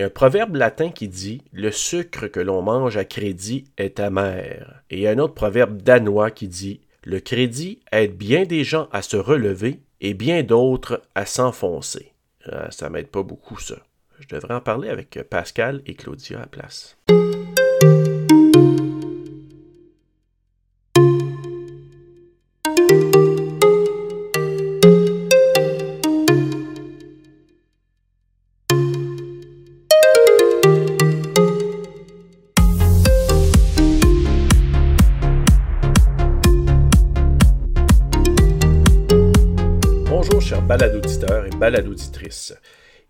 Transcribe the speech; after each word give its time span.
Il 0.00 0.04
y 0.04 0.04
a 0.04 0.06
un 0.06 0.08
proverbe 0.08 0.56
latin 0.56 0.88
qui 0.88 1.08
dit 1.08 1.42
Le 1.52 1.70
sucre 1.70 2.26
que 2.28 2.40
l'on 2.40 2.62
mange 2.62 2.96
à 2.96 3.04
crédit 3.04 3.66
est 3.76 4.00
amer. 4.00 4.82
Et 4.88 4.96
il 4.96 5.00
y 5.02 5.06
a 5.06 5.10
un 5.10 5.18
autre 5.18 5.34
proverbe 5.34 5.82
danois 5.82 6.30
qui 6.30 6.48
dit 6.48 6.80
Le 7.04 7.20
crédit 7.20 7.80
aide 7.92 8.16
bien 8.16 8.46
des 8.46 8.64
gens 8.64 8.88
à 8.92 9.02
se 9.02 9.18
relever 9.18 9.80
et 10.00 10.14
bien 10.14 10.42
d'autres 10.42 11.02
à 11.14 11.26
s'enfoncer. 11.26 12.14
Ah, 12.46 12.70
ça 12.70 12.88
m'aide 12.88 13.08
pas 13.08 13.22
beaucoup, 13.22 13.58
ça. 13.58 13.76
Je 14.20 14.26
devrais 14.34 14.54
en 14.54 14.62
parler 14.62 14.88
avec 14.88 15.22
Pascal 15.28 15.82
et 15.84 15.92
Claudia 15.92 16.40
à 16.40 16.46
place. 16.46 16.96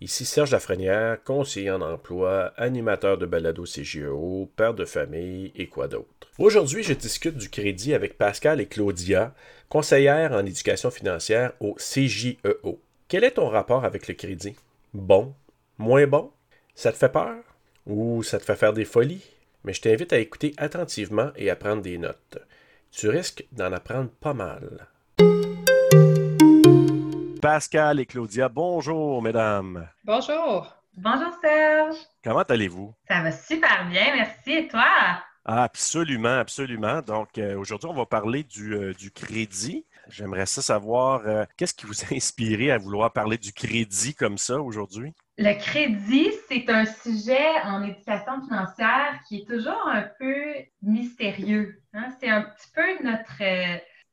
Ici 0.03 0.25
Serge 0.25 0.53
Lafrenière, 0.53 1.23
conseiller 1.23 1.71
en 1.71 1.83
emploi, 1.83 2.55
animateur 2.57 3.19
de 3.19 3.27
balado 3.27 3.65
CGEO, 3.65 4.51
père 4.57 4.73
de 4.73 4.87
famille 4.87 5.53
et 5.55 5.69
quoi 5.69 5.89
d'autre. 5.89 6.31
Aujourd'hui, 6.39 6.83
je 6.83 6.95
discute 6.95 7.37
du 7.37 7.51
crédit 7.51 7.93
avec 7.93 8.17
Pascal 8.17 8.63
et 8.63 8.67
Claudia, 8.67 9.35
conseillères 9.69 10.33
en 10.33 10.47
éducation 10.47 10.91
financière 10.91 11.53
au 11.61 11.75
CJEO. 11.75 12.81
Quel 13.09 13.25
est 13.25 13.33
ton 13.33 13.49
rapport 13.49 13.85
avec 13.85 14.09
le 14.09 14.15
crédit? 14.15 14.57
Bon? 14.95 15.35
Moins 15.77 16.07
bon? 16.07 16.31
Ça 16.75 16.93
te 16.93 16.97
fait 16.97 17.13
peur? 17.13 17.37
Ou 17.87 18.23
ça 18.23 18.39
te 18.39 18.45
fait 18.45 18.57
faire 18.57 18.73
des 18.73 18.87
folies? 18.87 19.27
Mais 19.65 19.75
je 19.75 19.83
t'invite 19.83 20.15
à 20.15 20.19
écouter 20.19 20.55
attentivement 20.57 21.31
et 21.37 21.51
à 21.51 21.57
prendre 21.57 21.83
des 21.83 21.99
notes. 21.99 22.39
Tu 22.91 23.09
risques 23.11 23.45
d'en 23.53 23.73
apprendre 23.73 24.11
pas 24.21 24.33
mal. 24.33 24.87
Pascal 27.41 28.01
et 28.01 28.07
Claudia, 28.07 28.51
bonjour 28.51 29.23
mesdames. 29.23 29.89
Bonjour. 30.05 30.77
Bonjour 30.97 31.33
Serge. 31.41 31.97
Comment 32.23 32.43
allez-vous? 32.43 32.95
Ça 33.09 33.23
va 33.23 33.33
super 33.33 33.89
bien, 33.89 34.15
merci. 34.15 34.53
Et 34.53 34.69
toi? 34.69 34.85
Absolument, 35.47 36.39
absolument. 36.39 37.01
Donc 37.01 37.39
euh, 37.39 37.57
aujourd'hui, 37.57 37.89
on 37.89 37.95
va 37.95 38.05
parler 38.05 38.43
du, 38.45 38.75
euh, 38.75 38.93
crédit. 39.15 39.87
J'aimerais 40.11 40.45
ça 40.45 40.61
savoir 40.61 41.23
euh, 41.27 41.45
qu'est-ce 41.57 41.73
qui 41.73 41.87
vous 41.87 42.03
a 42.03 42.07
inspiré 42.15 42.73
à 42.73 42.79
vouloir 42.79 43.11
parler 43.11 43.39
du 43.39 43.55
crédit 43.55 44.15
comme 44.15 44.37
ça 44.37 44.61
aujourd'hui? 44.61 45.15
Le 45.39 45.59
crédit, 45.59 46.31
c'est 46.47 46.69
un 46.69 46.85
sujet 46.85 47.49
en 47.65 47.83
éducation 47.83 48.43
financière 48.47 49.19
qui 49.27 49.39
est 49.39 49.49
toujours 49.49 49.89
un 49.89 50.03
peu 50.19 50.35
mystérieux. 50.83 51.81
Hein. 51.95 52.09
C'est 52.21 52.29
un 52.29 52.43
petit 52.43 52.69
peu 52.75 53.03
notre 53.03 53.41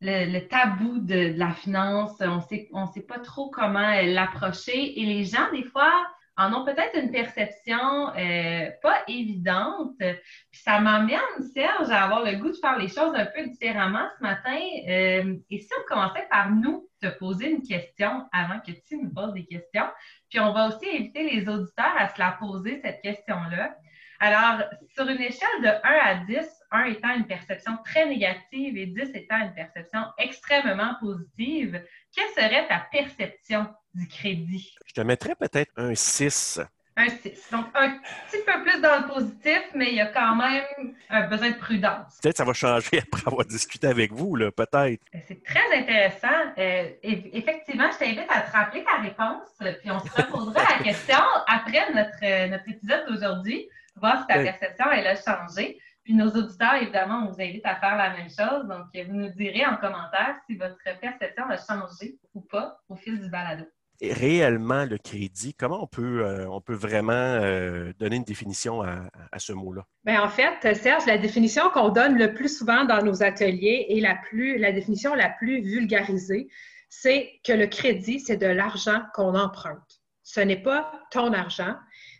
le, 0.02 0.40
tabou 0.48 1.00
de, 1.00 1.38
la 1.38 1.52
finance. 1.52 2.16
On 2.22 2.42
sait, 2.42 2.70
ne 2.72 2.86
sait 2.94 3.06
pas 3.06 3.20
trop 3.20 3.50
comment 3.50 4.02
l'approcher. 4.04 5.00
Et 5.00 5.06
les 5.06 5.26
gens, 5.26 5.52
des 5.52 5.64
fois, 5.64 5.92
en 6.38 6.54
ont 6.54 6.64
peut-être 6.64 6.96
une 6.96 7.12
perception 7.12 8.10
euh, 8.16 8.70
pas 8.84 9.02
évidente. 9.08 9.96
Puis 9.98 10.62
ça 10.62 10.80
m'amène, 10.80 11.18
Serge, 11.54 11.90
à 11.90 12.04
avoir 12.04 12.24
le 12.24 12.38
goût 12.38 12.52
de 12.52 12.58
faire 12.58 12.78
les 12.78 12.88
choses 12.88 13.16
un 13.16 13.26
peu 13.26 13.44
différemment 13.48 14.08
ce 14.18 14.24
matin. 14.24 14.60
Euh, 14.88 15.36
et 15.50 15.58
si 15.58 15.70
on 15.80 15.88
commençait 15.88 16.28
par 16.30 16.52
nous 16.52 16.88
te 17.02 17.08
poser 17.08 17.50
une 17.50 17.64
question 17.64 18.28
avant 18.32 18.60
que 18.60 18.72
tu 18.72 18.98
nous 18.98 19.12
poses 19.12 19.34
des 19.34 19.46
questions, 19.46 19.88
puis 20.30 20.40
on 20.40 20.54
va 20.54 20.68
aussi 20.68 20.88
inviter 20.88 21.24
les 21.24 21.50
auditeurs 21.50 21.96
à 21.98 22.10
se 22.10 22.20
la 22.20 22.38
poser, 22.40 22.82
cette 22.84 23.02
question-là. 23.02 23.76
Alors, 24.20 24.64
sur 24.96 25.08
une 25.08 25.22
échelle 25.22 25.62
de 25.62 25.68
1 25.68 25.80
à 25.84 26.16
10, 26.26 26.57
1 26.72 26.86
étant 26.86 27.16
une 27.16 27.26
perception 27.26 27.78
très 27.86 28.06
négative 28.06 28.78
et 28.78 28.88
10 28.88 29.12
étant 29.14 29.40
une 29.40 29.54
perception 29.54 30.02
extrêmement 30.18 30.96
positive, 31.00 31.82
quelle 32.14 32.30
serait 32.36 32.68
ta 32.68 32.88
perception 32.92 33.68
du 33.94 34.08
crédit? 34.08 34.76
Je 34.86 34.94
te 34.94 35.02
mettrais 35.02 35.36
peut-être 35.36 35.72
un 35.78 35.96
6. 35.96 36.62
Un 36.96 37.10
6. 37.10 37.50
Donc, 37.52 37.68
un 37.76 37.90
petit 37.92 38.44
peu 38.44 38.64
plus 38.64 38.82
dans 38.82 39.02
le 39.02 39.14
positif, 39.14 39.62
mais 39.76 39.90
il 39.90 39.96
y 39.96 40.02
a 40.02 40.08
quand 40.08 40.36
même 40.36 40.96
un 41.10 41.28
besoin 41.28 41.52
de 41.52 41.58
prudence. 41.58 42.18
Peut-être 42.22 42.34
que 42.34 42.38
ça 42.38 42.44
va 42.44 42.54
changer 42.54 43.00
après 43.02 43.22
avoir 43.28 43.46
discuté 43.46 43.88
avec 43.88 44.12
vous, 44.12 44.36
là, 44.36 44.52
peut-être. 44.52 45.02
Euh, 45.14 45.20
c'est 45.28 45.44
très 45.44 45.78
intéressant. 45.78 46.54
Euh, 46.58 46.90
effectivement, 47.04 47.90
je 47.92 48.00
t'invite 48.00 48.30
à 48.30 48.42
te 48.42 48.52
rappeler 48.52 48.84
ta 48.84 48.98
réponse, 48.98 49.48
puis 49.80 49.92
on 49.92 50.00
se 50.00 50.12
reposera 50.12 50.64
la 50.78 50.84
question 50.84 51.20
après 51.48 51.94
notre, 51.94 52.24
euh, 52.24 52.48
notre 52.48 52.68
épisode 52.68 53.06
d'aujourd'hui 53.08 53.70
voir 54.00 54.22
si 54.22 54.28
ta 54.28 54.44
perception, 54.44 54.86
elle 54.92 55.08
a 55.08 55.16
changé. 55.16 55.80
Puis 56.08 56.16
nos 56.16 56.30
auditeurs, 56.30 56.76
évidemment, 56.76 57.26
on 57.28 57.34
vous 57.34 57.42
invite 57.42 57.66
à 57.66 57.76
faire 57.76 57.98
la 57.98 58.12
même 58.12 58.30
chose. 58.30 58.66
Donc, 58.70 58.86
vous 58.96 59.14
nous 59.14 59.30
direz 59.32 59.66
en 59.66 59.76
commentaire 59.76 60.38
si 60.46 60.56
votre 60.56 60.78
perception 61.02 61.44
a 61.50 61.58
changé 61.58 62.18
ou 62.34 62.40
pas 62.40 62.80
au 62.88 62.96
fil 62.96 63.20
du 63.20 63.30
balado. 63.30 63.66
Et 64.00 64.14
réellement, 64.14 64.86
le 64.86 64.98
crédit, 64.98 65.54
comment 65.54 65.84
on 65.84 65.88
peut, 65.88 66.24
euh, 66.24 66.48
on 66.50 66.62
peut 66.62 66.76
vraiment 66.76 67.12
euh, 67.12 67.92
donner 68.00 68.16
une 68.16 68.24
définition 68.24 68.84
à, 68.84 69.10
ce 69.38 69.52
mot-là? 69.52 69.86
Bien, 70.06 70.24
en 70.24 70.30
fait, 70.30 70.74
Serge, 70.76 71.06
la 71.08 71.18
définition 71.18 71.70
qu'on 71.72 71.90
donne 71.90 72.18
le 72.18 72.34
plus 72.34 72.58
souvent 72.58 72.86
dans 72.86 73.04
nos 73.04 73.22
ateliers 73.22 73.88
et 73.90 74.00
la, 74.00 74.16
plus, 74.16 74.58
la 74.60 74.72
définition 74.72 75.14
la 75.14 75.28
plus 75.28 75.60
vulgarisée, 75.60 76.48
c'est 76.88 77.34
que 77.44 77.52
le 77.52 77.68
crédit, 77.68 78.22
c'est 78.22 78.38
de 78.38 78.48
l'argent 78.48 79.02
qu'on 79.14 79.36
emprunte. 79.36 80.02
Ce 80.24 80.40
n'est 80.40 80.62
pas 80.62 80.90
ton 81.12 81.34
argent, 81.34 81.76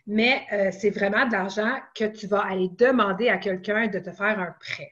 mais 0.08 0.46
euh, 0.52 0.70
c'est 0.72 0.90
vraiment 0.90 1.26
de 1.26 1.32
l'argent 1.32 1.78
que 1.94 2.06
tu 2.06 2.26
vas 2.26 2.40
aller 2.40 2.70
demander 2.70 3.28
à 3.28 3.36
quelqu'un 3.36 3.88
de 3.88 3.98
te 3.98 4.10
faire 4.10 4.40
un 4.40 4.54
prêt. 4.58 4.90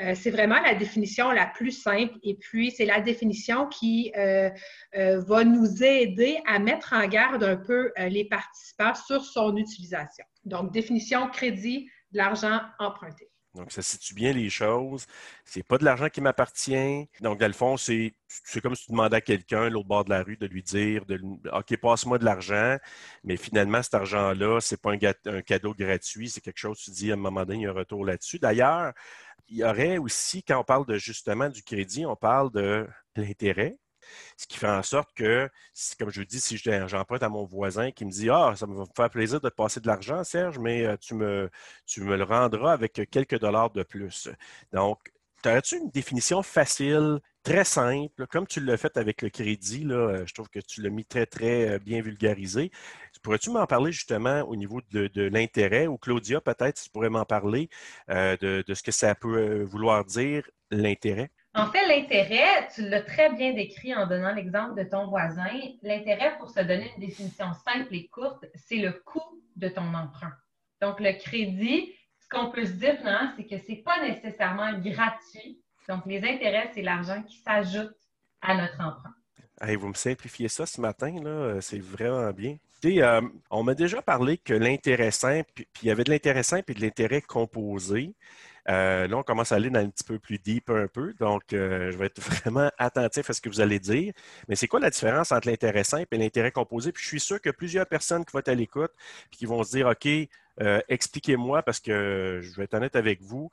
Euh, 0.00 0.14
c'est 0.14 0.30
vraiment 0.30 0.60
la 0.60 0.74
définition 0.74 1.30
la 1.30 1.46
plus 1.46 1.72
simple 1.72 2.14
et 2.22 2.34
puis 2.34 2.70
c'est 2.70 2.84
la 2.84 3.00
définition 3.00 3.66
qui 3.68 4.12
euh, 4.16 4.50
va 4.94 5.44
nous 5.44 5.82
aider 5.82 6.38
à 6.46 6.58
mettre 6.58 6.92
en 6.92 7.06
garde 7.08 7.42
un 7.42 7.56
peu 7.56 7.92
les 7.96 8.26
participants 8.26 8.94
sur 8.94 9.24
son 9.24 9.56
utilisation. 9.56 10.24
Donc, 10.44 10.72
définition 10.72 11.28
crédit, 11.28 11.88
de 12.12 12.18
l'argent 12.18 12.60
emprunté. 12.78 13.31
Donc, 13.54 13.70
ça 13.70 13.82
situe 13.82 14.14
bien 14.14 14.32
les 14.32 14.48
choses. 14.48 15.06
C'est 15.44 15.62
pas 15.62 15.76
de 15.76 15.84
l'argent 15.84 16.08
qui 16.08 16.22
m'appartient. 16.22 17.08
Donc, 17.20 17.38
dans 17.38 17.46
le 17.46 17.52
fond, 17.52 17.76
c'est, 17.76 18.14
comme 18.62 18.74
si 18.74 18.86
tu 18.86 18.92
demandais 18.92 19.16
à 19.16 19.20
quelqu'un, 19.20 19.68
l'autre 19.68 19.88
bord 19.88 20.04
de 20.04 20.10
la 20.10 20.22
rue, 20.22 20.38
de 20.38 20.46
lui 20.46 20.62
dire 20.62 21.04
OK, 21.52 21.76
passe-moi 21.76 22.18
de 22.18 22.24
l'argent. 22.24 22.78
Mais 23.24 23.36
finalement, 23.36 23.82
cet 23.82 23.94
argent-là, 23.94 24.60
c'est 24.60 24.80
pas 24.80 24.92
un, 24.92 25.42
cadeau 25.42 25.74
gratuit. 25.74 26.30
C'est 26.30 26.40
quelque 26.40 26.58
chose, 26.58 26.78
tu 26.78 26.90
dis, 26.90 27.10
à 27.10 27.14
un 27.14 27.16
moment 27.16 27.44
donné, 27.44 27.60
il 27.60 27.62
y 27.62 27.66
a 27.66 27.70
un 27.70 27.74
retour 27.74 28.04
là-dessus. 28.06 28.38
D'ailleurs, 28.38 28.92
il 29.48 29.58
y 29.58 29.64
aurait 29.64 29.98
aussi, 29.98 30.42
quand 30.42 30.58
on 30.58 30.64
parle 30.64 30.86
de 30.86 30.96
justement 30.96 31.48
du 31.50 31.62
crédit, 31.62 32.06
on 32.06 32.16
parle 32.16 32.50
de 32.52 32.88
l'intérêt. 33.16 33.76
Ce 34.36 34.46
qui 34.46 34.58
fait 34.58 34.68
en 34.68 34.82
sorte 34.82 35.12
que, 35.14 35.48
comme 35.98 36.10
je 36.10 36.22
dis, 36.22 36.40
si 36.40 36.56
j'emprunte 36.56 37.22
à 37.22 37.28
mon 37.28 37.44
voisin 37.44 37.90
qui 37.90 38.04
me 38.04 38.10
dit 38.10 38.30
Ah, 38.30 38.54
ça 38.56 38.66
va 38.66 38.72
me 38.72 38.84
faire 38.96 39.10
plaisir 39.10 39.40
de 39.40 39.48
te 39.48 39.54
passer 39.54 39.80
de 39.80 39.86
l'argent, 39.86 40.24
Serge, 40.24 40.58
mais 40.58 40.84
euh, 40.86 40.96
tu 40.96 41.14
me, 41.14 41.50
tu 41.86 42.02
me 42.02 42.16
le 42.16 42.24
rendras 42.24 42.72
avec 42.72 42.92
quelques 43.10 43.38
dollars 43.38 43.70
de 43.70 43.82
plus. 43.82 44.28
Donc, 44.72 44.98
aurais-tu 45.44 45.76
une 45.78 45.90
définition 45.90 46.42
facile, 46.42 47.20
très 47.42 47.64
simple, 47.64 48.26
comme 48.28 48.46
tu 48.46 48.60
l'as 48.60 48.76
fait 48.76 48.96
avec 48.96 49.22
le 49.22 49.30
crédit, 49.30 49.84
là, 49.84 49.94
euh, 49.94 50.26
je 50.26 50.34
trouve 50.34 50.48
que 50.48 50.60
tu 50.60 50.82
l'as 50.82 50.90
mis 50.90 51.04
très, 51.04 51.26
très 51.26 51.70
euh, 51.70 51.78
bien 51.78 52.00
vulgarisé. 52.02 52.70
Pourrais-tu 53.22 53.50
m'en 53.50 53.66
parler 53.66 53.92
justement 53.92 54.42
au 54.42 54.56
niveau 54.56 54.80
de, 54.90 55.22
l'intérêt, 55.28 55.86
ou 55.86 55.98
Claudia, 55.98 56.40
peut-être, 56.40 56.82
tu 56.82 56.90
pourrais 56.90 57.10
m'en 57.10 57.24
parler 57.24 57.68
de, 58.08 58.64
ce 58.74 58.82
que 58.82 58.92
ça 58.92 59.14
peut 59.14 59.62
vouloir 59.62 60.04
dire, 60.04 60.48
l'intérêt? 60.70 61.30
En 61.54 61.70
fait, 61.70 61.86
l'intérêt, 61.86 62.68
tu 62.74 62.88
l'as 62.88 63.02
très 63.02 63.30
bien 63.34 63.52
décrit 63.52 63.94
en 63.94 64.06
donnant 64.06 64.34
l'exemple 64.34 64.74
de 64.82 64.88
ton 64.88 65.08
voisin. 65.08 65.50
L'intérêt, 65.82 66.38
pour 66.38 66.48
se 66.48 66.60
donner 66.60 66.90
une 66.96 67.06
définition 67.06 67.52
simple 67.52 67.94
et 67.94 68.08
courte, 68.08 68.46
c'est 68.54 68.78
le 68.78 68.92
coût 69.04 69.42
de 69.56 69.68
ton 69.68 69.92
emprunt. 69.92 70.32
Donc, 70.80 70.98
le 70.98 71.12
crédit, 71.12 71.92
ce 72.18 72.28
qu'on 72.30 72.50
peut 72.50 72.64
se 72.64 72.72
dire, 72.72 72.96
c'est 73.36 73.44
que 73.44 73.58
ce 73.58 73.70
n'est 73.70 73.82
pas 73.82 74.00
nécessairement 74.00 74.72
gratuit. 74.78 75.60
Donc, 75.88 76.06
les 76.06 76.24
intérêts, 76.24 76.70
c'est 76.74 76.82
l'argent 76.82 77.22
qui 77.22 77.36
s'ajoute 77.38 77.94
à 78.40 78.54
notre 78.54 78.80
emprunt. 78.80 79.14
vous 79.78 79.88
me 79.88 79.94
simplifiez 79.94 80.48
ça 80.48 80.64
ce 80.64 80.80
matin, 80.80 81.12
là, 81.22 81.60
c'est 81.60 81.80
vraiment 81.80 82.30
bien. 82.32 82.56
Euh, 82.84 83.20
on 83.50 83.62
m'a 83.62 83.74
déjà 83.74 84.02
parlé 84.02 84.38
que 84.38 84.54
l'intérêt 84.54 85.12
simple, 85.12 85.48
puis 85.54 85.66
il 85.82 85.88
y 85.88 85.90
avait 85.90 86.02
de 86.02 86.10
l'intérêt 86.10 86.42
simple 86.42 86.72
et 86.72 86.74
de 86.74 86.80
l'intérêt 86.80 87.20
composé. 87.20 88.14
Euh, 88.68 89.06
là, 89.08 89.16
on 89.16 89.22
commence 89.22 89.52
à 89.52 89.56
aller 89.56 89.70
dans 89.70 89.80
un 89.80 89.88
petit 89.88 90.04
peu 90.04 90.18
plus 90.18 90.38
deep 90.38 90.70
un 90.70 90.86
peu, 90.86 91.14
donc 91.14 91.52
euh, 91.52 91.90
je 91.90 91.98
vais 91.98 92.06
être 92.06 92.20
vraiment 92.42 92.70
attentif 92.78 93.28
à 93.30 93.32
ce 93.32 93.40
que 93.40 93.48
vous 93.48 93.60
allez 93.60 93.78
dire. 93.78 94.12
Mais 94.48 94.56
c'est 94.56 94.68
quoi 94.68 94.80
la 94.80 94.90
différence 94.90 95.32
entre 95.32 95.48
l'intérêt 95.48 95.84
simple 95.84 96.14
et 96.14 96.18
l'intérêt 96.18 96.52
composé? 96.52 96.92
Puis 96.92 97.02
je 97.02 97.08
suis 97.08 97.20
sûr 97.20 97.40
que 97.40 97.50
plusieurs 97.50 97.86
personnes 97.86 98.24
qui 98.24 98.32
vont 98.32 98.38
être 98.38 98.48
à 98.48 98.54
l'écoute 98.54 98.92
et 99.32 99.36
qui 99.36 99.46
vont 99.46 99.62
se 99.64 99.72
dire, 99.72 99.86
OK, 99.88 100.08
euh, 100.60 100.80
expliquez-moi 100.88 101.62
parce 101.62 101.80
que 101.80 102.40
je 102.42 102.54
vais 102.56 102.64
être 102.64 102.74
honnête 102.74 102.96
avec 102.96 103.22
vous. 103.22 103.50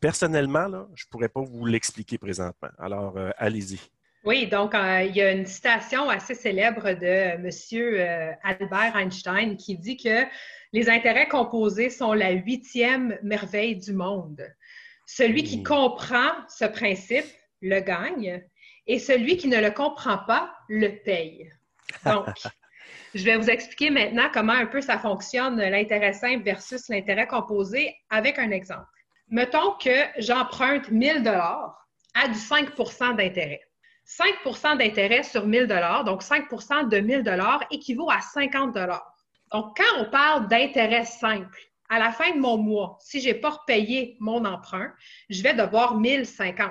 Personnellement, 0.00 0.66
je 0.94 1.04
ne 1.04 1.10
pourrais 1.10 1.28
pas 1.28 1.40
vous 1.40 1.64
l'expliquer 1.66 2.18
présentement. 2.18 2.70
Alors, 2.78 3.16
allez-y. 3.38 3.80
Oui, 4.26 4.48
donc 4.48 4.74
euh, 4.74 5.02
il 5.02 5.14
y 5.14 5.22
a 5.22 5.30
une 5.30 5.46
citation 5.46 6.08
assez 6.08 6.34
célèbre 6.34 6.94
de 6.94 7.06
M. 7.06 7.48
Euh, 7.72 8.32
Albert 8.42 8.96
Einstein 8.96 9.56
qui 9.56 9.78
dit 9.78 9.96
que 9.96 10.24
les 10.72 10.90
intérêts 10.90 11.28
composés 11.28 11.90
sont 11.90 12.12
la 12.12 12.32
huitième 12.32 13.16
merveille 13.22 13.76
du 13.76 13.92
monde. 13.92 14.42
Celui 15.06 15.44
qui 15.44 15.62
comprend 15.62 16.32
ce 16.48 16.64
principe 16.64 17.24
le 17.62 17.78
gagne 17.78 18.42
et 18.88 18.98
celui 18.98 19.36
qui 19.36 19.46
ne 19.46 19.60
le 19.60 19.70
comprend 19.70 20.18
pas 20.26 20.52
le 20.68 20.88
paye. 21.04 21.48
Donc, 22.04 22.26
je 23.14 23.22
vais 23.22 23.36
vous 23.36 23.48
expliquer 23.48 23.90
maintenant 23.90 24.28
comment 24.34 24.54
un 24.54 24.66
peu 24.66 24.80
ça 24.80 24.98
fonctionne, 24.98 25.56
l'intérêt 25.56 26.14
simple 26.14 26.42
versus 26.42 26.88
l'intérêt 26.88 27.28
composé 27.28 27.94
avec 28.10 28.40
un 28.40 28.50
exemple. 28.50 28.88
Mettons 29.28 29.74
que 29.74 30.02
j'emprunte 30.18 30.90
1000 30.90 31.22
dollars 31.22 31.88
à 32.14 32.26
du 32.26 32.34
5% 32.34 33.14
d'intérêt. 33.14 33.65
5% 34.06 34.78
d'intérêt 34.78 35.22
sur 35.22 35.46
1000 35.46 35.66
dollars, 35.66 36.04
donc 36.04 36.22
5% 36.22 36.88
de 36.88 36.98
1000 36.98 37.22
dollars 37.22 37.64
équivaut 37.70 38.10
à 38.10 38.20
50 38.20 38.72
dollars. 38.72 39.12
Donc, 39.52 39.76
quand 39.76 40.00
on 40.00 40.10
parle 40.10 40.48
d'intérêt 40.48 41.04
simple, 41.04 41.58
à 41.88 41.98
la 41.98 42.12
fin 42.12 42.32
de 42.32 42.38
mon 42.38 42.56
mois, 42.56 42.98
si 43.00 43.20
je 43.20 43.28
n'ai 43.28 43.34
pas 43.34 43.50
repayé 43.50 44.16
mon 44.20 44.44
emprunt, 44.44 44.92
je 45.28 45.42
vais 45.42 45.54
devoir 45.54 45.96
1050. 45.96 46.70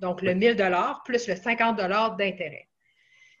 Donc, 0.00 0.22
le 0.22 0.34
1000 0.34 0.56
dollars 0.56 1.02
plus 1.04 1.26
le 1.28 1.36
50 1.36 1.76
dollars 1.76 2.16
d'intérêt. 2.16 2.68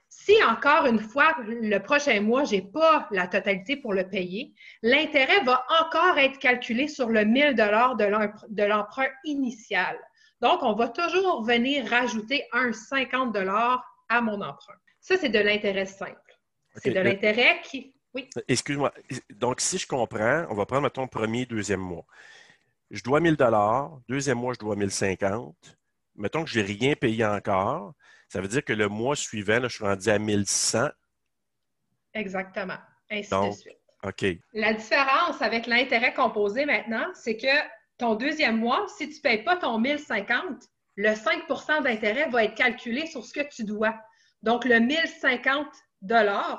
Si 0.08 0.32
encore 0.44 0.86
une 0.86 1.00
fois, 1.00 1.34
le 1.46 1.78
prochain 1.78 2.20
mois, 2.20 2.44
je 2.44 2.56
n'ai 2.56 2.62
pas 2.62 3.08
la 3.10 3.26
totalité 3.26 3.76
pour 3.76 3.92
le 3.92 4.08
payer, 4.08 4.54
l'intérêt 4.80 5.42
va 5.42 5.66
encore 5.80 6.16
être 6.18 6.38
calculé 6.38 6.88
sur 6.88 7.08
le 7.08 7.24
1000 7.24 7.54
dollars 7.56 7.96
de 7.96 8.64
l'emprunt 8.64 9.08
initial. 9.24 9.98
Donc, 10.44 10.62
on 10.62 10.74
va 10.74 10.88
toujours 10.90 11.42
venir 11.42 11.88
rajouter 11.88 12.46
un 12.52 12.70
50 12.70 13.34
à 14.10 14.20
mon 14.20 14.42
emprunt. 14.42 14.74
Ça, 15.00 15.16
c'est 15.16 15.30
de 15.30 15.38
l'intérêt 15.38 15.86
simple. 15.86 16.38
C'est 16.76 16.90
de 16.90 17.00
l'intérêt 17.00 17.62
qui. 17.62 17.94
Oui. 18.12 18.28
Excuse-moi. 18.46 18.92
Donc, 19.30 19.62
si 19.62 19.78
je 19.78 19.86
comprends, 19.86 20.44
on 20.50 20.54
va 20.54 20.66
prendre, 20.66 20.82
mettons, 20.82 21.08
premier, 21.08 21.46
deuxième 21.46 21.80
mois. 21.80 22.04
Je 22.90 23.02
dois 23.02 23.20
1000 23.20 23.38
deuxième 24.06 24.36
mois, 24.36 24.52
je 24.52 24.58
dois 24.58 24.76
1050. 24.76 25.56
Mettons 26.16 26.44
que 26.44 26.50
je 26.50 26.60
n'ai 26.60 26.66
rien 26.66 26.94
payé 26.94 27.24
encore. 27.24 27.94
Ça 28.28 28.42
veut 28.42 28.48
dire 28.48 28.62
que 28.62 28.74
le 28.74 28.90
mois 28.90 29.16
suivant, 29.16 29.60
je 29.62 29.68
suis 29.68 29.84
rendu 29.84 30.10
à 30.10 30.18
1100. 30.18 30.90
Exactement. 32.12 32.78
Ainsi 33.10 33.30
de 33.30 33.50
suite. 33.52 33.78
OK. 34.02 34.26
La 34.52 34.74
différence 34.74 35.40
avec 35.40 35.66
l'intérêt 35.66 36.12
composé 36.12 36.66
maintenant, 36.66 37.06
c'est 37.14 37.38
que 37.38 37.46
ton 38.04 38.16
deuxième 38.16 38.58
mois, 38.58 38.84
si 38.98 39.08
tu 39.08 39.16
ne 39.16 39.20
payes 39.22 39.44
pas 39.44 39.56
ton 39.56 39.78
1050, 39.78 40.44
le 40.96 41.08
5% 41.08 41.82
d'intérêt 41.82 42.28
va 42.28 42.44
être 42.44 42.54
calculé 42.54 43.06
sur 43.06 43.24
ce 43.24 43.32
que 43.32 43.48
tu 43.50 43.64
dois. 43.64 43.94
Donc, 44.42 44.66
le 44.66 44.78
1050 44.78 45.66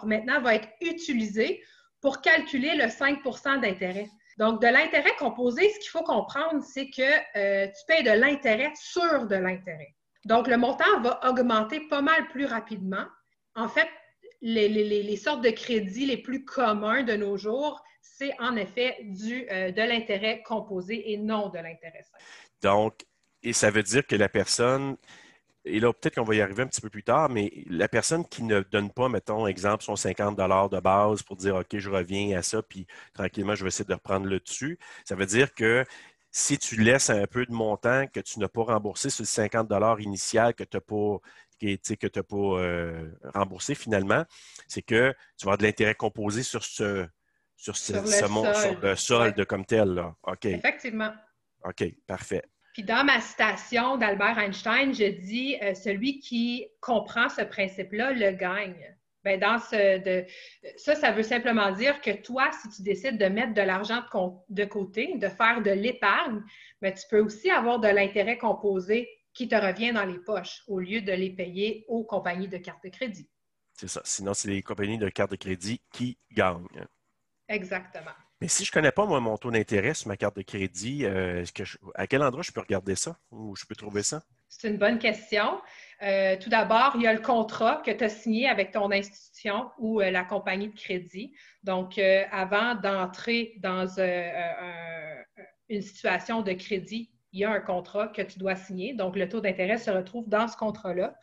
maintenant 0.05 0.41
va 0.41 0.55
être 0.55 0.67
utilisé 0.81 1.61
pour 2.01 2.21
calculer 2.21 2.73
le 2.75 2.85
5% 2.85 3.61
d'intérêt. 3.61 4.07
Donc, 4.39 4.59
de 4.59 4.65
l'intérêt 4.67 5.15
composé, 5.19 5.69
ce 5.69 5.79
qu'il 5.81 5.91
faut 5.91 6.03
comprendre, 6.03 6.63
c'est 6.63 6.89
que 6.89 7.03
euh, 7.37 7.67
tu 7.67 7.85
payes 7.87 8.03
de 8.03 8.19
l'intérêt 8.19 8.73
sur 8.75 9.27
de 9.27 9.35
l'intérêt. 9.35 9.93
Donc, 10.25 10.47
le 10.47 10.57
montant 10.57 10.99
va 11.01 11.19
augmenter 11.29 11.79
pas 11.89 12.01
mal 12.01 12.27
plus 12.29 12.45
rapidement. 12.45 13.05
En 13.53 13.69
fait, 13.69 13.87
les 14.53 15.17
sortes 15.17 15.43
de 15.43 15.49
crédits 15.49 16.05
les 16.05 16.17
plus 16.17 16.45
communs 16.45 17.03
de 17.03 17.15
nos 17.15 17.37
jours, 17.37 17.83
c'est 18.17 18.33
en 18.39 18.55
effet 18.55 18.97
du, 19.03 19.45
euh, 19.51 19.71
de 19.71 19.81
l'intérêt 19.81 20.41
composé 20.43 21.11
et 21.11 21.17
non 21.17 21.49
de 21.49 21.57
l'intérêt 21.57 22.03
simple. 22.03 22.23
Donc, 22.61 23.05
et 23.43 23.53
ça 23.53 23.69
veut 23.69 23.83
dire 23.83 24.05
que 24.05 24.15
la 24.15 24.29
personne, 24.29 24.95
et 25.65 25.79
là 25.79 25.91
peut-être 25.91 26.15
qu'on 26.15 26.23
va 26.23 26.35
y 26.35 26.41
arriver 26.41 26.63
un 26.63 26.67
petit 26.67 26.81
peu 26.81 26.89
plus 26.89 27.03
tard, 27.03 27.29
mais 27.29 27.51
la 27.67 27.87
personne 27.87 28.25
qui 28.25 28.43
ne 28.43 28.61
donne 28.61 28.91
pas, 28.91 29.09
mettons, 29.09 29.47
exemple, 29.47 29.83
son 29.83 29.95
50 29.95 30.37
de 30.37 30.79
base 30.79 31.23
pour 31.23 31.35
dire, 31.35 31.55
OK, 31.55 31.77
je 31.77 31.89
reviens 31.89 32.37
à 32.37 32.41
ça, 32.41 32.61
puis 32.61 32.87
tranquillement, 33.13 33.55
je 33.55 33.63
vais 33.63 33.67
essayer 33.67 33.85
de 33.85 33.93
reprendre 33.93 34.27
le 34.27 34.39
dessus, 34.39 34.79
ça 35.03 35.15
veut 35.15 35.25
dire 35.25 35.53
que 35.53 35.83
si 36.31 36.57
tu 36.57 36.75
laisses 36.81 37.09
un 37.09 37.27
peu 37.27 37.45
de 37.45 37.53
montant 37.53 38.07
que 38.07 38.19
tu 38.19 38.39
n'as 38.39 38.49
pas 38.49 38.63
remboursé 38.63 39.09
sur 39.09 39.23
le 39.23 39.27
50 39.27 39.71
initial 39.99 40.53
que 40.53 40.65
tu 40.65 40.75
n'as 40.75 40.81
pas, 40.81 41.19
que 41.59 42.19
pas 42.19 42.35
euh, 42.35 43.11
remboursé 43.33 43.75
finalement, 43.75 44.23
c'est 44.67 44.81
que 44.81 45.11
tu 45.37 45.45
vas 45.45 45.53
avoir 45.53 45.57
de 45.57 45.63
l'intérêt 45.63 45.95
composé 45.95 46.43
sur 46.43 46.63
ce, 46.63 47.07
sur, 47.55 47.75
ce, 47.77 47.93
le, 48.81 48.95
solde 48.95 49.45
comme 49.45 49.65
tel. 49.65 49.89
Là. 49.89 50.15
OK. 50.23 50.45
Effectivement. 50.45 51.11
OK, 51.63 51.83
parfait. 52.07 52.43
Puis 52.73 52.83
dans 52.83 53.05
ma 53.05 53.21
citation 53.21 53.97
d'Albert 53.97 54.37
Einstein, 54.37 54.93
je 54.93 55.05
dis 55.05 55.57
euh, 55.61 55.73
celui 55.73 56.19
qui 56.19 56.67
comprend 56.81 57.29
ce 57.29 57.41
principe-là 57.41 58.11
le 58.11 58.31
gagne. 58.31 58.95
Bien, 59.23 59.37
dans 59.37 59.57
ce, 59.57 59.97
de, 60.03 60.25
ça, 60.75 60.93
ça 60.93 61.11
veut 61.11 61.23
simplement 61.23 61.71
dire 61.71 61.99
que 62.01 62.11
toi, 62.11 62.51
si 62.61 62.69
tu 62.69 62.83
décides 62.83 63.17
de 63.17 63.25
mettre 63.25 63.53
de 63.53 63.61
l'argent 63.61 64.03
de, 64.49 64.65
côté, 64.65 65.15
de 65.15 65.27
faire 65.29 65.61
de 65.63 65.71
l'épargne, 65.71 66.43
mais 66.81 66.93
tu 66.93 67.03
peux 67.09 67.21
aussi 67.21 67.49
avoir 67.49 67.79
de 67.79 67.87
l'intérêt 67.87 68.37
composé 68.37 69.09
qui 69.35 69.47
te 69.47 69.55
revient 69.55 69.91
dans 69.91 70.05
les 70.05 70.17
poches 70.17 70.63
au 70.67 70.79
lieu 70.79 71.01
de 71.01 71.11
les 71.11 71.29
payer 71.29 71.85
aux 71.87 72.03
compagnies 72.03 72.47
de 72.47 72.57
carte 72.57 72.83
de 72.83 72.89
crédit. 72.89 73.29
C'est 73.73 73.89
ça. 73.89 74.01
Sinon, 74.05 74.33
c'est 74.33 74.47
les 74.47 74.63
compagnies 74.63 74.97
de 74.97 75.09
carte 75.09 75.31
de 75.31 75.35
crédit 75.35 75.81
qui 75.91 76.17
gagnent. 76.31 76.65
Exactement. 77.49 78.11
Mais 78.41 78.47
si 78.47 78.65
je 78.65 78.71
ne 78.71 78.73
connais 78.73 78.91
pas 78.91 79.05
moi, 79.05 79.19
mon 79.19 79.37
taux 79.37 79.51
d'intérêt 79.51 79.93
sur 79.93 80.07
ma 80.07 80.17
carte 80.17 80.35
de 80.37 80.41
crédit, 80.41 81.05
euh, 81.05 81.43
que 81.53 81.63
à 81.93 82.07
quel 82.07 82.21
endroit 82.23 82.43
je 82.43 82.51
peux 82.51 82.61
regarder 82.61 82.95
ça 82.95 83.17
ou 83.31 83.55
je 83.55 83.65
peux 83.65 83.75
trouver 83.75 84.03
ça? 84.03 84.23
C'est 84.47 84.69
une 84.69 84.77
bonne 84.77 84.99
question. 84.99 85.61
Euh, 86.01 86.37
tout 86.37 86.49
d'abord, 86.49 86.93
il 86.95 87.01
y 87.01 87.07
a 87.07 87.13
le 87.13 87.21
contrat 87.21 87.81
que 87.85 87.91
tu 87.91 88.03
as 88.03 88.09
signé 88.09 88.47
avec 88.47 88.71
ton 88.71 88.91
institution 88.91 89.69
ou 89.77 90.01
euh, 90.01 90.11
la 90.11 90.23
compagnie 90.23 90.69
de 90.69 90.75
crédit. 90.75 91.33
Donc, 91.63 91.97
avant 91.97 92.75
d'entrer 92.75 93.55
dans 93.57 93.87
une 95.67 95.81
situation 95.81 96.41
de 96.41 96.53
crédit, 96.53 97.14
il 97.35 97.39
y 97.39 97.43
a 97.43 97.51
un 97.51 97.59
contrat 97.59 98.07
que 98.07 98.21
tu 98.21 98.39
dois 98.39 98.55
signer. 98.55 98.93
Donc, 98.93 99.17
le 99.17 99.27
taux 99.27 99.41
d'intérêt 99.41 99.77
se 99.77 99.91
retrouve 99.91 100.29
dans 100.29 100.47
ce 100.47 100.55
contrat-là. 100.55 101.15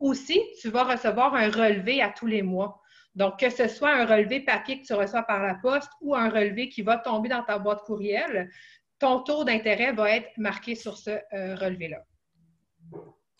Aussi, 0.00 0.42
tu 0.60 0.68
vas 0.70 0.82
recevoir 0.82 1.36
un 1.36 1.48
relevé 1.48 2.02
à 2.02 2.08
tous 2.08 2.26
les 2.26 2.42
mois. 2.42 2.82
Donc, 3.14 3.38
que 3.38 3.48
ce 3.48 3.68
soit 3.68 3.94
un 3.94 4.04
relevé 4.04 4.40
papier 4.40 4.80
que 4.80 4.86
tu 4.86 4.92
reçois 4.92 5.22
par 5.22 5.40
la 5.40 5.54
poste 5.54 5.90
ou 6.00 6.16
un 6.16 6.28
relevé 6.28 6.68
qui 6.68 6.82
va 6.82 6.98
tomber 6.98 7.28
dans 7.28 7.44
ta 7.44 7.60
boîte 7.60 7.82
courriel, 7.82 8.50
ton 8.98 9.20
taux 9.20 9.44
d'intérêt 9.44 9.92
va 9.92 10.10
être 10.10 10.36
marqué 10.36 10.74
sur 10.74 10.96
ce 10.98 11.10
euh, 11.10 11.54
relevé-là. 11.54 12.02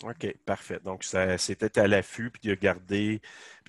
OK, 0.02 0.36
parfait. 0.44 0.80
Donc, 0.84 1.04
c'était 1.04 1.78
à 1.78 1.86
l'affût, 1.86 2.30
puis 2.30 2.48
de 2.48 2.54
garder, 2.54 3.20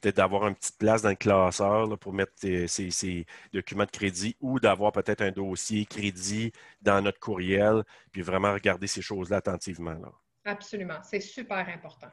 peut-être 0.02 0.18
d'avoir 0.18 0.48
une 0.48 0.56
petite 0.56 0.78
place 0.78 1.02
dans 1.02 1.10
le 1.10 1.16
classeur 1.16 1.98
pour 2.00 2.14
mettre 2.14 2.34
ces, 2.38 3.26
documents 3.54 3.86
de 3.86 3.92
crédit 3.92 4.36
ou 4.42 4.60
d'avoir 4.60 4.92
peut-être 4.92 5.22
un 5.22 5.32
dossier 5.32 5.86
crédit 5.86 6.52
dans 6.82 7.02
notre 7.02 7.20
courriel, 7.20 7.84
puis 8.12 8.22
vraiment 8.22 8.54
regarder 8.54 8.88
ces 8.88 9.02
choses-là 9.02 9.38
attentivement. 9.38 9.96
Absolument, 10.46 11.00
c'est 11.04 11.22
super 11.22 11.70
important. 11.70 12.10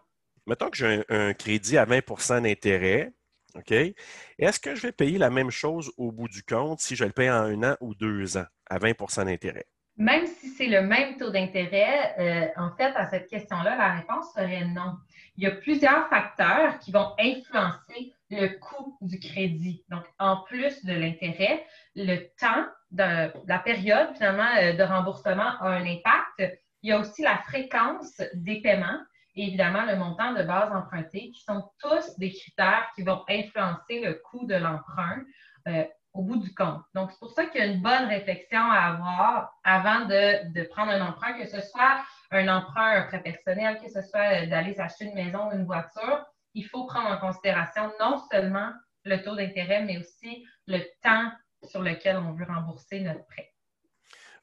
Mettons 0.47 0.71
que 0.71 0.77
j'ai 0.77 1.05
un 1.09 1.33
crédit 1.35 1.79
à 1.79 1.87
20% 1.87 2.43
d'intérêt, 2.43 3.13
OK? 3.55 3.73
Est-ce 3.73 4.61
que 4.61 4.75
je 4.75 4.83
vais 4.83 4.93
payer 4.93 5.19
la 5.19 5.31
même 5.31 5.51
chose 5.51 5.93
au 5.97 6.13
bout 6.13 6.29
du 6.29 6.43
compte 6.43 6.81
si 6.81 6.97
je 6.97 7.05
le 7.05 7.13
paye 7.13 7.31
en 7.31 7.43
un 7.43 7.73
an 7.73 7.77
ou 7.81 7.95
deux 7.95 8.37
ans 8.37 8.47
à 8.69 8.79
20% 8.79 9.25
d'intérêt? 9.25 9.67
Même 10.01 10.27
si 10.27 10.49
c'est 10.49 10.67
le 10.67 10.81
même 10.81 11.19
taux 11.19 11.29
d'intérêt, 11.29 12.15
euh, 12.19 12.49
en 12.57 12.75
fait, 12.75 12.91
à 12.97 13.07
cette 13.11 13.29
question-là, 13.29 13.77
la 13.77 13.97
réponse 13.97 14.33
serait 14.33 14.65
non. 14.65 14.97
Il 15.37 15.45
y 15.45 15.47
a 15.47 15.51
plusieurs 15.51 16.09
facteurs 16.09 16.79
qui 16.79 16.91
vont 16.91 17.13
influencer 17.19 18.15
le 18.31 18.49
coût 18.59 18.97
du 19.03 19.21
crédit. 19.21 19.85
Donc, 19.91 20.05
en 20.19 20.39
plus 20.45 20.87
de 20.87 20.95
l'intérêt, 20.95 21.67
le 21.95 22.17
temps 22.39 22.65
de 22.93 23.31
la 23.47 23.59
période 23.59 24.09
finalement 24.15 24.49
euh, 24.59 24.73
de 24.73 24.83
remboursement 24.83 25.61
a 25.61 25.69
un 25.69 25.85
impact. 25.85 26.59
Il 26.83 26.89
y 26.89 26.93
a 26.93 26.99
aussi 26.99 27.21
la 27.21 27.37
fréquence 27.37 28.23
des 28.33 28.63
paiements 28.63 29.01
et 29.37 29.49
évidemment 29.49 29.85
le 29.85 29.97
montant 29.97 30.33
de 30.33 30.43
base 30.43 30.73
emprunté, 30.73 31.31
qui 31.31 31.43
sont 31.43 31.71
tous 31.79 32.19
des 32.19 32.33
critères 32.33 32.89
qui 32.95 33.03
vont 33.03 33.23
influencer 33.29 34.01
le 34.01 34.15
coût 34.15 34.47
de 34.47 34.55
l'emprunt 34.55 35.23
euh, 35.69 35.85
au 36.13 36.23
bout 36.23 36.39
du 36.39 36.53
compte. 36.55 36.83
Donc, 36.95 37.11
c'est 37.13 37.19
pour 37.19 37.31
ça 37.31 37.47
qu'il 37.47 37.61
y 37.61 37.65
a 37.65 37.67
une 37.67 37.81
bonne 37.81 38.07
réflexion 38.07 38.61
à 38.61 38.95
avoir 38.95 39.53
avant 39.65 40.07
de, 40.07 40.63
prendre 40.69 40.91
un 40.91 41.07
emprunt, 41.07 41.35
que 41.35 41.47
ce 41.47 41.61
soit 41.61 42.03
un 42.31 42.49
emprunt, 42.49 42.97
un 42.97 43.03
prêt 43.03 43.23
personnel, 43.23 43.79
que 43.83 43.89
ce 43.89 44.03
soit 44.03 44.43
euh, 44.43 44.47
d'aller 44.47 44.75
s'acheter 44.75 45.07
une 45.07 45.15
maison 45.15 45.49
ou 45.49 45.53
une 45.53 45.65
voiture. 45.65 46.25
Il 46.55 46.65
faut 46.65 46.87
prendre 46.87 47.09
en 47.09 47.19
considération 47.19 47.93
non 48.01 48.21
seulement 48.31 48.71
le 49.05 49.23
taux 49.23 49.37
d'intérêt, 49.37 49.83
mais 49.85 49.99
aussi 49.99 50.45
le 50.67 50.81
temps 51.03 51.31
sur 51.65 51.83
lequel 51.83 52.17
on 52.17 52.33
veut 52.33 52.45
rembourser 52.45 53.01
notre 53.01 53.25
prêt. 53.27 53.53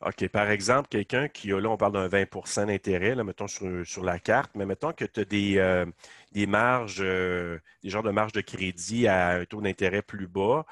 OK. 0.05 0.27
Par 0.29 0.49
exemple, 0.51 0.89
quelqu'un 0.89 1.27
qui 1.27 1.51
a, 1.51 1.59
là, 1.59 1.69
on 1.69 1.77
parle 1.77 1.93
d'un 1.93 2.07
20% 2.07 2.67
d'intérêt, 2.67 3.15
là, 3.15 3.23
mettons 3.23 3.47
sur, 3.47 4.03
la 4.03 4.19
carte, 4.19 4.51
mais 4.55 4.65
mettons 4.65 4.93
que 4.93 5.05
tu 5.05 5.21
as 5.21 5.25
des, 5.25 5.57
euh, 5.57 5.85
des 6.33 6.45
marges, 6.45 7.01
euh, 7.01 7.59
des 7.83 7.89
genres 7.89 8.03
de 8.03 8.11
marges 8.11 8.31
de 8.31 8.41
crédit 8.41 9.07
à 9.07 9.29
un 9.29 9.45
taux 9.45 9.61
d'intérêt 9.61 10.03
plus 10.03 10.27
bas. 10.27 10.65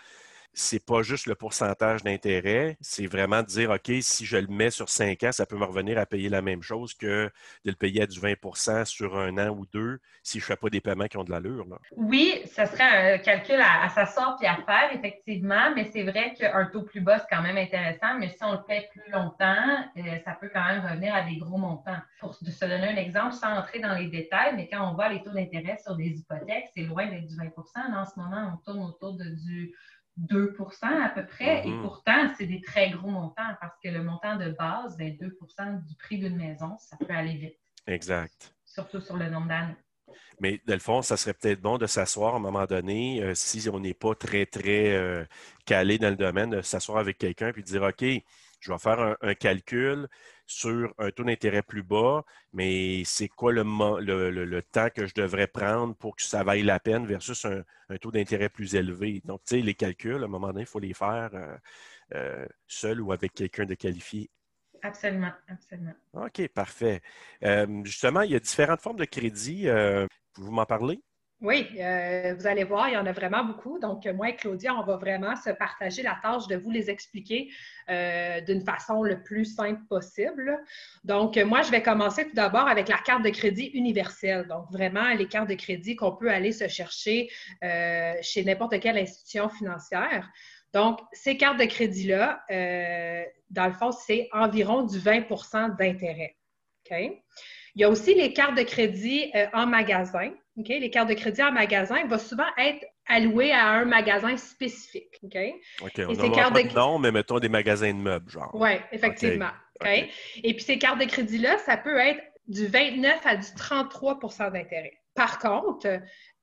C'est 0.55 0.83
pas 0.83 1.01
juste 1.01 1.27
le 1.27 1.35
pourcentage 1.35 2.01
d'intérêt, 2.03 2.77
c'est 2.79 3.07
vraiment 3.07 3.41
de 3.41 3.47
dire, 3.47 3.71
OK, 3.71 3.91
si 4.01 4.25
je 4.25 4.37
le 4.37 4.47
mets 4.47 4.71
sur 4.71 4.89
cinq 4.89 5.23
ans, 5.23 5.31
ça 5.31 5.45
peut 5.45 5.57
me 5.57 5.65
revenir 5.65 5.97
à 5.97 6.05
payer 6.05 6.29
la 6.29 6.41
même 6.41 6.63
chose 6.63 6.93
que 6.93 7.25
de 7.65 7.71
le 7.71 7.75
payer 7.75 8.03
à 8.03 8.07
du 8.07 8.19
20% 8.19 8.85
sur 8.85 9.17
un 9.17 9.37
an 9.37 9.49
ou 9.49 9.65
deux 9.65 9.99
si 10.23 10.39
je 10.39 10.45
ne 10.45 10.47
fais 10.47 10.55
pas 10.55 10.69
des 10.69 10.81
paiements 10.81 11.07
qui 11.07 11.17
ont 11.17 11.23
de 11.23 11.31
l'allure. 11.31 11.65
Oui, 11.95 12.41
ce 12.45 12.65
serait 12.65 13.13
un 13.13 13.17
calcul 13.19 13.59
à, 13.61 13.89
s'asseoir 13.89 14.37
et 14.41 14.47
à 14.47 14.55
faire, 14.55 14.89
effectivement, 14.93 15.73
mais 15.75 15.85
c'est 15.91 16.03
vrai 16.03 16.33
qu'un 16.33 16.65
taux 16.65 16.83
plus 16.83 17.01
bas, 17.01 17.19
c'est 17.19 17.27
quand 17.29 17.43
même 17.43 17.57
intéressant, 17.57 18.17
mais 18.17 18.29
si 18.29 18.43
on 18.43 18.53
le 18.53 18.63
paie 18.65 18.89
plus 18.91 19.11
longtemps, 19.11 19.85
euh, 19.97 20.01
ça 20.23 20.37
peut 20.39 20.49
quand 20.53 20.65
même 20.65 20.81
revenir 20.81 21.13
à 21.13 21.23
des 21.23 21.37
gros 21.37 21.57
montants. 21.57 21.99
Pour 22.19 22.33
se 22.33 22.65
donner 22.65 22.87
un 22.87 22.95
exemple, 22.95 23.33
sans 23.33 23.57
entrer 23.57 23.79
dans 23.79 23.93
les 23.93 24.07
détails, 24.07 24.55
mais 24.55 24.69
quand 24.69 24.89
on 24.89 24.95
voit 24.95 25.09
les 25.09 25.21
taux 25.21 25.31
d'intérêt 25.31 25.77
sur 25.83 25.95
des 25.95 26.07
hypothèques, 26.07 26.69
c'est 26.75 26.83
loin 26.83 27.07
d'être 27.07 27.27
du 27.27 27.35
20% 27.35 27.51
en 27.93 28.05
ce 28.05 28.19
moment, 28.19 28.53
on 28.53 28.57
tourne 28.71 28.83
autour 28.87 29.13
de 29.13 29.25
du 29.25 29.73
2% 30.19 30.85
à 30.85 31.09
peu 31.09 31.25
près. 31.25 31.65
Et 31.65 31.71
mhm. 31.71 31.81
pourtant, 31.81 32.29
c'est 32.37 32.45
des 32.45 32.61
très 32.61 32.91
gros 32.91 33.09
montants 33.09 33.55
parce 33.59 33.77
que 33.83 33.89
le 33.89 34.03
montant 34.03 34.37
de 34.37 34.51
base, 34.51 34.97
2% 34.97 35.19
ben, 35.57 35.83
du 35.85 35.95
prix 35.95 36.17
d'une 36.19 36.37
maison, 36.37 36.77
ça 36.79 36.97
peut 36.97 37.13
aller 37.13 37.35
vite. 37.35 37.59
Exact. 37.87 38.55
Surtout 38.65 39.01
sur 39.01 39.17
le 39.17 39.29
nombre 39.29 39.47
d'années. 39.47 39.75
Mais 40.39 40.61
dans 40.65 40.73
le 40.73 40.79
fond, 40.79 41.01
ça 41.01 41.17
serait 41.17 41.33
peut-être 41.33 41.61
bon 41.61 41.77
de 41.77 41.87
s'asseoir 41.87 42.33
à 42.33 42.37
un 42.37 42.41
moment 42.41 42.65
donné, 42.65 43.23
euh, 43.23 43.33
si 43.35 43.67
on 43.69 43.79
n'est 43.79 43.93
pas 43.93 44.15
très, 44.15 44.45
très 44.45 44.93
euh, 44.93 45.25
calé 45.65 45.97
dans 45.97 46.09
le 46.09 46.15
domaine, 46.15 46.51
de 46.51 46.61
s'asseoir 46.61 46.97
avec 46.97 47.17
quelqu'un 47.17 47.49
et 47.49 47.53
de 47.53 47.61
dire 47.61 47.83
OK, 47.83 48.03
je 48.59 48.71
vais 48.71 48.79
faire 48.79 49.15
un, 49.21 49.33
calcul 49.35 50.07
sur 50.47 50.93
un 50.97 51.11
taux 51.11 51.23
d'intérêt 51.23 51.63
plus 51.63 51.83
bas, 51.83 52.23
mais 52.53 53.03
c'est 53.05 53.27
quoi 53.27 53.51
le, 53.51 53.63
le, 54.01 54.61
temps 54.61 54.89
que 54.93 55.05
je 55.05 55.13
devrais 55.13 55.47
prendre 55.47 55.95
pour 55.95 56.15
que 56.15 56.23
ça 56.23 56.43
vaille 56.43 56.63
la 56.63 56.79
peine 56.79 57.05
versus 57.05 57.45
un, 57.45 57.63
taux 57.97 58.11
d'intérêt 58.11 58.49
plus 58.49 58.75
élevé? 58.75 59.21
Donc, 59.25 59.41
tu 59.45 59.55
sais, 59.55 59.61
les 59.61 59.73
calculs, 59.73 60.21
à 60.21 60.25
un 60.25 60.27
moment 60.27 60.47
donné, 60.47 60.61
il 60.61 60.67
faut 60.67 60.79
les 60.79 60.93
faire 60.93 61.29
euh, 61.33 61.57
euh, 62.13 62.45
seul 62.67 63.01
ou 63.01 63.11
avec 63.11 63.33
quelqu'un 63.33 63.65
de 63.65 63.73
qualifié. 63.73 64.29
Absolument, 64.83 65.31
absolument. 65.47 65.93
OK, 66.13 66.47
parfait. 66.49 67.01
Euh, 67.43 67.83
justement, 67.83 68.21
il 68.21 68.31
y 68.31 68.35
a 68.35 68.39
différentes 68.39 68.81
formes 68.81 68.97
de 68.97 69.05
crédit. 69.05 69.67
Pouvez-vous 70.33 70.51
m'en 70.51 70.65
parler? 70.65 71.01
Oui, 71.41 71.67
euh, 71.79 72.33
vous 72.39 72.47
allez 72.47 72.63
voir, 72.63 72.87
il 72.87 72.93
y 72.93 72.97
en 72.97 73.05
a 73.05 73.11
vraiment 73.11 73.43
beaucoup. 73.43 73.77
Donc, 73.77 74.05
moi 74.05 74.29
et 74.29 74.35
Claudia, 74.37 74.73
on 74.73 74.83
va 74.83 74.95
vraiment 74.95 75.35
se 75.35 75.49
partager 75.49 76.01
la 76.01 76.17
tâche 76.21 76.47
de 76.47 76.55
vous 76.55 76.71
les 76.71 76.89
expliquer 76.89 77.51
euh, 77.89 78.39
d'une 78.41 78.61
façon 78.61 79.03
le 79.03 79.21
plus 79.21 79.43
simple 79.43 79.81
possible. 79.89 80.57
Donc, 81.03 81.35
moi, 81.37 81.61
je 81.61 81.71
vais 81.71 81.83
commencer 81.83 82.25
tout 82.25 82.35
d'abord 82.35 82.69
avec 82.69 82.87
la 82.87 82.97
carte 82.99 83.23
de 83.23 83.29
crédit 83.29 83.65
universelle. 83.73 84.47
Donc, 84.47 84.71
vraiment, 84.71 85.09
les 85.13 85.27
cartes 85.27 85.49
de 85.49 85.55
crédit 85.55 85.97
qu'on 85.97 86.15
peut 86.15 86.31
aller 86.31 86.53
se 86.53 86.69
chercher 86.69 87.29
euh, 87.63 88.13
chez 88.21 88.45
n'importe 88.45 88.79
quelle 88.79 88.97
institution 88.97 89.49
financière. 89.49 90.29
Donc, 90.73 91.01
ces 91.11 91.35
cartes 91.35 91.59
de 91.59 91.65
crédit-là, 91.65 92.43
dans 93.49 93.67
le 93.67 93.73
fond, 93.73 93.91
c'est 93.91 94.29
environ 94.31 94.83
du 94.83 94.97
20% 94.97 95.75
d'intérêt. 95.77 96.37
OK? 96.89 96.97
Il 97.75 97.81
y 97.81 97.83
a 97.83 97.89
aussi 97.89 98.15
les 98.15 98.31
cartes 98.31 98.57
de 98.57 98.63
crédit 98.63 99.31
en 99.53 99.67
magasin. 99.67 100.31
Les 100.57 100.89
cartes 100.89 101.09
de 101.09 101.13
crédit 101.15 101.43
en 101.43 101.51
magasin 101.51 102.05
vont 102.07 102.17
souvent 102.17 102.47
être 102.57 102.85
allouées 103.07 103.51
à 103.51 103.67
un 103.71 103.85
magasin 103.85 104.37
spécifique. 104.37 105.19
OK? 105.23 105.37
OK, 105.81 106.01
on 106.07 106.15
pas 106.15 106.63
de 106.63 106.73
nom, 106.73 106.97
mais 106.97 107.11
mettons 107.11 107.39
des 107.39 107.49
magasins 107.49 107.93
de 107.93 107.99
meubles, 107.99 108.29
genre. 108.29 108.51
Oui, 108.53 108.71
effectivement. 108.91 109.51
Et 109.83 110.53
puis 110.53 110.63
ces 110.63 110.77
cartes 110.77 110.99
de 110.99 111.05
crédit-là, 111.05 111.57
ça 111.57 111.77
peut 111.77 111.97
être 111.97 112.21
du 112.47 112.67
29 112.67 113.25
à 113.25 113.35
du 113.35 113.47
33% 113.47 114.51
d'intérêt. 114.53 114.93
Par 115.15 115.39
contre, 115.39 115.87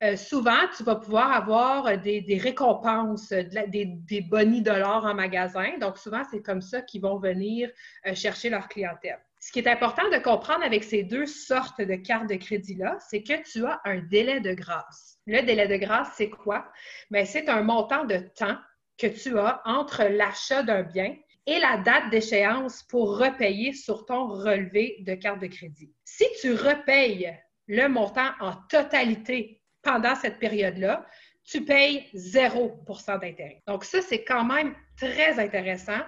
euh, 0.03 0.15
souvent, 0.17 0.67
tu 0.75 0.83
vas 0.83 0.95
pouvoir 0.95 1.31
avoir 1.31 1.97
des, 1.97 2.39
récompenses, 2.41 3.29
des, 3.29 3.85
des 3.85 4.21
bonnies 4.21 4.63
de 4.63 4.71
l'or 4.71 5.05
en 5.05 5.13
magasin. 5.13 5.77
Donc, 5.79 5.97
souvent, 5.97 6.23
c'est 6.29 6.41
comme 6.41 6.61
ça 6.61 6.81
qu'ils 6.81 7.01
vont 7.01 7.17
venir 7.17 7.69
euh, 8.07 8.15
chercher 8.15 8.49
leur 8.49 8.67
clientèle. 8.67 9.19
Ce 9.45 9.51
qui 9.51 9.59
est 9.59 9.67
important 9.67 10.09
de 10.09 10.19
comprendre 10.19 10.63
avec 10.63 10.85
ces 10.85 11.03
deux 11.03 11.25
sortes 11.25 11.81
de 11.81 11.95
cartes 11.95 12.29
de 12.29 12.35
crédit-là, 12.35 12.97
c'est 13.09 13.23
que 13.23 13.43
tu 13.43 13.65
as 13.65 13.81
un 13.83 13.97
délai 13.97 14.39
de 14.39 14.53
grâce. 14.53 15.19
Le 15.27 15.41
délai 15.41 15.67
de 15.67 15.75
grâce, 15.75 16.13
c'est 16.15 16.29
quoi? 16.29 16.71
Mais 17.11 17.25
c'est 17.25 17.49
un 17.49 17.61
montant 17.61 18.05
de 18.05 18.19
temps 18.19 18.57
que 18.97 19.07
tu 19.07 19.37
as 19.37 19.61
entre 19.65 20.05
l'achat 20.05 20.63
d'un 20.63 20.83
bien 20.83 21.17
et 21.45 21.59
la 21.59 21.75
date 21.75 22.09
d'échéance 22.09 22.83
pour 22.83 23.19
repayer 23.19 23.73
sur 23.73 24.05
ton 24.05 24.27
relevé 24.27 24.95
de 25.01 25.13
carte 25.13 25.41
de 25.41 25.47
crédit. 25.47 25.91
Si 26.05 26.23
tu 26.39 26.53
repayes 26.53 27.37
le 27.67 27.89
montant 27.89 28.31
en 28.39 28.53
totalité 28.69 29.61
pendant 29.81 30.15
cette 30.15 30.39
période-là, 30.39 31.05
tu 31.43 31.65
payes 31.65 32.09
0% 32.15 33.19
d'intérêt. 33.19 33.61
Donc 33.67 33.83
ça, 33.83 34.01
c'est 34.01 34.23
quand 34.23 34.45
même 34.45 34.73
très 34.95 35.37
intéressant 35.37 35.99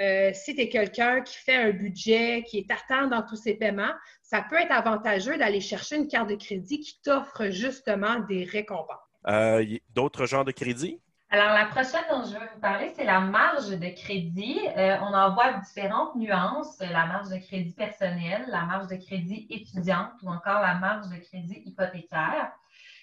euh, 0.00 0.30
si 0.32 0.54
tu 0.54 0.60
es 0.60 0.68
quelqu'un 0.68 1.22
qui 1.22 1.36
fait 1.36 1.56
un 1.56 1.70
budget, 1.70 2.44
qui 2.46 2.58
est 2.58 2.70
atteint 2.70 3.08
dans 3.08 3.22
tous 3.22 3.36
ses 3.36 3.54
paiements, 3.54 3.92
ça 4.22 4.42
peut 4.48 4.56
être 4.56 4.70
avantageux 4.70 5.36
d'aller 5.38 5.60
chercher 5.60 5.96
une 5.96 6.06
carte 6.06 6.28
de 6.28 6.36
crédit 6.36 6.80
qui 6.80 7.00
t'offre 7.02 7.50
justement 7.50 8.20
des 8.20 8.44
récompenses. 8.44 8.96
Euh, 9.26 9.64
d'autres 9.94 10.26
genres 10.26 10.44
de 10.44 10.52
crédits? 10.52 11.00
Alors, 11.30 11.52
la 11.52 11.66
prochaine 11.66 12.04
dont 12.10 12.22
je 12.22 12.32
veux 12.32 12.48
vous 12.54 12.60
parler, 12.60 12.90
c'est 12.94 13.04
la 13.04 13.20
marge 13.20 13.68
de 13.68 13.88
crédit. 13.88 14.60
Euh, 14.76 14.96
on 15.02 15.12
en 15.12 15.34
voit 15.34 15.54
différentes 15.54 16.14
nuances. 16.14 16.78
La 16.80 17.04
marge 17.06 17.28
de 17.28 17.36
crédit 17.36 17.74
personnel, 17.74 18.46
la 18.48 18.62
marge 18.62 18.86
de 18.86 18.96
crédit 18.96 19.46
étudiante 19.50 20.12
ou 20.22 20.30
encore 20.30 20.62
la 20.62 20.74
marge 20.76 21.08
de 21.08 21.16
crédit 21.16 21.62
hypothécaire. 21.66 22.52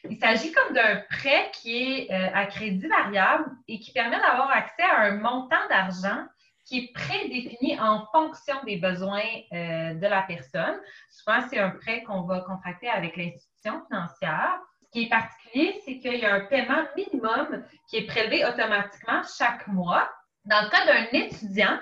Il 0.09 0.17
s'agit 0.17 0.51
comme 0.51 0.73
d'un 0.73 1.01
prêt 1.09 1.51
qui 1.53 1.75
est 1.75 2.11
à 2.11 2.45
crédit 2.45 2.87
variable 2.87 3.45
et 3.67 3.79
qui 3.79 3.91
permet 3.91 4.17
d'avoir 4.17 4.51
accès 4.51 4.83
à 4.83 5.01
un 5.01 5.17
montant 5.17 5.67
d'argent 5.67 6.25
qui 6.65 6.79
est 6.79 6.93
prédéfini 6.93 7.79
en 7.79 8.05
fonction 8.11 8.55
des 8.65 8.77
besoins 8.77 9.21
euh, 9.53 9.93
de 9.93 10.07
la 10.07 10.23
personne. 10.23 10.79
Souvent, 11.09 11.41
c'est 11.49 11.59
un 11.59 11.69
prêt 11.69 12.03
qu'on 12.03 12.23
va 12.23 12.41
contracter 12.41 12.89
avec 12.89 13.15
l'institution 13.15 13.85
financière. 13.87 14.59
Ce 14.81 14.89
qui 14.91 15.03
est 15.03 15.09
particulier, 15.09 15.81
c'est 15.85 15.99
qu'il 15.99 16.15
y 16.15 16.25
a 16.25 16.33
un 16.33 16.45
paiement 16.45 16.83
minimum 16.97 17.63
qui 17.87 17.97
est 17.97 18.07
prélevé 18.07 18.45
automatiquement 18.45 19.21
chaque 19.37 19.67
mois. 19.67 20.09
Dans 20.45 20.61
le 20.63 20.69
cas 20.69 20.85
d'un 20.85 21.19
étudiant, 21.19 21.79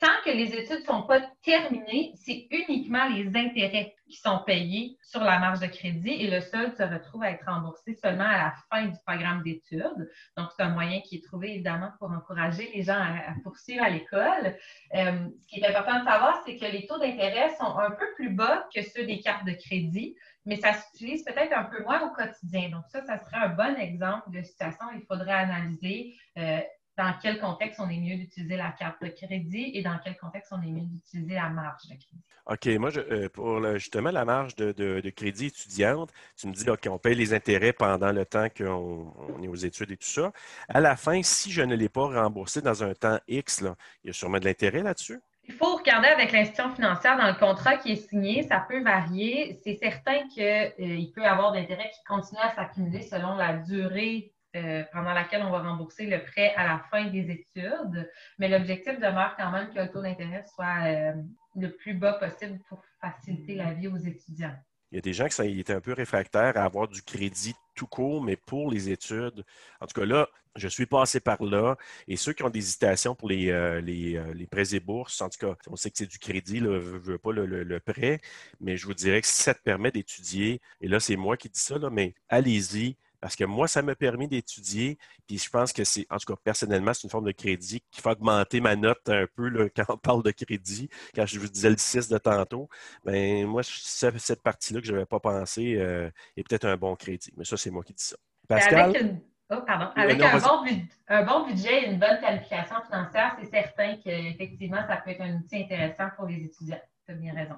tant 0.00 0.08
que 0.24 0.30
les 0.30 0.54
études 0.54 0.80
ne 0.80 0.84
sont 0.84 1.02
pas 1.02 1.20
terminées, 1.42 2.12
c'est 2.16 2.48
uniquement 2.50 3.06
les 3.08 3.28
intérêts 3.28 3.94
qui 4.08 4.16
sont 4.16 4.40
payés 4.44 4.96
sur 5.02 5.20
la 5.20 5.38
marge 5.38 5.60
de 5.60 5.66
crédit 5.66 6.10
et 6.10 6.30
le 6.30 6.40
solde 6.40 6.74
se 6.74 6.82
retrouve 6.82 7.22
à 7.22 7.30
être 7.30 7.44
remboursé 7.46 7.94
seulement 7.94 8.24
à 8.24 8.38
la 8.38 8.54
fin 8.70 8.86
du 8.86 8.96
programme 9.06 9.42
d'études. 9.42 10.10
Donc, 10.36 10.48
c'est 10.56 10.62
un 10.62 10.70
moyen 10.70 11.00
qui 11.02 11.16
est 11.16 11.24
trouvé 11.24 11.52
évidemment 11.52 11.92
pour 11.98 12.10
encourager 12.10 12.70
les 12.74 12.82
gens 12.82 12.98
à, 12.98 13.34
poursuivre 13.44 13.84
à 13.84 13.90
l'école. 13.90 14.56
Euh, 14.94 15.28
ce 15.42 15.46
qui 15.46 15.60
est 15.60 15.66
important 15.66 16.00
de 16.00 16.04
savoir, 16.04 16.42
c'est 16.46 16.56
que 16.56 16.64
les 16.64 16.86
taux 16.86 16.98
d'intérêt 16.98 17.54
sont 17.56 17.78
un 17.78 17.90
peu 17.90 18.06
plus 18.16 18.30
bas 18.30 18.66
que 18.74 18.80
ceux 18.82 19.04
des 19.04 19.20
cartes 19.20 19.44
de 19.44 19.52
crédit, 19.52 20.16
mais 20.46 20.56
ça 20.56 20.72
s'utilise 20.72 21.22
peut-être 21.24 21.52
un 21.52 21.64
peu 21.64 21.82
moins 21.82 22.00
au 22.08 22.10
quotidien. 22.14 22.70
Donc, 22.70 22.84
ça, 22.88 23.04
ça 23.04 23.18
serait 23.18 23.36
un 23.36 23.50
bon 23.50 23.76
exemple 23.76 24.30
de 24.30 24.42
situation 24.42 24.86
il 24.94 25.02
faudrait 25.02 25.32
analyser. 25.32 26.16
Euh, 26.38 26.60
dans 27.00 27.14
quel 27.20 27.40
contexte 27.40 27.80
on 27.80 27.88
est 27.88 27.98
mieux 27.98 28.16
d'utiliser 28.16 28.56
la 28.56 28.72
carte 28.72 29.02
de 29.02 29.08
crédit 29.08 29.70
et 29.74 29.82
dans 29.82 29.98
quel 30.04 30.16
contexte 30.18 30.52
on 30.52 30.60
est 30.60 30.70
mieux 30.70 30.84
d'utiliser 30.84 31.34
la 31.34 31.48
marge 31.48 31.84
de 31.84 31.94
crédit. 31.94 32.22
OK. 32.46 32.66
Moi, 32.78 32.90
euh, 32.98 33.28
pour 33.30 33.78
justement 33.78 34.10
la 34.10 34.24
marge 34.24 34.54
de, 34.56 35.10
crédit 35.10 35.46
étudiante, 35.46 36.10
tu 36.36 36.46
me 36.46 36.52
dis, 36.52 36.68
OK, 36.68 36.86
on 36.90 36.98
paye 36.98 37.14
les 37.14 37.32
intérêts 37.32 37.72
pendant 37.72 38.12
le 38.12 38.26
temps 38.26 38.48
qu'on 38.50 39.42
est 39.42 39.48
aux 39.48 39.54
études 39.54 39.92
et 39.92 39.96
tout 39.96 40.06
ça. 40.06 40.32
À 40.68 40.80
la 40.80 40.96
fin, 40.96 41.22
si 41.22 41.50
je 41.50 41.62
ne 41.62 41.74
l'ai 41.74 41.88
pas 41.88 42.04
remboursé 42.04 42.60
dans 42.60 42.84
un 42.84 42.92
temps 42.92 43.18
X, 43.28 43.64
il 44.04 44.08
y 44.08 44.10
a 44.10 44.12
sûrement 44.12 44.38
de 44.38 44.44
l'intérêt 44.44 44.82
là-dessus? 44.82 45.20
Il 45.48 45.54
faut 45.54 45.76
regarder 45.76 46.08
avec 46.08 46.32
l'institution 46.32 46.74
financière 46.74 47.16
dans 47.16 47.26
le 47.26 47.38
contrat 47.38 47.76
qui 47.76 47.92
est 47.92 48.08
signé, 48.08 48.42
ça 48.42 48.64
peut 48.68 48.82
varier. 48.82 49.58
C'est 49.64 49.76
certain 49.76 50.28
qu'il 50.28 50.44
euh, 50.44 51.12
peut 51.14 51.22
y 51.22 51.26
avoir 51.26 51.52
d'intérêts 51.52 51.90
qui 51.94 52.04
continuent 52.06 52.42
à 52.42 52.54
s'accumuler 52.54 53.02
selon 53.02 53.36
la 53.36 53.54
durée 53.54 54.32
euh, 54.56 54.82
pendant 54.92 55.12
laquelle 55.12 55.42
on 55.42 55.50
va 55.50 55.60
rembourser 55.60 56.06
le 56.06 56.22
prêt 56.24 56.54
à 56.56 56.66
la 56.66 56.78
fin 56.90 57.06
des 57.06 57.30
études, 57.30 58.10
mais 58.38 58.48
l'objectif 58.48 58.98
demeure 58.98 59.36
quand 59.36 59.50
même 59.50 59.72
que 59.72 59.78
le 59.78 59.90
taux 59.90 60.02
d'intérêt 60.02 60.44
soit 60.54 60.86
euh, 60.86 61.12
le 61.56 61.68
plus 61.70 61.94
bas 61.94 62.14
possible 62.14 62.58
pour 62.68 62.82
faciliter 63.00 63.54
la 63.54 63.72
vie 63.72 63.88
aux 63.88 63.96
étudiants. 63.96 64.56
Il 64.92 64.96
y 64.96 64.98
a 64.98 65.02
des 65.02 65.12
gens 65.12 65.28
qui 65.28 65.60
étaient 65.60 65.72
un 65.72 65.80
peu 65.80 65.92
réfractaires 65.92 66.56
à 66.56 66.64
avoir 66.64 66.88
du 66.88 67.00
crédit 67.02 67.54
tout 67.76 67.86
court, 67.86 68.22
mais 68.22 68.34
pour 68.34 68.70
les 68.70 68.90
études. 68.90 69.44
En 69.80 69.86
tout 69.86 70.00
cas, 70.00 70.04
là, 70.04 70.28
je 70.56 70.68
suis 70.68 70.86
passé 70.86 71.20
par 71.20 71.42
là. 71.42 71.76
Et 72.08 72.16
ceux 72.16 72.32
qui 72.32 72.42
ont 72.42 72.50
des 72.50 72.58
hésitations 72.58 73.14
pour 73.14 73.28
les, 73.28 73.50
euh, 73.50 74.46
prêts 74.50 74.74
et 74.74 74.80
bourses, 74.80 75.20
en 75.20 75.28
tout 75.28 75.38
cas, 75.38 75.54
on 75.68 75.76
sait 75.76 75.90
que 75.90 75.98
c'est 75.98 76.06
du 76.06 76.18
crédit, 76.18 76.58
je 76.58 76.64
ne 76.64 76.78
veux 76.78 77.18
pas 77.18 77.32
le, 77.32 77.80
prêt, 77.80 78.20
mais 78.60 78.76
je 78.76 78.86
vous 78.86 78.94
dirais 78.94 79.20
que 79.20 79.26
ça 79.26 79.54
te 79.54 79.62
permet 79.62 79.90
d'étudier, 79.92 80.60
et 80.80 80.88
là, 80.88 81.00
c'est 81.00 81.16
moi 81.16 81.36
qui 81.36 81.48
dis 81.48 81.60
ça, 81.60 81.78
là, 81.78 81.88
mais 81.90 82.14
allez-y, 82.28 82.96
parce 83.20 83.36
que 83.36 83.44
moi, 83.44 83.68
ça 83.68 83.82
m'a 83.82 83.94
permis 83.94 84.28
d'étudier. 84.28 84.98
Puis 85.26 85.38
je 85.38 85.50
pense 85.50 85.72
que 85.72 85.84
c'est, 85.84 86.06
en 86.10 86.16
tout 86.16 86.32
cas, 86.32 86.40
personnellement, 86.42 86.94
c'est 86.94 87.04
une 87.04 87.10
forme 87.10 87.26
de 87.26 87.32
crédit 87.32 87.82
qui 87.90 88.00
fait 88.00 88.10
augmenter 88.10 88.60
ma 88.60 88.76
note 88.76 89.08
un 89.08 89.26
peu 89.34 89.70
quand 89.76 89.84
on 89.88 89.98
parle 89.98 90.22
de 90.22 90.30
crédit. 90.30 90.88
Quand 91.14 91.26
je 91.26 91.38
vous 91.38 91.48
disais 91.48 91.70
le 91.70 91.76
6 91.76 92.08
de 92.08 92.18
tantôt, 92.18 92.68
bien, 93.04 93.46
moi, 93.46 93.62
cette 93.62 94.42
partie-là 94.42 94.80
que 94.80 94.86
je 94.86 94.92
n'avais 94.92 95.06
pas 95.06 95.20
pensé 95.20 95.76
euh, 95.76 96.10
est 96.36 96.48
peut-être 96.48 96.66
un 96.66 96.76
bon 96.76 96.96
crédit. 96.96 97.32
Mais 97.36 97.44
ça, 97.44 97.56
c'est 97.56 97.70
moi 97.70 97.82
qui 97.84 97.92
dis 97.92 98.04
ça. 98.04 98.16
Pascal? 98.48 99.20
Oh, 99.52 99.62
pardon. 99.66 99.90
Avec 99.96 100.20
un, 100.22 100.38
bon 100.38 100.64
un, 101.08 101.22
bon 101.24 101.46
budget 101.46 101.82
et 101.82 101.90
une 101.90 101.98
bonne 101.98 102.18
planification 102.18 102.76
financière, 102.86 103.36
c'est 103.40 103.50
certain 103.50 103.96
qu'effectivement, 103.96 104.80
ça 104.86 104.98
peut 104.98 105.10
être 105.10 105.22
un 105.22 105.38
outil 105.38 105.64
intéressant 105.64 106.08
pour 106.16 106.26
les 106.26 106.44
étudiants. 106.44 106.80
Tu 107.10 107.16
as 107.16 107.18
bien 107.18 107.34
raison. 107.34 107.56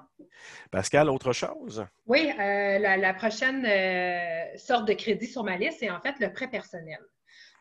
Pascal, 0.71 1.09
autre 1.09 1.31
chose? 1.31 1.85
Oui, 2.07 2.31
euh, 2.39 2.79
la, 2.79 3.13
prochaine 3.13 3.63
euh, 3.65 4.57
sorte 4.57 4.87
de 4.87 4.93
crédit 4.93 5.27
sur 5.27 5.43
ma 5.43 5.57
liste, 5.57 5.77
c'est 5.79 5.91
en 5.91 6.01
fait 6.01 6.15
le 6.19 6.33
prêt 6.33 6.47
personnel. 6.47 6.99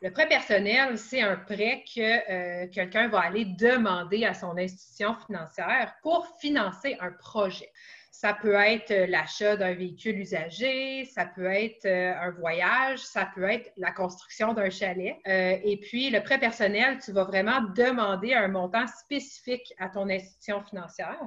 Le 0.00 0.10
prêt 0.10 0.26
personnel, 0.26 0.96
c'est 0.96 1.20
un 1.20 1.36
prêt 1.36 1.84
que 1.94 2.00
euh, 2.64 2.66
quelqu'un 2.68 3.08
va 3.08 3.20
aller 3.20 3.44
demander 3.44 4.24
à 4.24 4.32
son 4.32 4.56
institution 4.56 5.14
financière 5.26 5.94
pour 6.02 6.26
financer 6.40 6.96
un 6.98 7.12
projet. 7.12 7.70
Ça 8.22 8.34
peut 8.34 8.54
être 8.54 8.92
euh, 8.92 9.06
l'achat 9.08 9.56
d'un 9.56 9.74
véhicule 9.74 10.16
usagé, 10.20 11.04
ça 11.06 11.26
peut 11.26 11.46
être 11.46 11.86
euh, 11.86 12.14
un 12.14 12.30
voyage, 12.30 13.00
ça 13.00 13.28
peut 13.34 13.42
être 13.42 13.72
la 13.76 13.90
construction 13.90 14.54
d'un 14.54 14.70
chalet. 14.70 15.16
Euh, 15.26 15.58
et 15.64 15.76
puis, 15.78 16.08
le 16.08 16.22
prêt 16.22 16.38
personnel, 16.38 16.98
tu 17.04 17.10
vas 17.10 17.24
vraiment 17.24 17.60
demander 17.74 18.32
un 18.32 18.46
montant 18.46 18.86
spécifique 18.86 19.74
à 19.80 19.88
ton 19.88 20.08
institution 20.08 20.62
financière. 20.62 21.18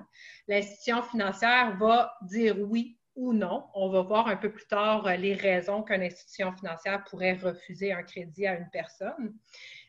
L'institution 0.47 1.03
financière 1.03 1.75
va 1.77 2.13
dire 2.21 2.55
oui 2.61 2.97
ou 3.17 3.33
non. 3.33 3.65
On 3.73 3.89
va 3.89 4.01
voir 4.01 4.29
un 4.29 4.37
peu 4.37 4.49
plus 4.49 4.67
tard 4.67 5.03
les 5.17 5.33
raisons 5.33 5.83
qu'une 5.83 6.01
institution 6.01 6.53
financière 6.53 7.03
pourrait 7.03 7.33
refuser 7.33 7.91
un 7.91 8.03
crédit 8.03 8.47
à 8.47 8.57
une 8.57 8.69
personne. 8.71 9.35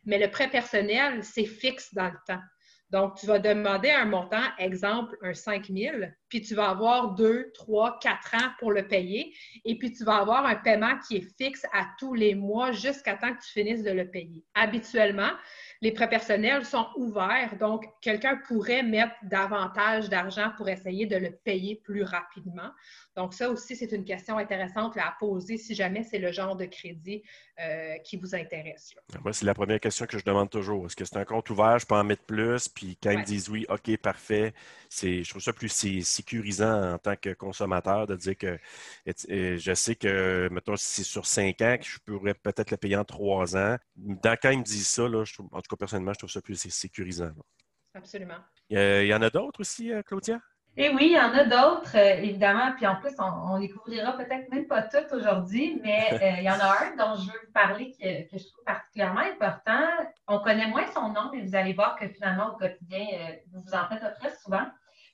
Mais 0.07 0.19
le 0.19 0.29
prêt 0.29 0.51
personnel, 0.51 1.23
c'est 1.23 1.47
fixe 1.47 1.95
dans 1.95 2.09
le 2.09 2.19
temps. 2.27 2.43
Donc, 2.91 3.17
tu 3.17 3.27
vas 3.27 3.41
demander 3.41 3.91
un 3.91 4.05
montant, 4.05 4.45
exemple, 4.59 5.17
un 5.23 5.35
5 5.35 5.67
000, 5.67 5.97
puis 6.29 6.43
tu 6.43 6.55
vas 6.55 6.71
avoir 6.71 7.15
deux, 7.15 7.51
trois, 7.55 7.99
quatre 8.01 8.35
ans 8.35 8.51
pour 8.59 8.73
le 8.73 8.87
payer, 8.87 9.35
et 9.65 9.79
puis 9.79 9.93
tu 9.93 10.05
vas 10.05 10.17
avoir 10.17 10.45
un 10.47 10.57
paiement 10.57 10.99
qui 11.07 11.17
est 11.17 11.37
fixe 11.37 11.65
à 11.73 11.87
tous 11.99 12.15
les 12.15 12.35
mois 12.35 12.73
jusqu'à 12.73 13.15
temps 13.15 13.35
que 13.35 13.43
tu 13.43 13.53
finisses 13.53 13.83
de 13.83 13.91
le 13.91 14.11
payer. 14.11 14.45
Habituellement, 14.55 15.31
les 15.83 15.93
prêts 15.93 16.09
personnels 16.09 16.65
sont 16.65 16.87
ouverts, 16.97 17.57
donc 17.59 17.85
quelqu'un 18.01 18.37
pourrait 18.49 18.83
mettre 18.83 19.15
davantage 19.23 20.09
d'argent 20.09 20.51
pour 20.57 20.69
essayer 20.69 21.07
de 21.07 21.17
le 21.17 21.31
payer 21.31 21.81
plus 21.85 22.03
rapidement. 22.03 22.71
Donc, 23.15 23.33
ça 23.33 23.51
aussi, 23.51 23.77
c'est 23.77 23.93
une 23.93 24.05
question 24.05 24.37
intéressante 24.37 24.97
à 24.99 25.15
poser 25.19 25.57
si 25.57 25.75
jamais 25.75 26.03
c'est 26.03 26.19
le 26.19 26.33
genre 26.33 26.55
de 26.55 26.67
crédit 26.67 27.23
euh, 27.59 27.97
qui 28.05 28.19
vous 28.19 28.35
intéresse. 28.35 28.93
Moi, 29.23 29.33
c'est 29.33 29.47
la 29.47 29.55
première 29.55 29.81
question 29.81 30.05
que 30.05 30.19
je 30.19 30.25
demande 30.25 30.51
toujours. 30.51 30.85
Est-ce 30.87 30.97
que 30.97 31.05
c'est 31.05 31.17
un 31.17 31.25
compte 31.25 31.49
ouvert, 31.49 31.79
je 31.79 31.87
peux 31.87 31.95
en 31.95 32.05
mettre 32.05 32.25
plus? 32.25 32.69
Puis 32.69 32.99
quand 33.03 33.13
ils 33.13 33.25
disent 33.25 33.49
oui, 33.49 33.65
OK, 33.71 33.97
parfait, 33.97 34.53
je 34.91 35.29
trouve 35.29 35.43
ça 35.43 35.55
plus 35.55 35.71
sécurisant 36.17 36.95
en 36.95 36.99
tant 36.99 37.17
que 37.17 37.33
consommateur 37.35 38.07
de 38.07 38.17
dire 38.17 38.37
que 38.37 38.59
je 39.07 39.75
sais 39.75 39.95
que, 39.95 40.49
mettons, 40.51 40.77
si 40.77 40.87
c'est 40.87 41.03
sur 41.03 41.27
cinq 41.27 41.61
ans, 41.63 41.77
que 41.79 41.87
je 41.87 41.99
pourrais 42.05 42.35
peut-être 42.35 42.71
le 42.71 42.77
payer 42.77 42.97
en 42.97 43.05
trois 43.05 43.57
ans. 43.57 43.77
Dans, 43.97 44.37
quand 44.41 44.51
ils 44.51 44.59
me 44.59 44.65
disent 44.65 44.89
ça, 44.89 45.09
là, 45.09 45.25
je 45.25 45.35
trouve, 45.35 45.49
en 45.53 45.61
tout 45.61 45.69
cas, 45.71 45.77
personnellement, 45.77 46.13
je 46.13 46.19
trouve 46.19 46.31
ça 46.31 46.41
plus 46.41 46.57
sécurisant. 46.57 47.31
Absolument. 47.95 48.39
Il 48.69 49.07
y 49.07 49.15
en 49.15 49.23
a 49.23 49.31
d'autres 49.31 49.61
aussi, 49.61 49.93
euh, 49.93 50.03
Claudia? 50.03 50.39
Eh 50.79 50.91
oui, 50.91 51.07
il 51.07 51.13
y 51.13 51.19
en 51.21 51.33
a 51.33 51.45
d'autres, 51.45 51.97
euh, 51.97 52.21
évidemment. 52.23 52.73
Puis 52.77 52.87
en 52.87 52.97
plus, 52.97 53.15
on, 53.19 53.57
les 53.57 53.71
couvrira 53.71 54.15
peut-être 54.15 54.51
même 54.51 54.67
pas 54.67 54.83
toutes 54.83 55.11
aujourd'hui, 55.13 55.81
mais 55.83 56.09
euh, 56.13 56.37
il 56.39 56.45
y 56.45 56.51
en 56.51 56.61
a 56.61 56.85
un 56.85 56.97
dont 56.97 57.19
je 57.19 57.33
veux 57.33 57.39
vous 57.47 57.53
parler 57.55 57.93
que, 57.93 58.31
que, 58.31 58.37
je 58.37 58.47
trouve 58.47 58.65
particulièrement 58.65 59.21
important. 59.21 59.89
On 60.29 60.41
connaît 60.41 60.67
moins 60.67 60.87
son 60.93 61.09
nom, 61.09 61.31
mais 61.33 61.41
vous 61.41 61.55
allez 61.55 61.73
voir 61.73 61.97
que 61.97 62.07
finalement, 62.09 62.55
au 62.55 62.57
quotidien, 62.59 63.07
vous 63.53 63.63
vous 63.63 63.75
en 63.75 63.89
faites 63.89 64.15
très 64.21 64.37
souvent. 64.37 64.67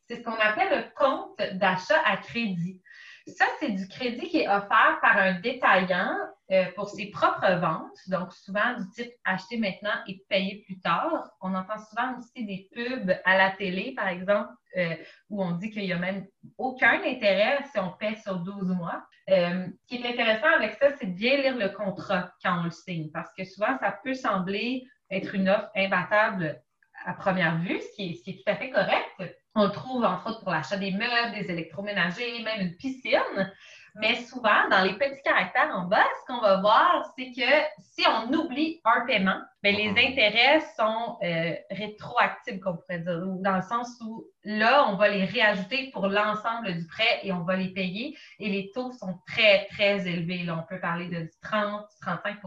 C'est 0.08 0.16
ce 0.16 0.22
qu'on 0.22 0.32
appelle 0.32 0.78
le 0.78 0.84
compte 0.96 1.38
d'achat 1.58 2.00
à 2.04 2.16
crédit. 2.16 2.80
Ça, 3.26 3.44
c'est 3.60 3.70
du 3.70 3.86
crédit 3.86 4.28
qui 4.28 4.38
est 4.38 4.48
offert 4.48 4.98
par 5.00 5.16
un 5.16 5.40
détaillant 5.40 6.16
euh, 6.50 6.64
pour 6.74 6.90
ses 6.90 7.10
propres 7.10 7.54
ventes, 7.54 7.96
donc 8.08 8.32
souvent 8.32 8.74
du 8.78 8.90
type 8.90 9.12
acheter 9.24 9.58
maintenant 9.58 9.94
et 10.08 10.24
payer 10.28 10.62
plus 10.66 10.80
tard. 10.80 11.30
On 11.40 11.54
entend 11.54 11.78
souvent 11.78 12.18
aussi 12.18 12.44
des 12.44 12.68
pubs 12.74 13.14
à 13.24 13.38
la 13.38 13.52
télé, 13.52 13.94
par 13.94 14.08
exemple, 14.08 14.50
euh, 14.76 14.96
où 15.30 15.42
on 15.42 15.52
dit 15.52 15.70
qu'il 15.70 15.84
n'y 15.84 15.92
a 15.92 15.98
même 15.98 16.26
aucun 16.58 17.00
intérêt 17.04 17.58
si 17.70 17.78
on 17.78 17.90
paie 17.92 18.16
sur 18.16 18.40
12 18.40 18.74
mois. 18.74 19.04
Euh, 19.30 19.66
ce 19.82 19.86
qui 19.86 20.02
est 20.02 20.08
intéressant 20.08 20.52
avec 20.56 20.74
ça, 20.74 20.90
c'est 20.98 21.06
de 21.06 21.16
bien 21.16 21.36
lire 21.36 21.56
le 21.56 21.68
contrat 21.68 22.32
quand 22.42 22.60
on 22.60 22.64
le 22.64 22.70
signe, 22.70 23.10
parce 23.12 23.32
que 23.38 23.44
souvent, 23.44 23.78
ça 23.78 23.96
peut 24.02 24.14
sembler 24.14 24.84
être 25.10 25.34
une 25.34 25.48
offre 25.48 25.70
imbattable 25.76 26.60
à 27.04 27.14
première 27.14 27.58
vue, 27.58 27.80
ce 27.80 27.94
qui 27.94 28.20
est, 28.26 28.36
tout 28.36 28.50
à 28.50 28.56
fait 28.56 28.70
correct. 28.70 29.41
On 29.54 29.64
le 29.64 29.70
trouve 29.70 30.04
entre 30.04 30.30
autres 30.30 30.40
pour 30.40 30.50
l'achat 30.50 30.76
des 30.76 30.92
meubles, 30.92 31.34
des 31.34 31.50
électroménagers, 31.50 32.42
même 32.42 32.60
une 32.60 32.76
piscine. 32.76 33.52
Mais 33.94 34.22
souvent, 34.22 34.68
dans 34.70 34.82
les 34.82 34.94
petits 34.94 35.20
caractères 35.22 35.70
en 35.74 35.84
bas, 35.84 36.04
ce 36.20 36.32
qu'on 36.32 36.40
va 36.40 36.60
voir, 36.60 37.12
c'est 37.16 37.30
que 37.32 37.50
si 37.78 38.06
on 38.08 38.32
oublie 38.32 38.80
un 38.84 39.04
paiement, 39.04 39.38
bien, 39.62 39.72
les 39.72 39.92
ah. 39.94 40.08
intérêts 40.08 40.60
sont 40.76 41.18
euh, 41.22 41.54
rétroactifs, 41.70 42.58
comme 42.60 42.76
on 42.76 42.78
pourrait 42.78 43.00
dire, 43.00 43.20
dans 43.40 43.56
le 43.56 43.62
sens 43.62 44.00
où 44.00 44.24
là, 44.44 44.88
on 44.88 44.96
va 44.96 45.08
les 45.08 45.26
réajouter 45.26 45.90
pour 45.92 46.06
l'ensemble 46.06 46.72
du 46.72 46.86
prêt 46.86 47.20
et 47.22 47.32
on 47.32 47.42
va 47.44 47.56
les 47.56 47.68
payer. 47.68 48.16
Et 48.38 48.48
les 48.48 48.70
taux 48.72 48.92
sont 48.92 49.20
très, 49.26 49.66
très 49.66 50.08
élevés. 50.08 50.44
Là, 50.44 50.58
on 50.58 50.66
peut 50.66 50.80
parler 50.80 51.08
de 51.08 51.28
30, 51.42 51.84
35% 52.02 52.38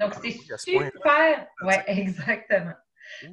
Donc, 0.00 0.14
c'est 0.22 0.32
super. 0.58 1.46
Oui, 1.62 1.74
exactement. 1.86 2.74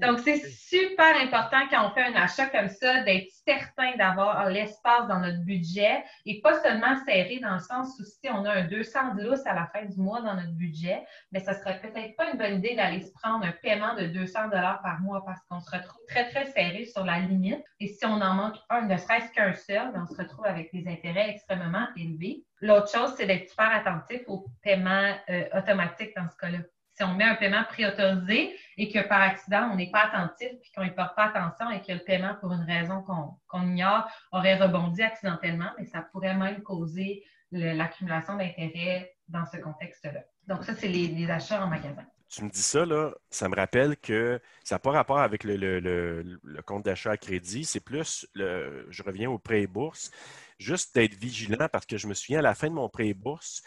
Donc, 0.02 0.20
c'est 0.20 0.38
super 0.38 1.16
important 1.18 1.62
quand 1.70 1.88
on 1.88 1.94
fait 1.94 2.04
un 2.04 2.16
achat 2.16 2.48
comme 2.48 2.70
ça 2.70 3.04
d'être 3.04 3.30
certain 3.46 3.96
d'avoir 3.98 4.50
l'espace 4.50 5.08
dans 5.08 5.20
notre 5.20 5.44
budget 5.44 6.04
et 6.26 6.42
pas 6.42 6.60
seulement 6.62 6.96
serré 7.06 7.40
dans 7.40 7.54
le 7.54 7.60
sens 7.60 8.00
où 8.00 8.04
si 8.04 8.30
on 8.30 8.46
a 8.46 8.52
un 8.52 8.66
200 8.66 9.16
de 9.16 9.24
lousse 9.24 9.46
à 9.46 9.54
la 9.54 9.68
fin 9.68 9.86
du 9.86 9.98
mois 9.98 10.22
dans 10.22 10.36
notre 10.36 10.54
budget, 10.54 11.04
mais 11.32 11.40
ça 11.40 11.54
serait 11.54 11.80
peut-être 11.82 12.16
pas 12.16 12.32
une 12.32 12.38
bonne 12.38 12.56
idée 12.56 12.76
d'aller 12.76 13.02
se 13.02 13.12
prendre 13.12 13.46
un 13.46 13.52
paiement 13.52 13.96
de 13.96 14.08
200 14.08 14.50
dollars 14.50 14.82
par 14.82 15.00
mois 15.02 15.24
parce 15.26 15.40
qu'on 15.50 15.60
se 15.60 15.70
retrouve 15.72 16.02
très, 16.08 16.30
très 16.30 16.46
serré 16.46 16.86
sur 16.86 17.04
la 17.04 17.20
limite. 17.20 17.64
Et 17.80 17.88
si 17.88 18.06
on 18.06 18.22
en 18.22 18.34
manque 18.34 18.58
un, 18.70 18.82
ne 18.82 18.98
serait-ce 18.98 19.32
qu'un 19.32 19.54
seul, 19.54 19.92
ben, 19.94 20.06
on 20.10 20.14
se 20.14 20.22
retrouve 20.22 20.46
avec 20.46 20.72
des 20.74 20.88
intérêts 20.88 21.30
extrêmement 21.30 21.88
élevés. 21.98 22.44
L'autre 22.62 22.90
chose, 22.90 23.14
c'est 23.18 23.26
d'être 23.26 23.50
super 23.50 23.72
attentif 23.72 24.22
aux 24.28 24.46
paiements 24.64 25.14
euh, 25.30 25.44
automatiques 25.54 26.16
dans 26.16 26.30
ce 26.30 26.38
cas-là 26.38 26.60
si 26.96 27.04
on 27.04 27.14
met 27.14 27.26
un 27.26 27.36
paiement 27.36 27.64
préautorisé 27.68 28.56
et 28.78 28.92
que 28.92 29.06
par 29.08 29.22
accident, 29.22 29.70
on 29.72 29.76
n'est 29.76 29.92
pas 29.92 30.06
attentif 30.06 30.50
puis 30.62 30.72
qu'on 30.76 30.84
n'y 30.84 30.92
porte 30.92 31.16
pas 31.16 31.26
attention 31.26 31.70
et 31.70 31.82
que 31.82 31.92
le 31.92 32.00
paiement, 32.00 32.36
pour 32.40 32.52
une 32.54 32.64
raison 32.64 33.04
qu'on 33.48 33.62
ignore, 33.62 34.10
aurait 34.32 34.58
rebondi 34.58 35.02
accidentellement, 35.02 35.70
et 35.78 35.86
ça 35.86 36.02
pourrait 36.12 36.36
même 36.36 36.64
causer 36.64 37.24
l'accumulation 37.52 38.38
d'intérêts 38.38 39.14
dans 39.28 39.46
ce 39.46 39.58
contexte-là. 39.58 40.22
Donc, 40.48 40.64
ça, 40.64 40.74
c'est 40.76 40.88
les, 40.88 41.30
achats 41.30 41.64
en 41.64 41.68
magasin. 41.68 42.06
Tu 42.30 42.44
me 42.44 42.50
dis 42.50 42.62
ça, 42.62 42.86
là, 42.86 43.12
ça 43.30 43.48
me 43.50 43.56
rappelle 43.56 43.98
que 43.98 44.42
ça 44.64 44.76
n'a 44.76 44.80
pas 44.80 44.92
rapport 44.92 45.20
avec 45.20 45.44
le, 45.44 46.40
compte 46.66 46.84
d'achat 46.86 47.12
à 47.12 47.18
crédit, 47.18 47.66
c'est 47.66 47.80
plus, 47.80 48.28
le, 48.34 48.88
je 48.90 49.04
reviens 49.04 49.30
au 49.30 49.38
prêt 49.38 49.68
bourse, 49.68 50.12
juste 50.60 50.96
d'être 50.96 51.16
vigilant 51.16 51.68
parce 51.72 51.86
que 51.86 51.98
je 51.98 52.08
me 52.08 52.14
souviens 52.14 52.40
à 52.40 52.42
la 52.42 52.56
fin 52.56 52.68
de 52.68 52.74
mon 52.74 52.90
prêt 52.90 53.14
bourse, 53.14 53.64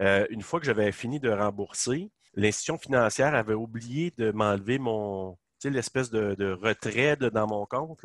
euh, 0.00 0.26
une 0.30 0.42
fois 0.42 0.60
que 0.60 0.66
j'avais 0.66 0.90
fini 0.92 1.20
de 1.20 1.30
rembourser, 1.30 2.10
l'institution 2.34 2.78
financière 2.78 3.34
avait 3.34 3.54
oublié 3.54 4.12
de 4.16 4.30
m'enlever 4.30 4.78
mon, 4.78 5.36
l'espèce 5.64 6.10
de, 6.10 6.52
retrait 6.52 7.16
dans 7.16 7.46
mon 7.46 7.66
compte. 7.66 8.00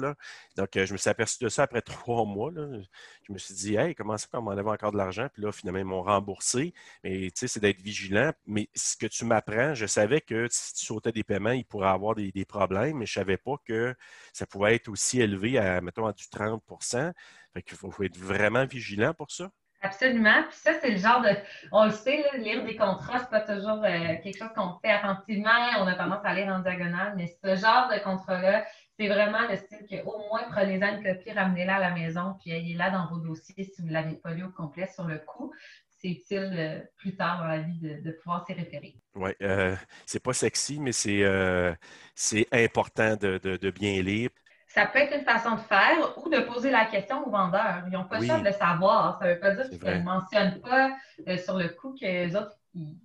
Donc, 0.57 0.77
euh, 0.77 0.86
je 0.86 0.93
me 0.93 0.97
suis 0.97 1.09
aperçu 1.09 1.43
de 1.43 1.49
ça 1.49 1.63
après 1.63 1.81
trois 1.81 2.25
mois. 2.25 2.51
Je 2.53 3.33
me 3.33 3.38
suis 3.38 3.53
dit, 3.53 3.75
hey, 3.75 3.93
comment 3.95 4.17
ça 4.17 4.27
qu'on 4.31 4.41
m'enlève 4.41 4.67
encore 4.67 4.91
de 4.91 4.97
l'argent? 4.97 5.27
Puis 5.33 5.43
là, 5.43 5.51
finalement, 5.51 5.79
ils 5.79 5.86
m'ont 5.86 6.01
remboursé. 6.01 6.73
Mais 7.03 7.29
tu 7.31 7.31
sais, 7.36 7.47
c'est 7.47 7.59
d'être 7.59 7.81
vigilant. 7.81 8.31
Mais 8.47 8.69
ce 8.75 8.97
que 8.97 9.05
tu 9.05 9.25
m'apprends, 9.25 9.73
je 9.75 9.86
savais 9.86 10.21
que 10.21 10.47
si 10.49 10.73
tu 10.73 10.86
sautais 10.86 11.12
des 11.12 11.23
paiements, 11.23 11.51
il 11.51 11.65
pourrait 11.65 11.89
avoir 11.89 12.15
des, 12.15 12.31
problèmes, 12.45 12.97
mais 12.97 13.05
je 13.05 13.19
ne 13.19 13.23
savais 13.23 13.38
pas 13.38 13.55
que 13.65 13.95
ça 14.33 14.45
pouvait 14.45 14.75
être 14.75 14.89
aussi 14.89 15.21
élevé 15.21 15.57
à, 15.57 15.81
mettons, 15.81 16.05
à 16.05 16.13
du 16.13 16.25
30% 16.25 17.13
Fait 17.53 17.62
qu'il 17.62 17.77
faut 17.77 17.91
être 18.03 18.17
vraiment 18.17 18.65
vigilant 18.65 19.13
pour 19.13 19.31
ça. 19.31 19.49
Absolument. 19.83 20.43
Puis 20.49 20.57
ça, 20.57 20.71
c'est 20.79 20.91
le 20.91 20.97
genre 20.97 21.21
de. 21.21 21.29
On 21.73 21.85
le 21.85 21.91
sait, 21.91 22.23
lire 22.37 22.63
des 22.63 22.77
contrats, 22.77 23.19
c'est 23.19 23.29
pas 23.29 23.41
toujours 23.41 23.83
euh, 23.83 24.15
quelque 24.23 24.37
chose 24.37 24.49
qu'on 24.55 24.79
fait 24.79 24.91
attentivement. 24.91 25.51
On 25.79 25.87
a 25.87 25.95
tendance 25.95 26.23
à 26.23 26.33
lire 26.33 26.47
en 26.47 26.59
diagonale, 26.59 27.13
mais 27.17 27.27
ce 27.27 27.55
genre 27.57 27.89
de 27.89 28.01
contrat-là, 28.01 28.65
c'est 28.97 29.09
vraiment 29.09 29.45
le 29.49 29.57
style 29.57 29.85
que 29.89 30.01
au 30.05 30.17
moins 30.29 30.43
prenez-en 30.49 30.97
une 30.97 31.03
copie, 31.03 31.31
ramenez-la 31.31 31.75
à 31.75 31.79
la 31.79 31.91
maison, 31.91 32.35
puis 32.39 32.51
ayez-la 32.51 32.91
dans 32.91 33.07
vos 33.07 33.17
dossiers 33.17 33.65
si 33.65 33.81
vous 33.81 33.89
ne 33.89 33.93
l'avez 33.93 34.15
pas 34.15 34.31
lu 34.31 34.45
au 34.45 34.51
complet 34.51 34.87
sur 34.87 35.03
le 35.03 35.19
coup. 35.19 35.53
C'est 35.89 36.09
utile 36.09 36.55
euh, 36.57 36.79
plus 36.97 37.17
tard 37.17 37.39
dans 37.39 37.47
la 37.47 37.59
vie 37.59 37.79
de, 37.79 38.11
pouvoir 38.11 38.45
s'y 38.45 38.53
référer. 38.53 38.95
Oui, 39.15 39.31
euh, 39.41 39.75
c'est 40.05 40.23
pas 40.23 40.33
sexy, 40.33 40.79
mais 40.79 40.93
c'est 40.93 42.47
important 42.53 43.17
de, 43.17 43.37
de, 43.37 43.71
bien 43.71 44.01
lire. 44.01 44.29
Ça 44.73 44.88
peut 44.88 44.97
être 44.97 45.15
une 45.15 45.23
façon 45.23 45.51
de 45.51 45.59
faire 45.59 46.17
ou 46.17 46.29
de 46.29 46.39
poser 46.39 46.71
la 46.71 46.86
question 46.86 47.27
aux 47.27 47.29
vendeurs. 47.29 47.83
Ils 47.86 47.91
n'ont 47.91 48.05
pas 48.05 48.19
le 48.19 48.25
choix 48.25 48.39
de 48.39 48.45
le 48.45 48.51
savoir. 48.51 49.19
Ça 49.19 49.27
ne 49.27 49.33
veut 49.33 49.39
pas 49.39 49.51
dire 49.51 49.69
qu'ils 49.69 49.99
ne 49.99 50.03
mentionnent 50.03 50.62
pas 50.62 50.97
euh, 51.27 51.38
sur 51.38 51.59
le 51.59 51.69
coup 51.69 51.93
que 51.93 52.05
les 52.05 52.36
autres, 52.36 52.57
ils, 52.73 52.97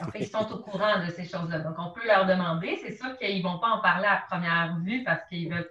en 0.00 0.12
fait, 0.12 0.20
ils 0.20 0.28
sont 0.28 0.48
au 0.52 0.58
courant 0.58 1.04
de 1.04 1.10
ces 1.10 1.24
choses-là. 1.24 1.58
Donc, 1.58 1.74
on 1.76 1.90
peut 1.90 2.06
leur 2.06 2.24
demander. 2.24 2.78
C'est 2.84 2.92
sûr 2.92 3.18
qu'ils 3.18 3.38
ne 3.38 3.42
vont 3.42 3.58
pas 3.58 3.66
en 3.66 3.80
parler 3.80 4.06
à 4.06 4.22
première 4.30 4.78
vue 4.78 5.02
parce 5.02 5.24
qu'ils 5.26 5.52
veulent 5.52 5.68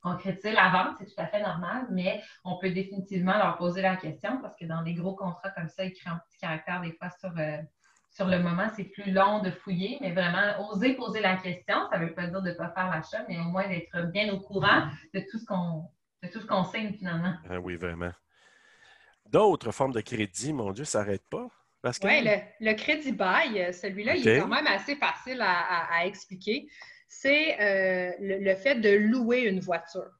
concrétiser 0.00 0.52
la 0.52 0.70
vente, 0.70 0.96
c'est 0.98 1.04
tout 1.04 1.20
à 1.20 1.26
fait 1.26 1.42
normal, 1.42 1.86
mais 1.90 2.22
on 2.44 2.56
peut 2.56 2.70
définitivement 2.70 3.36
leur 3.36 3.58
poser 3.58 3.82
la 3.82 3.96
question 3.96 4.40
parce 4.40 4.56
que 4.56 4.64
dans 4.64 4.82
des 4.82 4.94
gros 4.94 5.14
contrats 5.14 5.50
comme 5.50 5.68
ça, 5.68 5.84
ils 5.84 5.92
créent 5.92 6.08
un 6.08 6.22
petit 6.28 6.38
caractère 6.38 6.80
des 6.80 6.92
fois 6.92 7.10
sur, 7.10 7.36
euh, 7.36 7.58
sur 8.10 8.26
le 8.26 8.38
moment, 8.40 8.68
c'est 8.74 8.84
plus 8.84 9.12
long 9.12 9.40
de 9.42 9.50
fouiller, 9.50 9.98
mais 10.00 10.12
vraiment 10.12 10.68
oser 10.70 10.94
poser 10.94 11.20
la 11.20 11.36
question. 11.36 11.76
Ça 11.90 11.98
ne 11.98 12.06
veut 12.06 12.14
pas 12.14 12.26
dire 12.26 12.42
de 12.42 12.50
ne 12.50 12.54
pas 12.54 12.70
faire 12.70 12.90
l'achat, 12.90 13.24
mais 13.28 13.38
au 13.38 13.44
moins 13.50 13.68
d'être 13.68 14.10
bien 14.10 14.32
au 14.32 14.40
courant 14.40 14.88
de 15.14 15.20
tout 15.30 15.38
ce 15.38 15.44
qu'on 15.44 15.88
de 16.22 16.28
tout 16.28 16.40
ce 16.40 16.46
qu'on 16.46 16.64
signe 16.64 16.92
finalement. 16.94 17.34
Ah 17.48 17.60
oui, 17.60 17.76
vraiment. 17.76 18.10
D'autres 19.26 19.70
formes 19.70 19.92
de 19.92 20.00
crédit, 20.00 20.52
mon 20.52 20.72
Dieu, 20.72 20.84
ça 20.84 21.00
n'arrête 21.00 21.22
pas. 21.30 21.48
Oui, 22.02 22.26
le, 22.60 22.72
crédit 22.74 23.12
bail, 23.12 23.72
celui-là, 23.72 24.16
il 24.16 24.26
est 24.26 24.40
quand 24.40 24.48
même 24.48 24.66
assez 24.66 24.96
facile 24.96 25.40
à, 25.40 26.04
expliquer. 26.06 26.68
C'est 27.06 27.58
euh, 27.60 28.12
le, 28.20 28.54
fait 28.56 28.74
de 28.76 28.90
louer 28.90 29.42
une 29.42 29.60
voiture. 29.60 30.10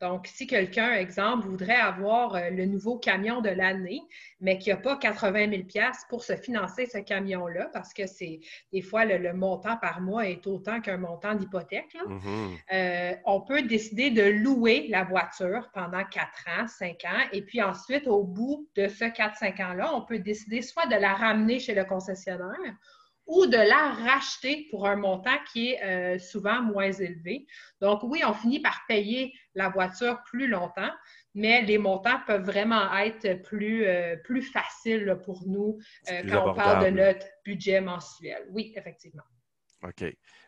Donc, 0.00 0.28
si 0.28 0.46
quelqu'un, 0.46 0.92
exemple, 0.92 1.48
voudrait 1.48 1.74
avoir 1.74 2.36
euh, 2.36 2.50
le 2.50 2.66
nouveau 2.66 2.98
camion 2.98 3.40
de 3.40 3.48
l'année, 3.48 4.00
mais 4.40 4.56
qu'il 4.58 4.72
n'y 4.72 4.78
a 4.78 4.82
pas 4.82 4.96
80 4.96 5.50
000 5.50 5.62
pour 6.08 6.22
se 6.22 6.36
financer 6.36 6.86
ce 6.86 6.98
camion-là, 6.98 7.68
parce 7.72 7.92
que 7.92 8.06
c'est 8.06 8.38
des 8.72 8.80
fois 8.80 9.04
le, 9.04 9.32
montant 9.32 9.76
par 9.76 10.00
mois 10.00 10.28
est 10.28 10.46
autant 10.46 10.80
qu'un 10.80 10.98
montant 10.98 11.34
d'hypothèque, 11.34 11.96
mm-hmm. 12.06 12.56
euh, 12.72 13.14
on 13.24 13.40
peut 13.40 13.62
décider 13.62 14.10
de 14.10 14.22
louer 14.22 14.86
la 14.88 15.02
voiture 15.02 15.68
pendant 15.74 16.04
4 16.04 16.26
ans, 16.60 16.66
5 16.68 16.88
ans, 17.04 17.26
et 17.32 17.42
puis 17.42 17.60
ensuite, 17.60 18.06
au 18.06 18.22
bout 18.22 18.68
de 18.76 18.86
ce 18.86 19.04
4-5 19.04 19.64
ans-là, 19.64 19.94
on 19.94 20.02
peut 20.02 20.20
décider 20.20 20.62
soit 20.62 20.86
de 20.86 20.96
la 20.96 21.14
ramener 21.14 21.58
chez 21.58 21.74
le 21.74 21.84
concessionnaire 21.84 22.76
ou 23.28 23.46
de 23.46 23.56
la 23.56 23.92
racheter 23.92 24.66
pour 24.70 24.88
un 24.88 24.96
montant 24.96 25.36
qui 25.52 25.70
est 25.72 25.82
euh, 25.82 26.18
souvent 26.18 26.62
moins 26.62 26.90
élevé. 26.90 27.46
Donc 27.80 28.02
oui, 28.02 28.22
on 28.26 28.32
finit 28.32 28.60
par 28.60 28.80
payer 28.88 29.34
la 29.54 29.68
voiture 29.68 30.22
plus 30.24 30.48
longtemps, 30.48 30.90
mais 31.34 31.62
les 31.62 31.76
montants 31.76 32.20
peuvent 32.26 32.44
vraiment 32.44 32.92
être 32.96 33.42
plus, 33.42 33.86
euh, 33.86 34.16
plus 34.16 34.42
faciles 34.42 35.18
pour 35.24 35.46
nous 35.46 35.78
euh, 36.10 36.22
quand 36.28 36.50
on 36.50 36.54
parle 36.54 36.86
de 36.86 36.90
notre 36.90 37.26
budget 37.44 37.82
mensuel. 37.82 38.46
Oui, 38.50 38.72
effectivement. 38.74 39.24
OK. 39.84 40.04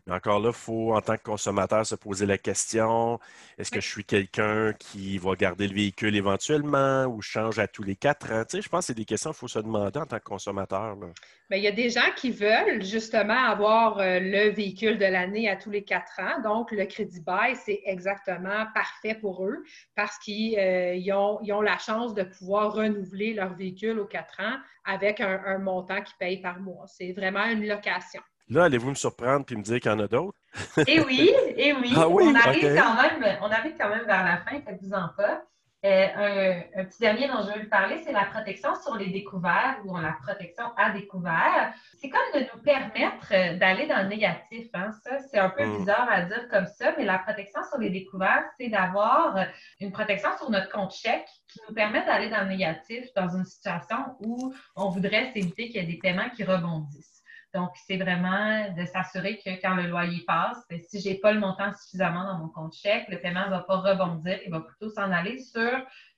Mais 0.06 0.14
encore 0.14 0.40
là, 0.40 0.48
il 0.48 0.54
faut, 0.54 0.94
en 0.94 1.00
tant 1.00 1.16
que 1.16 1.22
consommateur, 1.22 1.86
se 1.86 1.94
poser 1.94 2.26
la 2.26 2.38
question 2.38 3.20
est-ce 3.58 3.70
que 3.70 3.80
je 3.80 3.88
suis 3.88 4.04
quelqu'un 4.04 4.72
qui 4.72 5.18
va 5.18 5.34
garder 5.34 5.68
le 5.68 5.74
véhicule 5.74 6.16
éventuellement 6.16 7.04
ou 7.04 7.22
change 7.22 7.58
à 7.58 7.68
tous 7.68 7.82
les 7.82 7.94
quatre 7.94 8.32
ans? 8.32 8.42
Tu 8.44 8.56
sais, 8.56 8.62
je 8.62 8.68
pense 8.68 8.80
que 8.80 8.86
c'est 8.86 8.94
des 8.94 9.04
questions 9.04 9.30
qu'il 9.30 9.38
faut 9.38 9.48
se 9.48 9.58
demander 9.58 10.00
en 10.00 10.06
tant 10.06 10.18
que 10.18 10.24
consommateur. 10.24 10.96
Bien, 10.96 11.12
il 11.52 11.62
y 11.62 11.68
a 11.68 11.72
des 11.72 11.90
gens 11.90 12.10
qui 12.16 12.30
veulent 12.30 12.82
justement 12.82 13.34
avoir 13.34 13.98
euh, 13.98 14.18
le 14.18 14.50
véhicule 14.50 14.98
de 14.98 15.04
l'année 15.04 15.48
à 15.48 15.56
tous 15.56 15.70
les 15.70 15.84
quatre 15.84 16.18
ans. 16.18 16.40
Donc, 16.42 16.72
le 16.72 16.86
crédit 16.86 17.20
bail, 17.20 17.54
c'est 17.54 17.82
exactement 17.84 18.66
parfait 18.74 19.14
pour 19.14 19.46
eux 19.46 19.62
parce 19.94 20.18
qu'ils 20.18 20.58
euh, 20.58 21.14
ont, 21.14 21.40
ont, 21.42 21.60
la 21.60 21.78
chance 21.78 22.14
de 22.14 22.22
pouvoir 22.22 22.72
renouveler 22.72 23.34
leur 23.34 23.54
véhicule 23.54 23.98
aux 24.00 24.06
quatre 24.06 24.40
ans 24.40 24.56
avec 24.84 25.20
un, 25.20 25.40
un 25.44 25.58
montant 25.58 26.02
qu'ils 26.02 26.16
payent 26.18 26.40
par 26.40 26.60
mois. 26.60 26.86
C'est 26.88 27.12
vraiment 27.12 27.44
une 27.44 27.66
location. 27.66 28.22
Là, 28.50 28.64
allez-vous 28.64 28.90
me 28.90 28.94
surprendre 28.94 29.46
puis 29.46 29.56
me 29.56 29.62
dire 29.62 29.78
qu'il 29.78 29.92
y 29.92 29.94
en 29.94 30.00
a 30.00 30.08
d'autres? 30.08 30.36
eh 30.88 31.00
oui, 31.00 31.30
eh 31.56 31.72
oui. 31.72 31.92
Ah 31.96 32.08
on, 32.08 32.34
arrive 32.34 32.74
quand 32.74 32.94
même, 33.00 33.38
on 33.42 33.50
arrive 33.50 33.76
quand 33.78 33.88
même 33.88 34.04
vers 34.04 34.24
la 34.24 34.38
fin, 34.38 34.60
faites-vous-en 34.60 35.08
pas. 35.16 35.44
Euh, 35.82 36.60
un, 36.74 36.84
petit 36.84 36.98
dernier 36.98 37.28
dont 37.28 37.42
je 37.42 37.54
veux 37.54 37.62
vous 37.62 37.70
parler, 37.70 38.02
c'est 38.04 38.12
la 38.12 38.24
protection 38.24 38.70
sur 38.82 38.96
les 38.96 39.06
découverts 39.06 39.78
ou 39.84 39.96
la 39.96 40.14
protection 40.26 40.64
à 40.76 40.90
découvert. 40.90 41.72
C'est 41.98 42.10
comme 42.10 42.20
de 42.34 42.40
nous 42.52 42.60
permettre 42.62 43.56
d'aller 43.56 43.86
dans 43.86 44.02
le 44.02 44.08
négatif. 44.08 44.66
Hein. 44.74 44.90
Ça, 45.04 45.20
c'est 45.20 45.38
un 45.38 45.48
peu 45.48 45.64
hmm. 45.64 45.78
bizarre 45.78 46.08
à 46.10 46.22
dire 46.22 46.48
comme 46.50 46.66
ça, 46.66 46.92
mais 46.98 47.04
la 47.04 47.20
protection 47.20 47.60
sur 47.70 47.78
les 47.78 47.90
découverts, 47.90 48.44
c'est 48.58 48.68
d'avoir 48.68 49.38
une 49.80 49.92
protection 49.92 50.30
sur 50.38 50.50
notre 50.50 50.70
compte 50.70 50.92
chèque 50.92 51.28
qui 51.48 51.60
nous 51.68 51.74
permet 51.74 52.04
d'aller 52.04 52.28
dans 52.28 52.42
le 52.42 52.48
négatif 52.48 53.06
dans 53.14 53.28
une 53.28 53.44
situation 53.44 53.96
où 54.18 54.52
on 54.74 54.90
voudrait 54.90 55.32
s'éviter 55.32 55.68
qu'il 55.68 55.76
y 55.76 55.84
ait 55.84 55.86
des 55.86 55.98
paiements 55.98 56.28
qui 56.36 56.42
rebondissent. 56.42 57.19
Donc, 57.54 57.70
c'est 57.86 57.96
vraiment 57.96 58.70
de 58.76 58.84
s'assurer 58.84 59.38
que 59.44 59.50
quand 59.60 59.74
le 59.74 59.88
loyer 59.88 60.22
passe, 60.26 60.58
ben, 60.68 60.80
si 60.80 61.00
je 61.00 61.08
n'ai 61.08 61.14
pas 61.16 61.32
le 61.32 61.40
montant 61.40 61.72
suffisamment 61.72 62.24
dans 62.24 62.38
mon 62.38 62.48
compte 62.48 62.74
chèque, 62.74 63.08
le 63.08 63.18
paiement 63.18 63.46
ne 63.46 63.50
va 63.50 63.60
pas 63.60 63.78
rebondir, 63.78 64.38
il 64.44 64.50
va 64.50 64.60
plutôt 64.60 64.88
s'en 64.88 65.10
aller 65.10 65.38
sur 65.38 65.70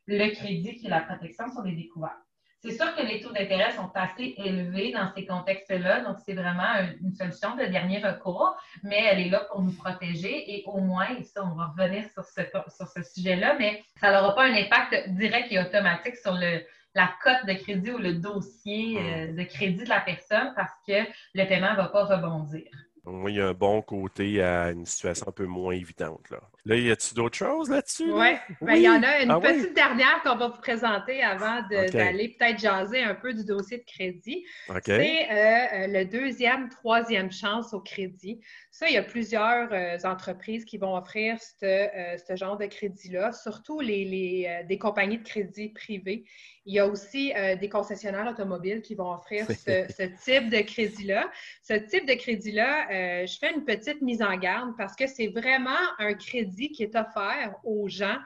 le 0.07 0.35
crédit 0.35 0.77
qui 0.77 0.87
est 0.87 0.91
la 0.91 1.01
protection 1.01 1.51
sur 1.51 1.63
les 1.63 1.75
découvertes. 1.75 2.17
C'est 2.65 2.77
sûr 2.77 2.95
que 2.95 3.03
les 3.03 3.21
taux 3.21 3.33
d'intérêt 3.33 3.73
sont 3.73 3.91
assez 3.93 4.35
élevés 4.37 4.93
dans 4.93 5.13
ces 5.17 5.27
contextes-là, 5.27 6.03
donc 6.03 6.19
c'est 6.25 6.35
vraiment 6.35 6.75
une 7.01 7.13
solution 7.13 7.57
de 7.57 7.65
dernier 7.65 7.99
recours, 7.99 8.57
mais 8.85 9.03
elle 9.05 9.19
est 9.19 9.31
là 9.31 9.41
pour 9.51 9.63
nous 9.63 9.73
protéger 9.73 10.55
et 10.55 10.63
au 10.67 10.79
moins, 10.79 11.09
et 11.09 11.25
ça, 11.25 11.45
on 11.45 11.57
va 11.57 11.73
revenir 11.77 12.09
sur 12.11 12.25
ce, 12.25 12.43
sur 12.69 12.87
ce 12.87 13.03
sujet-là, 13.03 13.57
mais 13.59 13.83
ça 14.01 14.13
n'aura 14.13 14.37
pas 14.37 14.45
un 14.45 14.55
impact 14.55 15.09
direct 15.09 15.51
et 15.51 15.59
automatique 15.59 16.15
sur 16.17 16.35
le, 16.35 16.61
la 16.95 17.11
cote 17.23 17.47
de 17.47 17.55
crédit 17.55 17.91
ou 17.91 17.99
le 17.99 18.15
dossier 18.15 19.01
hmm. 19.01 19.07
euh, 19.07 19.33
de 19.33 19.43
crédit 19.45 19.85
de 19.85 19.89
la 19.89 20.01
personne 20.01 20.53
parce 20.55 20.73
que 20.87 21.05
le 21.35 21.47
paiement 21.47 21.73
ne 21.73 21.77
va 21.77 21.89
pas 21.89 22.05
rebondir. 22.05 22.71
Oui, 23.05 23.33
il 23.33 23.39
y 23.39 23.41
a 23.41 23.49
un 23.49 23.55
bon 23.55 23.83
côté 23.83 24.41
à 24.43 24.71
une 24.71 24.87
situation 24.87 25.27
un 25.29 25.33
peu 25.33 25.47
moins 25.47 25.75
évidente. 25.75 26.31
Là, 26.31 26.41
là 26.65 26.77
y 26.77 26.89
a-t-il 26.89 27.17
d'autres 27.17 27.37
choses 27.37 27.69
là-dessus? 27.69 28.13
Ouais. 28.13 28.39
Ben, 28.61 28.75
oui, 28.75 28.77
il 28.77 28.83
y 28.83 28.89
en 28.89 29.03
a 29.03 29.23
une 29.23 29.31
ah 29.33 29.41
petite 29.41 29.75
dernière 29.75 30.23
qu'on 30.23 30.37
va 30.37 30.49
vous 30.49 30.61
présenter 30.61 31.21
avant 31.21 31.63
d'aller 31.69 32.37
peut-être 32.39 32.61
jaser 32.61 33.03
un 33.03 33.17
peu 33.17 33.35
du 33.35 33.45
dossier 33.45 33.79
de 33.79 33.85
crédit. 33.85 34.45
C'est 34.85 35.31
euh, 35.31 35.35
euh, 35.35 35.87
le 35.89 36.05
deuxième, 36.05 36.69
troisième 36.69 37.33
chance 37.33 37.75
au 37.75 37.81
crédit. 37.81 38.41
Ça, 38.71 38.89
il 38.89 38.95
y 38.95 38.99
a 38.99 39.03
plusieurs 39.03 39.73
euh, 39.73 39.99
entreprises 40.05 40.65
qui 40.65 40.79
vont 40.79 40.97
offrir 40.97 41.39
ce 41.41 42.37
genre 42.37 42.57
de 42.57 42.67
crédit-là, 42.67 43.33
surtout 43.33 43.81
les, 43.81 44.63
des 44.69 44.79
compagnies 44.79 45.19
de 45.19 45.25
crédit 45.25 45.71
privées. 45.71 46.25
Il 46.65 46.75
y 46.75 46.79
a 46.79 46.87
aussi 46.87 47.33
des 47.61 47.69
concessionnaires 47.69 48.29
automobiles 48.29 48.83
qui 48.83 48.95
vont 48.95 49.13
offrir 49.13 49.47
ce, 49.49 49.87
ce 49.93 50.03
type 50.25 50.49
de 50.49 50.61
crédit-là. 50.61 51.29
Ce 51.63 51.75
type 51.75 52.07
de 52.07 52.15
crédit-là, 52.15 52.87
euh, 52.93 53.27
je 53.27 53.39
fais 53.39 53.55
une 53.55 53.65
petite 53.65 54.03
mise 54.03 54.23
en 54.23 54.37
garde 54.37 54.77
parce 54.77 54.95
que 54.95 55.07
c'est 55.07 55.29
vraiment 55.29 55.71
un 55.99 56.13
crédit 56.15 56.71
qui 56.71 56.83
est 56.83 56.95
offert 56.95 57.55
aux 57.65 57.89
gens 57.89 58.19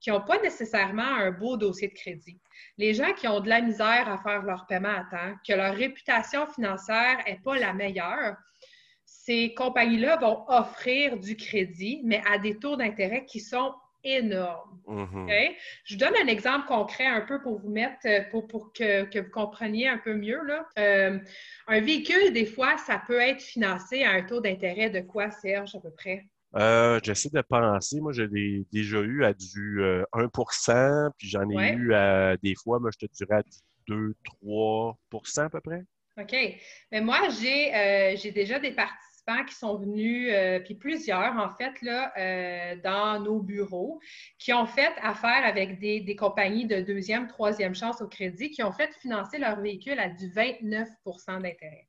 qui 0.00 0.10
n'ont 0.10 0.20
pas 0.20 0.40
nécessairement 0.40 1.02
un 1.02 1.30
beau 1.30 1.56
dossier 1.56 1.88
de 1.88 1.94
crédit. 1.94 2.38
Les 2.76 2.92
gens 2.92 3.12
qui 3.14 3.26
ont 3.28 3.40
de 3.40 3.48
la 3.48 3.62
misère 3.62 4.08
à 4.08 4.18
faire 4.18 4.42
leur 4.42 4.66
paiement 4.66 4.90
à 4.90 5.04
temps, 5.10 5.34
que 5.46 5.54
leur 5.54 5.74
réputation 5.74 6.46
financière 6.46 7.18
n'est 7.26 7.40
pas 7.42 7.58
la 7.58 7.72
meilleure, 7.72 8.36
ces 9.06 9.54
compagnies-là 9.54 10.16
vont 10.16 10.44
offrir 10.48 11.18
du 11.18 11.36
crédit, 11.36 12.00
mais 12.04 12.22
à 12.30 12.38
des 12.38 12.58
taux 12.58 12.76
d'intérêt 12.76 13.24
qui 13.24 13.40
sont 13.40 13.74
énorme. 14.04 14.80
Mm-hmm. 14.86 15.54
Je 15.84 15.94
vous 15.94 16.00
donne 16.00 16.14
un 16.22 16.26
exemple 16.26 16.66
concret 16.66 17.06
un 17.06 17.20
peu 17.22 17.40
pour 17.40 17.58
vous 17.58 17.70
mettre, 17.70 18.06
euh, 18.06 18.22
pour, 18.30 18.46
pour 18.46 18.72
que, 18.72 19.04
que, 19.04 19.18
vous 19.18 19.30
compreniez 19.30 19.88
un 19.88 19.98
peu 19.98 20.14
mieux. 20.14 20.42
Là. 20.44 20.66
Euh, 20.78 21.18
un 21.66 21.80
véhicule, 21.80 22.32
des 22.32 22.46
fois, 22.46 22.76
ça 22.78 23.02
peut 23.06 23.20
être 23.20 23.42
financé 23.42 24.02
à 24.02 24.12
un 24.12 24.22
taux 24.22 24.40
d'intérêt 24.40 24.90
de 24.90 25.00
quoi, 25.00 25.30
Serge, 25.30 25.74
à 25.74 25.80
peu 25.80 25.90
près? 25.90 26.24
Euh, 26.56 26.98
j'essaie 27.02 27.30
de 27.32 27.42
penser. 27.42 28.00
Moi, 28.00 28.12
j'ai 28.12 28.28
déjà 28.72 28.98
eu 28.98 29.24
à 29.24 29.32
du 29.32 29.80
1% 30.12 31.10
puis 31.16 31.28
j'en 31.28 31.48
ai 31.48 31.72
eu 31.72 31.94
à 31.94 32.36
des 32.38 32.54
fois, 32.56 32.80
moi, 32.80 32.90
je 32.92 33.06
te 33.06 33.12
dirais 33.12 33.36
à 33.36 33.42
du 33.42 34.14
2-3 34.42 35.44
à 35.44 35.48
peu 35.48 35.60
près. 35.60 35.82
OK. 36.18 36.36
Mais 36.90 37.00
moi, 37.00 37.28
j'ai 37.30 38.32
déjà 38.32 38.58
des 38.58 38.72
parties 38.72 39.09
qui 39.46 39.54
sont 39.54 39.76
venus, 39.76 40.30
euh, 40.32 40.60
puis 40.60 40.74
plusieurs 40.74 41.36
en 41.36 41.50
fait, 41.50 41.80
là, 41.82 42.12
euh, 42.18 42.76
dans 42.82 43.20
nos 43.20 43.40
bureaux, 43.40 44.00
qui 44.38 44.52
ont 44.52 44.66
fait 44.66 44.92
affaire 45.02 45.44
avec 45.44 45.78
des, 45.78 46.00
des, 46.00 46.16
compagnies 46.16 46.66
de 46.66 46.80
deuxième, 46.80 47.28
troisième 47.28 47.74
chance 47.74 48.00
au 48.02 48.08
crédit, 48.08 48.50
qui 48.50 48.62
ont 48.62 48.72
fait 48.72 48.92
financer 49.00 49.38
leur 49.38 49.60
véhicule 49.60 49.98
à 49.98 50.08
du 50.08 50.28
29% 50.28 51.42
d'intérêt. 51.42 51.88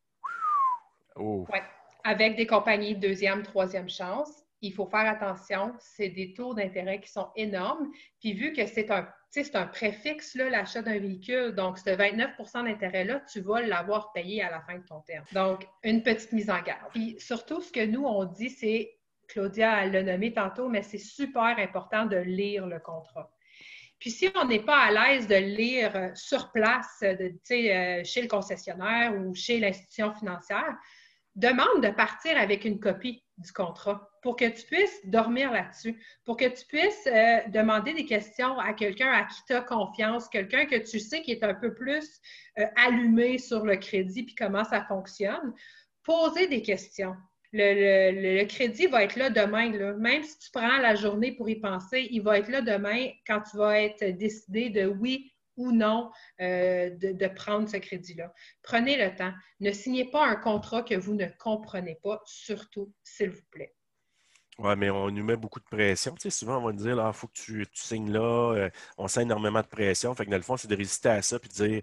Oh. 1.16 1.46
Ouais. 1.52 1.64
Avec 2.04 2.36
des 2.36 2.48
compagnies 2.48 2.96
de 2.96 3.00
deuxième, 3.00 3.44
troisième 3.44 3.90
chance 3.90 4.41
il 4.62 4.74
faut 4.74 4.86
faire 4.86 5.10
attention, 5.10 5.74
c'est 5.80 6.10
des 6.10 6.34
taux 6.34 6.54
d'intérêt 6.54 7.02
qui 7.02 7.12
sont 7.12 7.30
énormes. 7.36 7.92
Puis 8.20 8.34
vu 8.34 8.54
que 8.54 8.66
c'est 8.68 8.92
un, 8.92 9.08
un 9.54 9.68
préfixe, 9.68 10.36
l'achat 10.36 10.82
d'un 10.82 11.00
véhicule, 11.00 11.54
donc 11.54 11.80
ce 11.80 11.90
29% 11.90 12.66
d'intérêt-là, 12.66 13.22
tu 13.32 13.42
vas 13.42 13.62
l'avoir 13.62 14.12
payé 14.14 14.44
à 14.44 14.52
la 14.52 14.62
fin 14.62 14.78
de 14.78 14.86
ton 14.86 15.02
terme. 15.02 15.26
Donc, 15.34 15.68
une 15.84 16.04
petite 16.04 16.32
mise 16.32 16.50
en 16.50 16.62
garde. 16.62 16.92
Puis 16.92 17.16
surtout, 17.20 17.62
ce 17.62 17.72
que 17.72 17.86
nous, 17.86 18.06
on 18.06 18.26
dit, 18.26 18.50
c'est, 18.50 18.94
Claudia 19.28 19.86
l'a 19.86 20.04
nommé 20.04 20.34
tantôt, 20.34 20.70
mais 20.70 20.84
c'est 20.84 20.98
super 20.98 21.58
important 21.58 22.06
de 22.06 22.18
lire 22.18 22.68
le 22.68 22.80
contrat. 22.80 23.32
Puis 23.98 24.10
si 24.10 24.30
on 24.36 24.46
n'est 24.46 24.64
pas 24.64 24.80
à 24.80 24.92
l'aise 24.92 25.28
de 25.28 25.36
lire 25.36 25.96
euh, 25.96 26.10
sur 26.16 26.52
place, 26.52 27.04
euh, 27.04 28.04
chez 28.04 28.22
le 28.22 28.28
concessionnaire 28.28 29.16
ou 29.16 29.36
chez 29.36 29.60
l'institution 29.60 30.12
financière, 30.16 30.76
demande 31.36 31.84
de 31.84 31.90
partir 31.90 32.38
avec 32.38 32.66
une 32.66 32.80
copie 32.80 33.24
du 33.38 33.52
contrat 33.54 34.11
pour 34.22 34.36
que 34.36 34.46
tu 34.46 34.66
puisses 34.66 35.06
dormir 35.06 35.52
là-dessus, 35.52 36.00
pour 36.26 36.38
que 36.38 36.46
tu 36.46 36.66
puisses 36.66 37.08
euh, 37.08 37.40
demander 37.50 37.94
des 37.94 38.06
questions 38.06 38.58
à 38.60 38.74
quelqu'un 38.74 39.12
à 39.12 39.24
qui 39.24 39.44
tu 39.48 39.54
as 39.54 39.62
confiance, 39.62 40.30
quelqu'un 40.30 40.66
que 40.66 40.78
tu 40.78 41.00
sais 41.00 41.22
qui 41.22 41.32
est 41.32 41.44
un 41.44 41.54
peu 41.54 41.74
plus 41.74 42.20
euh, 42.60 42.66
allumé 42.76 43.38
sur 43.38 43.66
le 43.66 43.78
crédit 43.78 44.24
puis 44.24 44.36
comment 44.36 44.64
ça 44.64 44.84
fonctionne. 44.86 45.54
Poser 46.04 46.48
des 46.48 46.62
questions. 46.62 47.16
Le, 47.54 48.46
crédit 48.46 48.88
va 48.88 49.04
être 49.04 49.18
là 49.18 49.30
demain. 49.30 49.70
Même 49.98 50.24
si 50.24 50.40
tu 50.40 50.52
prends 50.52 50.78
la 50.78 50.96
journée 50.96 51.34
pour 51.34 51.50
y 51.50 51.60
penser, 51.60 52.08
il 52.10 52.22
va 52.22 52.40
être 52.40 52.50
là 52.50 52.62
demain 52.62 53.10
quand 53.28 53.42
tu 53.42 53.58
vas 53.58 53.82
être 53.82 54.06
décidé 54.18 54.70
de 54.70 54.86
oui 54.86 55.34
ou 55.58 55.72
non 55.72 56.12
euh, 56.40 56.90
de, 56.92 57.28
prendre 57.28 57.68
ce 57.68 57.78
crédit-là. 57.78 58.34
Prenez 58.64 58.98
le 58.98 59.16
temps. 59.16 59.34
Ne 59.60 59.72
signez 59.72 60.10
pas 60.10 60.26
un 60.26 60.36
contrat 60.36 60.82
que 60.82 60.96
vous 60.96 61.14
ne 61.14 61.26
comprenez 61.40 62.00
pas, 62.02 62.22
surtout, 62.26 62.94
s'il 63.04 63.32
vous 63.32 63.46
plaît. 63.52 63.74
Oui, 64.62 64.76
mais 64.78 64.92
on 64.92 65.10
nous 65.10 65.24
met 65.24 65.36
beaucoup 65.38 65.60
de 65.60 65.66
pression. 65.66 66.14
Tu 66.14 66.22
sais, 66.22 66.30
souvent, 66.30 66.58
on 66.60 66.66
va 66.66 66.72
nous 66.72 66.84
dire, 66.84 67.04
il 67.04 67.14
faut 67.14 67.28
que 67.28 67.34
tu, 67.34 67.66
signes 67.74 68.12
là. 68.12 68.54
Euh, 68.54 68.70
on 68.98 69.08
sent 69.08 69.24
énormément 69.24 69.62
de 69.62 69.68
pression. 69.68 70.14
Fait 70.14 70.26
que 70.26 70.30
dans 70.30 70.38
le 70.38 70.44
fond, 70.44 70.56
c'est 70.56 70.68
de 70.68 70.76
résister 70.76 71.10
à 71.10 71.22
ça 71.24 71.40
puis 71.40 71.50
de 71.50 71.54
dire, 71.54 71.82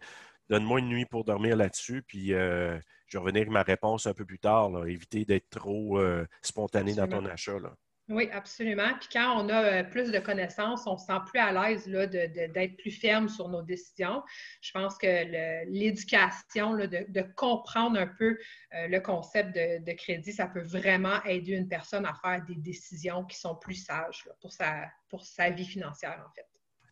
donne-moi 0.48 0.78
une 0.78 0.88
nuit 0.88 1.04
pour 1.04 1.24
dormir 1.24 1.56
là-dessus, 1.56 2.02
puis 2.06 2.32
euh, 2.34 2.78
je 3.08 3.18
vais 3.18 3.22
revenir 3.22 3.42
avec 3.42 3.50
ma 3.50 3.62
réponse 3.62 4.06
un 4.06 4.14
peu 4.14 4.24
plus 4.24 4.38
tard. 4.38 4.86
Éviter 4.86 5.24
d'être 5.24 5.50
trop 5.50 6.00
spontané 6.42 6.94
dans 6.94 7.08
ton 7.08 7.24
achat. 7.26 7.58
Là. 7.58 7.74
Oui, 8.08 8.30
absolument. 8.32 8.94
Puis 8.98 9.10
quand 9.12 9.44
on 9.44 9.50
a 9.50 9.62
euh, 9.62 9.84
plus 9.84 10.10
de 10.10 10.18
connaissances, 10.18 10.86
on 10.86 10.96
se 10.96 11.04
sent 11.04 11.20
plus 11.26 11.38
à 11.38 11.52
l'aise 11.52 11.86
d'être 11.86 12.76
plus 12.78 12.90
ferme 12.90 13.28
sur 13.28 13.50
nos 13.50 13.60
décisions. 13.60 14.22
Je 14.62 14.72
pense 14.72 14.96
que 14.96 15.66
l'éducation, 15.66 16.74
de, 16.74 17.22
comprendre 17.36 17.98
un 17.98 18.06
peu 18.06 18.38
euh, 18.74 18.88
le 18.88 19.00
concept 19.00 19.54
de, 19.54 19.92
crédit, 19.92 20.32
ça 20.32 20.46
peut 20.46 20.62
vraiment 20.62 21.22
aider 21.24 21.52
une 21.52 21.68
personne 21.68 22.06
à 22.06 22.14
faire 22.14 22.42
des 22.46 22.56
décisions 22.56 23.24
qui 23.24 23.38
sont 23.38 23.56
plus 23.56 23.74
sages 23.74 24.26
pour, 24.40 24.52
sa, 24.52 24.86
pour 25.10 25.26
sa 25.26 25.50
vie 25.50 25.66
financière, 25.66 26.24
en 26.26 26.32
fait. 26.34 26.47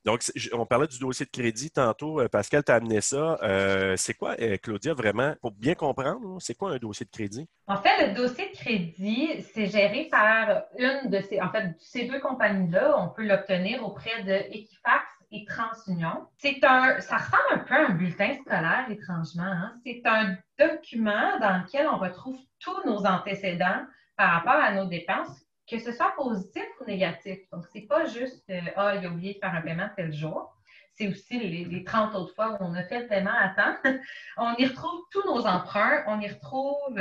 Donc, 0.07 0.23
on 0.53 0.64
parlait 0.66 0.87
du 0.87 1.01
dossier 1.01 1.27
de 1.27 1.31
crédit 1.33 1.73
tantôt. 1.73 2.21
Euh, 2.21 2.29
Pascal 2.29 2.62
t'a 2.62 2.77
amené 2.77 3.01
ça. 3.01 3.38
Euh, 3.42 3.95
c'est 3.97 4.14
quoi, 4.14 4.37
euh, 4.40 4.57
Claudia, 4.57 4.95
vraiment, 4.95 5.35
pour 5.40 5.51
bien 5.51 5.75
comprendre, 5.75 6.38
c'est 6.40 6.55
quoi 6.55 6.71
un 6.71 6.77
dossier 6.77 7.05
de 7.05 7.11
crédit? 7.11 7.49
En 7.66 7.77
fait, 7.77 8.07
le 8.07 8.14
dossier 8.14 8.49
de 8.53 8.57
crédit, 8.57 9.45
c'est 9.53 9.66
géré 9.66 10.07
par 10.09 10.62
une 10.79 11.11
de 11.11 11.21
ces, 11.23 11.40
en 11.40 11.51
fait, 11.51 11.75
ces 11.81 12.07
deux 12.07 12.21
compagnies-là. 12.21 12.95
On 12.99 13.09
peut 13.09 13.27
l'obtenir 13.27 13.85
auprès 13.85 14.23
de 14.23 14.31
Equifax 14.31 15.05
et 15.33 15.45
TransUnion. 15.45 16.29
C'est 16.38 16.62
un, 16.62 17.01
ça 17.01 17.16
ressemble 17.16 17.42
un 17.51 17.59
peu 17.59 17.75
à 17.75 17.88
un 17.88 17.95
bulletin 17.95 18.33
scolaire, 18.35 18.87
étrangement. 18.88 19.42
Hein. 19.42 19.75
C'est 19.85 20.03
un 20.05 20.37
document 20.57 21.40
dans 21.40 21.64
lequel 21.64 21.88
on 21.88 21.99
retrouve 21.99 22.38
tous 22.61 22.87
nos 22.87 23.05
antécédents 23.05 23.85
par 24.16 24.35
rapport 24.35 24.62
à 24.62 24.73
nos 24.73 24.87
dépenses 24.87 25.46
que 25.69 25.79
ce 25.79 25.93
soit 25.93 26.15
positif 26.17 26.65
ou 26.81 26.85
négatif. 26.85 27.39
Donc, 27.53 27.67
ce 27.67 27.79
n'est 27.79 27.87
pas 27.87 28.07
juste 28.07 28.45
euh, 28.51 28.61
Ah, 28.77 28.95
il 28.97 29.07
a 29.07 29.09
oublié 29.09 29.35
de 29.35 29.39
faire 29.39 29.55
un 29.55 29.63
paiement 29.63 29.89
tel 29.97 30.13
jour. 30.13 30.53
C'est 30.95 31.09
aussi 31.09 31.39
les, 31.39 31.85
30 31.85 32.15
autres 32.15 32.35
fois 32.35 32.53
où 32.53 32.57
on 32.61 32.75
a 32.75 32.83
fait 32.85 33.01
le 33.01 33.07
paiement 33.07 33.35
à 33.39 33.51
temps. 33.51 33.77
on 34.39 34.55
y 34.57 34.67
retrouve 34.67 35.03
tous 35.11 35.25
nos 35.27 35.47
emprunts, 35.47 36.05
on 36.07 36.21
y 36.21 36.29
retrouve 36.29 36.99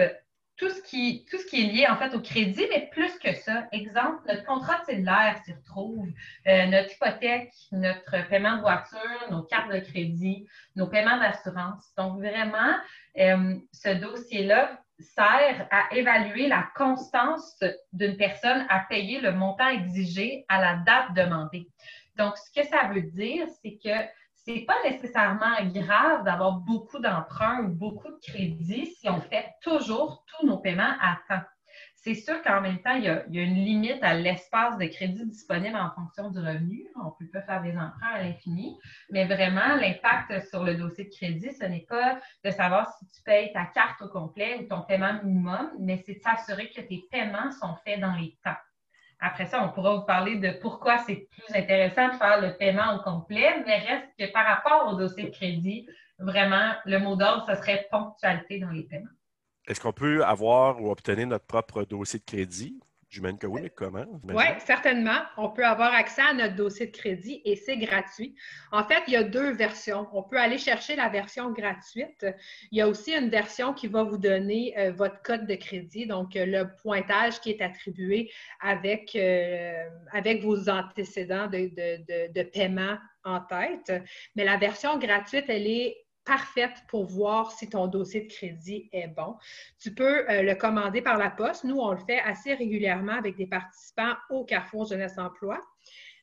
tout 0.57 0.69
ce, 0.69 0.81
qui, 0.81 1.25
tout 1.29 1.37
ce 1.37 1.45
qui 1.45 1.61
est 1.61 1.71
lié 1.71 1.87
en 1.87 1.97
fait 1.97 2.15
au 2.15 2.21
crédit, 2.21 2.65
mais 2.69 2.89
plus 2.91 3.17
que 3.19 3.33
ça. 3.33 3.67
Exemple, 3.71 4.21
notre 4.27 4.45
contrat 4.45 4.79
de 4.79 4.85
cellulaire 4.85 5.39
s'y 5.43 5.53
retrouve, 5.53 6.07
euh, 6.47 6.65
notre 6.67 6.93
hypothèque, 6.93 7.51
notre 7.71 8.27
paiement 8.29 8.57
de 8.57 8.61
voiture, 8.61 9.31
nos 9.31 9.43
cartes 9.43 9.71
de 9.71 9.79
crédit, 9.79 10.47
nos 10.75 10.87
paiements 10.87 11.17
d'assurance. 11.17 11.91
Donc, 11.97 12.19
vraiment, 12.19 12.75
euh, 13.17 13.55
ce 13.73 13.89
dossier-là 13.95 14.81
sert 14.99 15.67
à 15.71 15.93
évaluer 15.93 16.47
la 16.47 16.67
constance 16.75 17.61
d'une 17.91 18.17
personne 18.17 18.65
à 18.69 18.79
payer 18.89 19.19
le 19.19 19.31
montant 19.31 19.67
exigé 19.67 20.45
à 20.47 20.61
la 20.61 20.75
date 20.75 21.13
demandée. 21.13 21.67
Donc, 22.17 22.37
ce 22.37 22.51
que 22.51 22.65
ça 22.67 22.87
veut 22.87 23.01
dire, 23.01 23.45
c'est 23.61 23.77
que 23.83 24.07
ce 24.35 24.51
n'est 24.51 24.65
pas 24.65 24.81
nécessairement 24.83 25.63
grave 25.73 26.23
d'avoir 26.23 26.53
beaucoup 26.59 26.99
d'emprunts 26.99 27.63
ou 27.63 27.69
beaucoup 27.69 28.09
de 28.09 28.19
crédits 28.21 28.95
si 28.99 29.09
on 29.09 29.19
fait 29.21 29.47
toujours 29.61 30.23
tous 30.27 30.45
nos 30.45 30.57
paiements 30.57 30.95
à 31.01 31.19
temps 31.27 31.43
c'est 32.05 32.13
sûr 32.13 32.39
qu'en 32.43 32.61
même 32.61 32.77
temps, 32.83 32.93
il 32.93 33.05
y, 33.05 33.09
a, 33.09 33.25
une 33.27 33.55
limite 33.55 34.03
à 34.03 34.13
l'espace 34.13 34.77
de 34.77 34.85
crédit 34.85 35.25
disponible 35.25 35.75
en 35.75 35.89
fonction 35.89 36.29
du 36.29 36.37
revenu. 36.37 36.85
On 37.01 37.05
ne 37.05 37.09
peut 37.17 37.31
pas 37.33 37.41
faire 37.41 37.63
des 37.63 37.71
emprunts 37.71 38.13
à 38.13 38.21
l'infini, 38.21 38.77
mais 39.09 39.25
vraiment, 39.25 39.75
l'impact 39.75 40.47
sur 40.47 40.63
le 40.63 40.75
dossier 40.75 41.05
de 41.05 41.09
crédit, 41.09 41.51
ce 41.51 41.65
n'est 41.65 41.87
pas 41.89 42.19
de 42.43 42.51
savoir 42.51 42.95
si 42.99 43.07
tu 43.07 43.23
payes 43.23 43.51
ta 43.53 43.65
carte 43.65 44.03
au 44.03 44.09
complet 44.09 44.59
ou 44.59 44.67
ton 44.67 44.81
paiement 44.81 45.19
minimum, 45.23 45.71
mais 45.79 45.97
c'est 46.05 46.13
de 46.13 46.19
s'assurer 46.19 46.69
que 46.69 46.81
tes 46.81 47.07
paiements 47.09 47.51
sont 47.59 47.75
faits 47.83 47.99
dans 47.99 48.13
les 48.13 48.37
temps. 48.43 48.59
Après 49.19 49.47
ça, 49.47 49.63
on 49.63 49.69
pourra 49.69 49.95
vous 49.95 50.05
parler 50.05 50.35
de 50.35 50.51
pourquoi 50.61 50.99
c'est 50.99 51.27
plus 51.31 51.55
intéressant 51.55 52.09
de 52.09 52.17
faire 52.17 52.39
le 52.39 52.55
paiement 52.55 52.97
au 52.97 52.99
complet, 52.99 53.63
mais 53.65 53.79
reste 53.79 54.09
que 54.19 54.31
par 54.31 54.45
rapport 54.45 54.93
au 54.93 54.95
dossier 54.95 55.23
de 55.23 55.31
crédit, 55.31 55.87
vraiment, 56.19 56.73
le 56.85 56.99
mot 56.99 57.15
d'ordre, 57.15 57.47
ce 57.47 57.55
serait 57.55 57.87
ponctualité 57.89 58.59
dans 58.59 58.69
les 58.69 58.83
paiements. 58.83 59.09
Est-ce 59.67 59.79
qu'on 59.79 59.93
peut 59.93 60.23
avoir 60.23 60.81
ou 60.81 60.91
obtenir 60.91 61.27
notre 61.27 61.45
propre 61.45 61.83
dossier 61.83 62.19
de 62.19 62.25
crédit? 62.25 62.79
J'imagine 63.09 63.37
que 63.37 63.47
oui, 63.47 63.71
comment? 63.73 64.05
Oui, 64.25 64.43
certainement. 64.59 65.21
On 65.37 65.49
peut 65.49 65.65
avoir 65.65 65.93
accès 65.93 66.21
à 66.21 66.33
notre 66.33 66.55
dossier 66.55 66.87
de 66.87 66.91
crédit 66.91 67.41
et 67.45 67.55
c'est 67.55 67.77
gratuit. 67.77 68.35
En 68.73 68.83
fait, 68.83 69.03
il 69.07 69.13
y 69.13 69.15
a 69.15 69.23
deux 69.23 69.53
versions. 69.53 70.07
On 70.11 70.21
peut 70.21 70.37
aller 70.37 70.57
chercher 70.57 70.97
la 70.97 71.07
version 71.07 71.51
gratuite. 71.51 72.25
Il 72.71 72.77
y 72.77 72.81
a 72.81 72.89
aussi 72.89 73.13
une 73.13 73.29
version 73.29 73.73
qui 73.73 73.87
va 73.87 74.03
vous 74.03 74.17
donner 74.17 74.77
euh, 74.77 74.91
votre 74.91 75.21
code 75.21 75.47
de 75.47 75.55
crédit, 75.55 76.07
donc 76.07 76.35
euh, 76.35 76.45
le 76.45 76.75
pointage 76.81 77.39
qui 77.39 77.51
est 77.51 77.61
attribué 77.61 78.31
avec, 78.59 79.15
euh, 79.15 79.85
avec 80.11 80.43
vos 80.43 80.67
antécédents 80.67 81.47
de, 81.47 81.69
de, 81.69 82.33
de 82.33 82.43
paiement 82.43 82.97
en 83.23 83.39
tête. 83.39 83.93
Mais 84.35 84.43
la 84.43 84.57
version 84.57 84.97
gratuite, 84.99 85.45
elle 85.47 85.67
est 85.67 86.04
parfaite 86.25 86.83
pour 86.87 87.05
voir 87.05 87.51
si 87.51 87.69
ton 87.69 87.87
dossier 87.87 88.21
de 88.21 88.27
crédit 88.27 88.89
est 88.91 89.07
bon. 89.07 89.35
Tu 89.79 89.93
peux 89.93 90.29
euh, 90.29 90.41
le 90.41 90.55
commander 90.55 91.01
par 91.01 91.17
la 91.17 91.29
poste. 91.29 91.63
Nous, 91.63 91.77
on 91.77 91.91
le 91.91 91.99
fait 91.99 92.19
assez 92.19 92.53
régulièrement 92.53 93.13
avec 93.13 93.37
des 93.37 93.47
participants 93.47 94.15
au 94.29 94.43
Carrefour 94.43 94.85
Jeunesse 94.87 95.17
Emploi. 95.17 95.59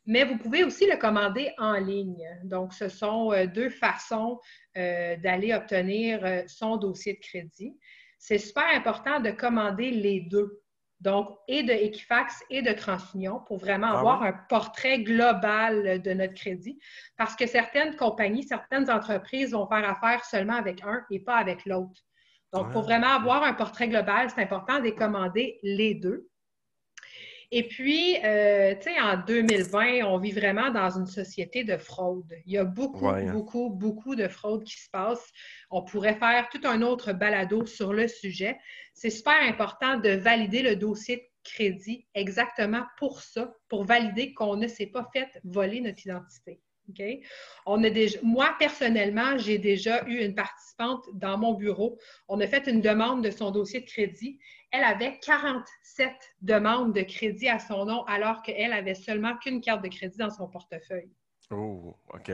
Mais 0.05 0.25
vous 0.25 0.37
pouvez 0.37 0.65
aussi 0.65 0.87
le 0.87 0.97
commander 0.97 1.53
en 1.59 1.75
ligne. 1.75 2.27
Donc, 2.45 2.75
ce 2.75 2.89
sont 2.89 3.33
euh, 3.33 3.47
deux 3.47 3.71
façons 3.71 4.41
euh, 4.77 5.17
d'aller 5.17 5.55
obtenir 5.55 6.45
son 6.49 6.77
dossier 6.77 7.15
de 7.15 7.21
crédit. 7.21 7.77
C'est 8.19 8.39
super 8.39 8.67
important 8.75 9.21
de 9.21 9.31
commander 9.31 9.91
les 9.91 10.21
deux 10.21 10.62
donc 11.03 11.37
et 11.49 11.65
de 11.65 11.73
Equifax 11.73 12.45
et 12.49 12.63
de 12.63 12.73
TransUnion 12.73 13.41
pour 13.47 13.59
vraiment 13.59 13.89
ah 13.89 13.99
avoir 13.99 14.23
un 14.23 14.33
portrait 14.49 15.01
global 15.01 16.01
de 16.01 16.13
notre 16.13 16.35
crédit. 16.35 16.79
Parce 17.17 17.35
que 17.35 17.47
certaines 17.47 17.97
compagnies, 17.97 18.45
certaines 18.45 18.89
entreprises 18.89 19.53
vont 19.53 19.67
faire 19.67 19.89
affaire 19.89 20.25
seulement 20.25 20.55
avec 20.55 20.83
un 20.85 21.03
et 21.11 21.19
pas 21.19 21.37
avec 21.37 21.67
l'autre. 21.67 22.01
Donc, 22.53 22.71
pour 22.71 22.83
vraiment 22.83 23.09
avoir 23.09 23.43
un 23.43 23.55
portrait 23.55 23.89
global, 23.89 24.29
c'est 24.29 24.43
important 24.43 24.79
de 24.79 24.91
commander 24.91 25.59
les 25.63 25.95
deux. 25.95 26.29
Et 27.55 27.69
puis, 27.69 28.17
euh, 28.25 28.75
tu 28.77 28.85
sais, 28.85 28.99
en 28.99 29.19
2020, 29.19 30.07
on 30.07 30.17
vit 30.17 30.33
vraiment 30.33 30.71
dans 30.71 30.89
une 30.99 31.07
société 31.07 31.65
de 31.65 31.77
fraude. 31.77 32.35
Il 32.47 32.53
y 32.53 32.57
a 32.57 32.65
beaucoup, 32.65 33.07
hein. 33.09 33.31
beaucoup, 33.31 33.69
beaucoup 33.69 34.17
de 34.17 34.27
fraude 34.27 34.65
qui 34.65 34.81
se 34.81 34.89
passe. 34.89 35.23
On 35.71 35.85
pourrait 35.85 36.15
faire 36.15 36.49
tout 36.49 36.63
un 36.65 36.81
autre 36.81 37.13
balado 37.13 37.67
sur 37.67 37.93
le 37.93 38.09
sujet. 38.09 38.59
C'est 38.95 39.11
super 39.11 39.39
important 39.43 39.99
de 39.99 40.09
valider 40.09 40.63
le 40.63 40.77
dossier 40.77 41.17
de 41.17 41.23
crédit 41.45 42.07
exactement 42.15 42.85
pour 42.97 43.21
ça, 43.21 43.53
pour 43.69 43.85
valider 43.85 44.33
qu'on 44.33 44.57
ne 44.57 44.67
s'est 44.67 44.87
pas 44.87 45.07
fait 45.13 45.29
voler 45.45 45.83
notre 45.83 46.07
identité. 46.07 46.59
On 47.67 47.83
a 47.85 47.91
déjà, 47.91 48.19
moi, 48.23 48.55
personnellement, 48.59 49.39
j'ai 49.39 49.59
déjà 49.59 50.05
eu 50.07 50.25
une 50.25 50.35
participante 50.35 51.05
dans 51.15 51.39
mon 51.39 51.55
bureau. 51.55 51.99
On 52.29 52.41
a 52.41 52.47
fait 52.47 52.67
une 52.67 52.81
demande 52.81 53.25
de 53.25 53.31
son 53.31 53.51
dossier 53.51 53.81
de 53.81 53.87
crédit. 53.87 54.39
Elle 54.73 54.85
avait 54.85 55.19
47 55.21 56.11
demandes 56.41 56.95
de 56.95 57.03
crédit 57.03 57.49
à 57.49 57.59
son 57.59 57.85
nom 57.85 58.05
alors 58.05 58.43
qu'elle 58.43 58.73
avait 58.73 58.95
seulement 58.95 59.37
qu'une 59.37 59.61
carte 59.61 59.83
de 59.83 59.89
crédit 59.89 60.19
dans 60.19 60.31
son 60.31 60.49
portefeuille. 60.49 61.11
Oh, 61.51 61.95
OK. 62.13 62.33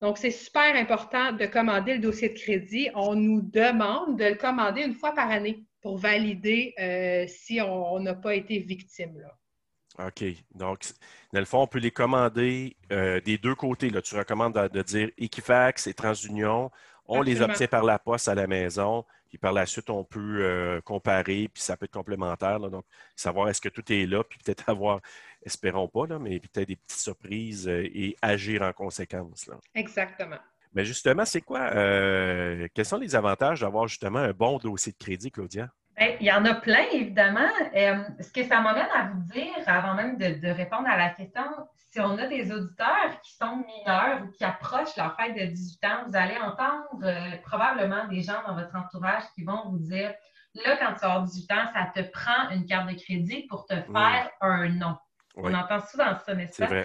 Donc, 0.00 0.16
c'est 0.18 0.30
super 0.30 0.74
important 0.76 1.32
de 1.32 1.46
commander 1.46 1.94
le 1.94 2.00
dossier 2.00 2.30
de 2.30 2.38
crédit. 2.38 2.88
On 2.94 3.14
nous 3.14 3.42
demande 3.42 4.18
de 4.18 4.24
le 4.24 4.34
commander 4.34 4.82
une 4.82 4.94
fois 4.94 5.12
par 5.12 5.30
année 5.30 5.64
pour 5.82 5.98
valider 5.98 6.74
euh, 6.78 7.26
si 7.26 7.60
on 7.60 7.98
n'a 8.00 8.14
pas 8.14 8.34
été 8.34 8.58
victime. 8.58 9.18
Là. 9.18 10.06
OK. 10.06 10.24
Donc, 10.54 10.84
dans 11.32 11.40
le 11.40 11.44
fond, 11.44 11.62
on 11.62 11.66
peut 11.66 11.78
les 11.78 11.90
commander 11.90 12.76
euh, 12.92 13.20
des 13.20 13.38
deux 13.38 13.54
côtés. 13.54 13.90
Là. 13.90 14.00
Tu 14.00 14.16
recommandes 14.16 14.54
de, 14.54 14.82
dire 14.82 15.10
Equifax 15.18 15.86
et 15.86 15.94
TransUnion. 15.94 16.70
On 17.10 17.22
les 17.22 17.42
obtient 17.42 17.66
par 17.66 17.82
la 17.82 17.98
poste 17.98 18.28
à 18.28 18.34
la 18.34 18.46
maison. 18.46 19.04
Puis 19.28 19.38
par 19.38 19.52
la 19.52 19.66
suite, 19.66 19.90
on 19.90 20.04
peut 20.04 20.38
euh, 20.40 20.80
comparer, 20.80 21.48
puis 21.52 21.62
ça 21.62 21.76
peut 21.76 21.84
être 21.84 21.92
complémentaire. 21.92 22.58
Donc, 22.58 22.84
savoir 23.14 23.48
est-ce 23.48 23.60
que 23.60 23.68
tout 23.68 23.92
est 23.92 24.06
là, 24.06 24.24
puis 24.24 24.38
peut-être 24.44 24.68
avoir, 24.68 25.00
espérons 25.42 25.88
pas, 25.88 26.06
là, 26.06 26.18
mais 26.18 26.40
peut-être 26.40 26.68
des 26.68 26.76
petites 26.76 27.00
surprises 27.00 27.68
euh, 27.68 27.84
et 27.84 28.16
agir 28.22 28.62
en 28.62 28.72
conséquence. 28.72 29.46
Là. 29.46 29.56
Exactement. 29.74 30.38
Mais 30.72 30.84
justement, 30.84 31.24
c'est 31.24 31.40
quoi, 31.40 31.68
quels 31.72 32.84
sont 32.84 32.98
les 32.98 33.16
avantages 33.16 33.62
d'avoir 33.62 33.88
justement 33.88 34.20
un 34.20 34.32
bon 34.32 34.56
dossier 34.58 34.92
de 34.92 34.98
crédit, 34.98 35.32
Claudia? 35.32 35.68
Ben, 36.00 36.16
il 36.18 36.26
y 36.26 36.32
en 36.32 36.46
a 36.46 36.54
plein, 36.54 36.86
évidemment. 36.92 37.50
Euh, 37.76 37.98
ce 38.20 38.32
que 38.32 38.42
ça 38.44 38.62
m'amène 38.62 38.88
à 38.94 39.10
vous 39.12 39.20
dire, 39.34 39.52
avant 39.66 39.92
même 39.92 40.16
de, 40.16 40.48
répondre 40.48 40.88
à 40.88 40.96
la 40.96 41.10
question, 41.10 41.42
si 41.76 42.00
on 42.00 42.16
a 42.16 42.26
des 42.26 42.50
auditeurs 42.50 43.20
qui 43.22 43.34
sont 43.34 43.56
mineurs 43.56 44.22
ou 44.22 44.30
qui 44.30 44.42
approchent 44.42 44.96
leur 44.96 45.14
fête 45.16 45.34
de 45.34 45.44
18 45.44 45.84
ans, 45.84 46.04
vous 46.06 46.16
allez 46.16 46.38
entendre 46.38 46.88
euh, 47.02 47.36
probablement 47.42 48.08
des 48.08 48.22
gens 48.22 48.42
dans 48.46 48.54
votre 48.54 48.74
entourage 48.74 49.24
qui 49.34 49.44
vont 49.44 49.68
vous 49.68 49.78
dire 49.78 50.14
là, 50.54 50.78
quand 50.78 50.94
tu 50.94 51.04
as 51.04 51.20
18 51.20 51.52
ans, 51.52 51.66
ça 51.74 51.92
te 51.94 52.08
prend 52.08 52.48
une 52.50 52.64
carte 52.64 52.88
de 52.88 52.94
crédit 52.94 53.46
pour 53.50 53.66
te 53.66 53.74
faire 53.74 54.30
un 54.40 54.70
nom. 54.70 54.96
On 55.36 55.52
entend 55.52 55.80
souvent 55.80 56.16
ça, 56.24 56.34
n'est-ce 56.34 56.62
pas? 56.64 56.84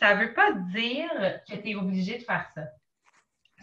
Ça 0.00 0.16
ne 0.16 0.24
veut 0.24 0.34
pas 0.34 0.50
dire 0.72 1.08
que 1.48 1.54
tu 1.54 1.70
es 1.70 1.74
obligé 1.76 2.18
de 2.18 2.24
faire 2.24 2.46
ça. 2.56 2.62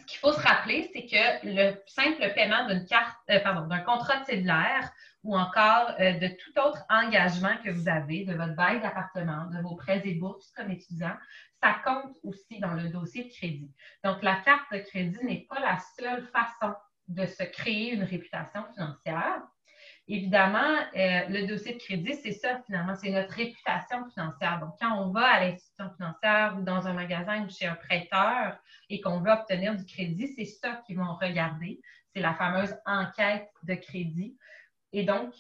Ce 0.06 0.12
qu'il 0.12 0.20
faut 0.20 0.34
se 0.34 0.42
rappeler, 0.42 0.90
c'est 0.94 1.06
que 1.06 1.48
le 1.48 1.76
simple 1.88 2.32
paiement 2.36 2.68
d'une 2.68 2.86
carte, 2.86 3.18
euh, 3.30 3.40
pardon, 3.40 3.68
d'un 3.68 3.80
contrat 3.80 4.20
de 4.20 4.26
cellulaire 4.26 4.92
ou 5.24 5.36
encore 5.36 5.96
euh, 6.00 6.14
de 6.20 6.28
tout 6.28 6.60
autre 6.60 6.84
engagement 6.90 7.58
que 7.64 7.72
vous 7.72 7.90
avez, 7.90 8.26
de 8.26 8.36
votre 8.36 8.56
bail 8.56 8.82
d'appartement, 8.82 9.46
de 9.48 9.62
vos 9.62 9.76
prêts 9.76 10.02
et 10.06 10.14
bourses 10.14 10.52
comme 10.52 10.70
étudiant, 10.70 11.16
ça 11.62 11.78
compte 11.84 12.16
aussi 12.24 12.60
dans 12.60 12.74
le 12.74 12.90
dossier 12.90 13.24
de 13.24 13.30
crédit. 13.30 13.72
Donc, 14.04 14.22
la 14.22 14.36
carte 14.42 14.72
de 14.72 14.78
crédit 14.78 15.24
n'est 15.24 15.48
pas 15.50 15.60
la 15.60 15.80
seule 15.98 16.28
façon 16.28 16.76
de 17.08 17.26
se 17.26 17.44
créer 17.44 17.94
une 17.94 18.04
réputation 18.04 18.64
financière. 18.74 19.42
Évidemment, 20.08 20.60
euh, 20.96 21.26
le 21.30 21.48
dossier 21.48 21.74
de 21.74 21.80
crédit, 21.80 22.14
c'est 22.22 22.32
ça 22.32 22.62
finalement, 22.66 22.94
c'est 22.96 23.10
notre 23.10 23.34
réputation 23.34 24.08
financière. 24.10 24.60
Donc, 24.60 24.76
quand 24.80 25.02
on 25.02 25.10
va 25.12 25.26
à 25.26 25.40
l'institution 25.40 25.90
financière 25.96 26.56
ou 26.58 26.62
dans 26.62 26.88
un 26.88 26.94
magasin 26.94 27.44
ou 27.44 27.50
chez 27.50 27.66
un 27.66 27.74
prêteur 27.76 28.56
et 28.90 29.02
qu'on 29.02 29.20
veut 29.20 29.32
obtenir 29.32 29.76
du 29.76 29.84
crédit, 29.84 30.28
c'est 30.36 30.46
ça 30.46 30.84
qu'ils 30.86 30.98
vont 30.98 31.16
regarder. 31.16 31.82
C'est 32.14 32.22
la 32.22 32.36
fameuse 32.36 32.76
enquête 32.86 33.50
de 33.64 33.74
crédit. 33.74 34.38
Et 34.94 35.04
donc, 35.04 35.34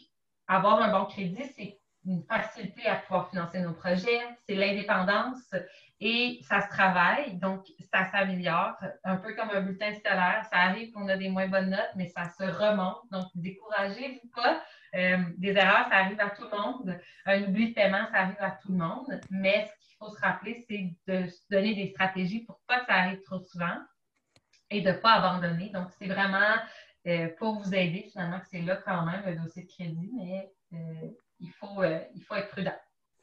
avoir 0.47 0.81
un 0.81 0.91
bon 0.91 1.05
crédit, 1.05 1.43
c'est 1.55 1.79
une 2.05 2.23
facilité 2.23 2.87
à 2.87 2.95
pouvoir 2.95 3.29
financer 3.29 3.59
nos 3.59 3.73
projets, 3.73 4.21
c'est 4.47 4.55
l'indépendance 4.55 5.53
et 5.99 6.39
ça 6.43 6.61
se 6.61 6.69
travaille, 6.69 7.37
donc 7.37 7.65
ça 7.91 8.05
s'améliore. 8.11 8.75
Un 9.03 9.15
peu 9.17 9.33
comme 9.33 9.49
un 9.49 9.61
bulletin 9.61 9.93
scolaire, 9.93 10.45
ça 10.51 10.57
arrive 10.57 10.91
qu'on 10.91 11.07
a 11.07 11.15
des 11.15 11.29
moins 11.29 11.47
bonnes 11.47 11.69
notes, 11.69 11.91
mais 11.95 12.07
ça 12.07 12.25
se 12.37 12.43
remonte. 12.43 12.99
Donc, 13.11 13.25
découragez-vous 13.35 14.29
pas. 14.35 14.61
Euh, 14.95 15.17
des 15.37 15.51
erreurs, 15.51 15.87
ça 15.89 15.97
arrive 15.97 16.19
à 16.19 16.29
tout 16.29 16.43
le 16.43 16.57
monde. 16.57 16.99
Un 17.25 17.43
oubli 17.43 17.69
de 17.69 17.73
paiement, 17.73 18.05
ça 18.11 18.19
arrive 18.19 18.35
à 18.39 18.51
tout 18.51 18.71
le 18.71 18.77
monde. 18.77 19.19
Mais 19.29 19.65
ce 19.67 19.87
qu'il 19.87 19.97
faut 19.97 20.09
se 20.09 20.19
rappeler, 20.19 20.65
c'est 20.69 20.93
de 21.07 21.27
se 21.27 21.41
donner 21.49 21.73
des 21.75 21.87
stratégies 21.87 22.43
pour 22.43 22.59
pas 22.67 22.81
que 22.81 22.85
ça 22.87 22.95
arrive 22.95 23.21
trop 23.23 23.39
souvent 23.39 23.77
et 24.69 24.81
de 24.81 24.89
ne 24.89 24.97
pas 24.97 25.13
abandonner. 25.13 25.69
Donc, 25.69 25.87
c'est 25.97 26.07
vraiment 26.07 26.55
euh, 27.07 27.29
pour 27.37 27.59
vous 27.59 27.73
aider, 27.73 28.09
finalement, 28.11 28.39
que 28.39 28.47
c'est 28.51 28.61
là 28.61 28.77
quand 28.77 29.05
même 29.05 29.23
le 29.25 29.35
dossier 29.35 29.63
de 29.63 29.67
crédit, 29.69 30.11
mais 30.13 30.51
euh, 30.73 31.09
il, 31.39 31.51
faut, 31.51 31.83
il 31.83 32.23
faut 32.23 32.35
être 32.35 32.49
prudent. 32.49 32.75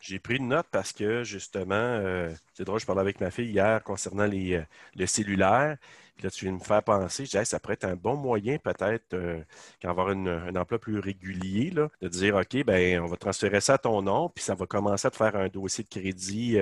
J'ai 0.02 0.18
pris 0.18 0.36
une 0.38 0.48
note 0.48 0.66
parce 0.72 0.92
que 0.92 1.22
justement, 1.22 1.74
euh, 1.76 2.28
c'est 2.54 2.64
drôle, 2.64 2.80
je 2.80 2.86
parlais 2.86 3.02
avec 3.02 3.20
ma 3.20 3.30
fille 3.30 3.48
hier 3.48 3.80
concernant 3.84 4.26
les, 4.26 4.54
euh, 4.54 4.64
le 4.96 5.06
cellulaire. 5.06 5.76
Puis 6.16 6.24
là, 6.24 6.30
tu 6.30 6.44
viens 6.44 6.54
de 6.54 6.58
me 6.58 6.64
faire 6.64 6.82
penser, 6.82 7.24
je 7.24 7.30
disais, 7.30 7.44
ça 7.44 7.60
pourrait 7.60 7.74
être 7.74 7.84
un 7.84 7.94
bon 7.94 8.16
moyen 8.16 8.58
peut-être 8.58 9.14
euh, 9.14 9.40
qu'avoir 9.78 10.08
un 10.08 10.56
emploi 10.56 10.80
plus 10.80 10.98
régulier, 10.98 11.70
là, 11.70 11.88
de 12.00 12.08
dire, 12.08 12.34
OK, 12.34 12.64
ben 12.64 13.00
on 13.00 13.06
va 13.06 13.16
transférer 13.16 13.60
ça 13.60 13.74
à 13.74 13.78
ton 13.78 14.02
nom, 14.02 14.28
puis 14.28 14.42
ça 14.42 14.56
va 14.56 14.66
commencer 14.66 15.06
à 15.06 15.10
te 15.12 15.16
faire 15.16 15.36
un 15.36 15.48
dossier 15.48 15.84
de 15.84 15.88
crédit. 15.88 16.58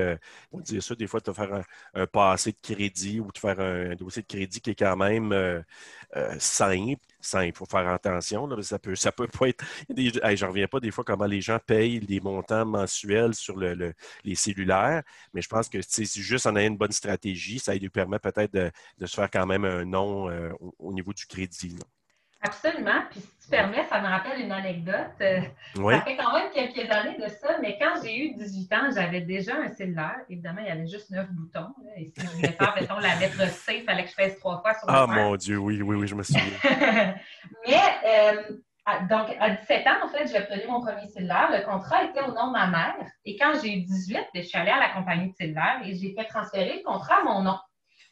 on 0.53 0.61
dire 0.61 0.83
ça, 0.83 0.95
des 0.95 1.07
fois, 1.07 1.23
te 1.23 1.33
faire 1.33 1.65
un, 1.95 2.07
passé 2.07 2.53
de 2.53 2.59
crédit 2.63 3.21
ou 3.21 3.33
de 3.33 3.39
faire 3.39 3.59
un, 3.59 3.95
dossier 3.97 4.23
de 4.23 4.27
crédit 4.29 4.61
qui 4.61 4.71
est 4.71 4.75
quand 4.75 4.97
même 4.97 5.65
simple 6.39 7.01
Il 7.43 7.53
faut 7.55 7.67
faire 7.67 7.89
attention. 7.89 8.49
Ça 8.63 8.79
peut, 8.79 8.95
ça 8.95 9.13
peut 9.13 9.29
pas 9.29 9.49
être. 9.49 9.65
je 9.89 10.45
ne 10.45 10.49
reviens 10.49 10.67
pas 10.67 10.81
des 10.81 10.91
fois 10.91 11.05
comment 11.05 11.27
les 11.27 11.41
gens 11.41 11.59
payent 11.65 12.01
les 12.01 12.21
montants 12.21 12.65
mensuels 12.65 13.35
sur 13.35 13.59
les 13.59 14.35
cellulaires, 14.35 15.03
mais 15.35 15.43
je 15.43 15.49
pense 15.49 15.69
que 15.69 15.79
si 15.83 16.05
juste 16.05 16.47
en 16.47 16.57
ayant 16.57 16.69
une 16.69 16.79
bonne 16.79 16.93
stratégie, 16.93 17.59
ça 17.59 17.75
lui 17.75 17.89
permet 17.89 18.19
peut-être 18.19 18.53
de, 18.53 18.71
se 19.07 19.15
faire 19.15 19.31
quand 19.31 19.47
même 19.47 19.65
un 19.65 19.85
nom 19.85 20.31
euh, 20.31 20.51
au, 20.79 20.93
niveau 20.93 21.13
du 21.13 21.27
crédit. 21.27 21.77
Absolument. 22.43 23.03
Puis 23.11 23.21
si 23.21 23.29
tu 23.45 23.51
permets, 23.51 23.85
ça 23.85 24.01
me 24.01 24.07
rappelle 24.07 24.41
une 24.41 24.53
anecdote. 24.53 25.13
Euh, 25.21 25.41
ça 25.75 26.01
fait 26.01 26.17
quand 26.17 26.33
même 26.33 26.51
quelques 26.55 26.91
années 26.91 27.19
de 27.19 27.29
ça, 27.29 27.59
mais 27.61 27.79
quand 27.79 28.01
j'ai 28.03 28.17
eu 28.17 28.35
18 28.35 28.73
ans, 28.73 28.91
j'avais 28.95 29.21
déjà 29.21 29.57
un 29.57 29.69
cellulaire. 29.69 30.17
Évidemment, 30.31 30.61
il 30.63 30.69
y 30.69 30.71
avait 30.71 30.87
juste 30.87 31.11
neuf 31.11 31.29
boutons. 31.33 31.75
Et 31.97 32.07
si 32.07 32.15
je 32.17 32.27
voulais 32.29 32.53
faire, 32.53 32.75
mettons, 32.81 32.99
la 32.99 33.15
lettre 33.17 33.47
C, 33.49 33.79
il 33.81 33.85
fallait 33.85 34.05
que 34.05 34.11
je 34.11 34.15
fasse 34.15 34.39
trois 34.39 34.61
fois 34.63 34.73
sur 34.75 34.87
le 34.87 34.95
Ah 34.95 35.07
mon 35.07 35.37
Dieu, 35.37 35.59
oui, 35.59 35.83
oui, 35.83 35.97
oui, 35.97 36.07
je 36.07 36.15
me 36.15 36.23
souviens. 36.23 36.43
mais 37.67 37.81
euh, 38.07 38.43
donc, 39.11 39.37
à 39.39 39.51
17 39.51 39.87
ans, 39.87 40.07
en 40.07 40.09
fait, 40.09 40.27
j'ai 40.27 40.39
obtenu 40.39 40.67
mon 40.67 40.81
premier 40.81 41.07
cellulaire. 41.09 41.51
Le 41.53 41.63
contrat 41.63 42.05
était 42.05 42.23
au 42.23 42.33
nom 42.33 42.47
de 42.47 42.53
ma 42.53 42.69
mère. 42.69 42.95
Et 43.27 43.37
quand 43.37 43.53
j'ai 43.63 43.77
eu 43.77 43.83
18, 43.83 44.19
je 44.35 44.41
suis 44.41 44.59
allée 44.59 44.71
à 44.71 44.81
la 44.81 44.89
compagnie 44.89 45.31
de 45.31 45.37
cellulaire 45.37 45.81
et 45.85 45.95
j'ai 45.95 46.15
fait 46.15 46.25
transférer 46.25 46.79
le 46.79 46.83
contrat 46.91 47.17
à 47.21 47.25
mon 47.25 47.43
nom 47.43 47.59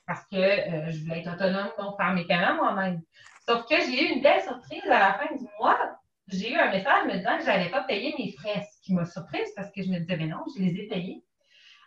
parce 0.08 0.24
que 0.32 0.36
euh, 0.36 0.90
je 0.90 1.04
voulais 1.04 1.20
être 1.20 1.34
autonome, 1.34 1.68
donc 1.78 1.96
faire 1.98 2.12
mes 2.14 2.24
paiements 2.24 2.54
moi-même. 2.56 3.02
Sauf 3.48 3.64
que 3.64 3.76
j'ai 3.76 4.04
eu 4.04 4.14
une 4.16 4.20
belle 4.20 4.42
surprise 4.42 4.84
à 4.84 4.98
la 4.98 5.14
fin 5.14 5.34
du 5.34 5.46
mois. 5.58 5.98
J'ai 6.26 6.52
eu 6.52 6.56
un 6.56 6.70
message 6.70 7.06
me 7.06 7.16
disant 7.16 7.38
que 7.38 7.44
je 7.44 7.46
n'allais 7.46 7.70
pas 7.70 7.82
payer 7.84 8.14
mes 8.18 8.30
frais, 8.32 8.62
ce 8.70 8.82
qui 8.82 8.92
m'a 8.92 9.06
surprise 9.06 9.48
parce 9.56 9.70
que 9.72 9.82
je 9.82 9.88
me 9.88 10.00
disais, 10.00 10.18
non, 10.26 10.44
je 10.54 10.62
les 10.62 10.82
ai 10.82 10.86
payés. 10.86 11.24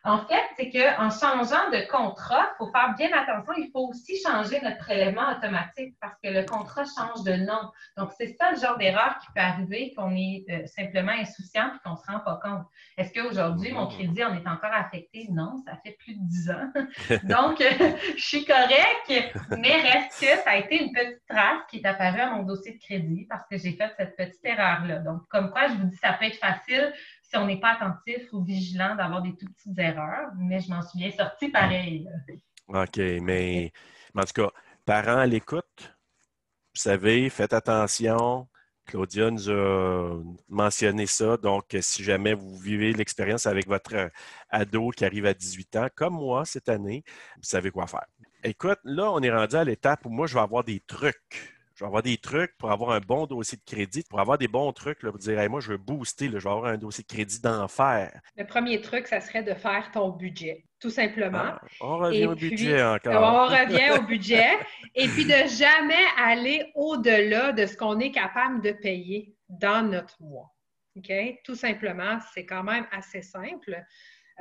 En 0.04 0.26
fait, 0.26 0.42
c'est 0.58 0.72
qu'en 0.72 1.12
changeant 1.12 1.70
de 1.70 1.88
contrat, 1.92 2.50
il 2.54 2.58
faut 2.58 2.72
faire 2.72 2.96
bien 2.98 3.10
attention. 3.14 3.54
Il 3.58 3.70
faut 3.72 3.88
aussi 3.88 4.20
changer 4.20 4.60
notre 4.62 4.80
prélèvement 4.80 5.30
automatique 5.32 5.96
parce 6.02 6.16
que 6.24 6.30
le 6.30 6.44
contrat 6.44 6.86
change 6.86 7.24
de 7.24 7.34
nom. 7.34 7.72
Donc, 7.98 8.12
c'est 8.18 8.36
ça 8.40 8.52
le 8.52 8.60
genre 8.60 8.78
d'erreur 8.80 9.20
qui 9.20 9.28
peut 9.36 9.42
arriver, 9.42 9.94
qu'on 9.96 10.16
est 10.16 10.46
euh, 10.50 10.66
simplement 10.66 11.12
insouciant 11.12 11.68
et 11.68 11.80
qu'on 11.84 11.92
ne 11.92 11.98
se 11.98 12.12
rend 12.12 12.20
pas 12.20 12.40
compte. 12.44 12.66
Est-ce 12.98 13.14
qu'aujourd'hui, 13.14 13.74
mon 13.74 13.88
crédit 13.88 14.24
en 14.24 14.34
est 14.34 14.48
encore 14.48 14.74
affecté? 14.74 15.28
Non, 15.30 15.58
ça 15.66 15.74
fait 15.84 15.96
plus 16.00 16.16
de 16.16 16.24
10 16.24 16.50
ans. 16.50 16.72
Donc, 17.24 17.62
euh, 17.62 17.94
je 18.18 18.24
suis 18.24 18.44
correcte, 18.44 19.38
mais 19.58 19.82
reste 19.82 20.20
que 20.20 20.44
ça 20.44 20.52
a 20.52 20.58
été 20.58 20.84
une 20.84 20.92
petite 20.92 21.22
trace 21.30 21.62
qui 21.70 21.78
est 21.78 21.86
apparue 21.86 22.22
à 22.22 22.32
mon 22.32 22.44
dossier 22.44 22.74
de 22.74 22.80
crédit 22.80 23.28
parce 23.30 23.44
que 23.48 23.58
j'ai 23.58 23.74
fait 23.74 23.94
cette 23.98 24.16
petite 24.16 24.44
erreur-là. 24.44 25.00
Donc, 25.00 25.28
comme 25.30 25.52
quoi, 25.52 25.68
je 25.68 25.74
vous 25.74 25.86
dis, 25.86 25.98
ça 25.98 26.14
peut 26.14 26.26
être 26.26 26.38
facile 26.38 26.92
si 27.32 27.38
on 27.38 27.46
n'est 27.46 27.60
pas 27.60 27.76
attentif 27.76 28.34
ou 28.34 28.44
vigilant 28.44 28.94
d'avoir 28.96 29.22
des 29.22 29.34
tout 29.38 29.46
petites 29.46 29.80
erreurs, 29.80 30.32
mais 30.38 30.60
je 30.60 30.70
m'en 30.70 30.82
suis 30.82 31.00
bien 31.00 31.12
sortie 31.12 31.48
pareil. 31.48 32.06
OK, 32.67 32.98
mais, 32.98 33.72
en 34.13 34.24
tout 34.24 34.34
cas, 34.34 34.50
parents 34.86 35.20
à 35.20 35.26
l'écoute, 35.26 35.96
vous 36.76 36.82
savez, 36.82 37.30
faites 37.30 37.54
attention. 37.54 38.50
Claudia 38.86 39.32
nous 39.32 39.50
a 39.50 40.22
mentionné 40.50 41.06
ça. 41.06 41.38
Donc, 41.38 41.74
si 41.80 42.04
jamais 42.04 42.34
vous 42.34 42.58
vivez 42.58 42.91
l'expérience 42.91 43.46
avec 43.46 43.65
votre 43.65 44.12
ado 44.50 44.89
qui 44.89 45.06
arrive 45.06 45.26
à 45.26 45.34
18 45.34 45.76
ans, 45.78 45.88
comme 45.96 46.15
moi 46.15 46.44
cette 46.44 46.67
année, 46.67 47.04
vous 47.38 47.44
savez 47.44 47.72
quoi 47.72 47.88
faire. 47.88 48.08
Écoute, 48.44 48.80
là, 48.84 49.10
on 49.10 49.22
est 49.22 49.32
rendu 49.32 49.56
à 49.56 49.63
l'étape 49.63 50.06
où 50.06 50.10
moi, 50.10 50.28
je 50.28 50.34
vais 50.34 50.41
avoir 50.41 50.65
des 50.65 50.82
trucs 50.82 51.61
je 51.82 51.84
vais 51.84 51.88
avoir 51.88 52.04
des 52.04 52.17
trucs 52.17 52.56
pour 52.60 52.70
avoir 52.72 52.91
un 52.91 53.00
bon 53.00 53.26
dossier 53.26 53.58
de 53.58 53.63
crédit, 53.65 54.04
pour 54.08 54.20
avoir 54.20 54.38
des 54.38 54.48
bons 54.48 54.72
trucs, 54.72 55.02
là, 55.02 55.10
pour 55.10 55.17
dire, 55.17 55.50
moi, 55.50 55.62
je 55.62 55.72
veux 55.72 55.78
booster, 55.78 56.28
je 56.28 56.34
vais 56.34 56.38
avoir 56.38 56.65
un 56.65 56.78
dossier 56.78 57.04
de 57.04 57.12
crédit 57.12 57.41
d'enfer. 57.41 58.22
Le 58.38 58.46
premier 58.46 58.82
truc, 58.82 59.08
ça 59.08 59.20
serait 59.20 59.41
de 59.41 59.56
faire 59.56 59.89
ton 59.91 60.10
budget, 60.10 60.63
tout 60.80 60.91
simplement. 60.91 61.39
Ah, 61.44 61.62
on 61.80 61.98
revient 61.98 62.28
au 62.28 62.36
budget 62.36 62.84
encore. 62.84 63.13
On 63.15 63.46
revient 63.48 64.00
au 64.00 64.04
budget. 64.04 64.60
Et 64.94 65.08
puis 65.08 65.26
de 65.26 65.48
jamais 65.48 66.04
aller 66.20 66.72
au-delà 66.76 67.52
de 67.52 67.65
ce 67.65 67.76
qu'on 67.76 68.00
est 68.00 68.12
capable 68.12 68.62
de 68.62 68.74
payer 68.74 69.34
dans 69.50 69.82
notre 69.82 70.22
mois. 70.22 70.54
OK? 70.96 71.12
Tout 71.44 71.56
simplement, 71.56 72.20
c'est 72.36 72.46
quand 72.46 72.63
même 72.63 72.86
assez 72.91 73.24
simple. 73.24 73.84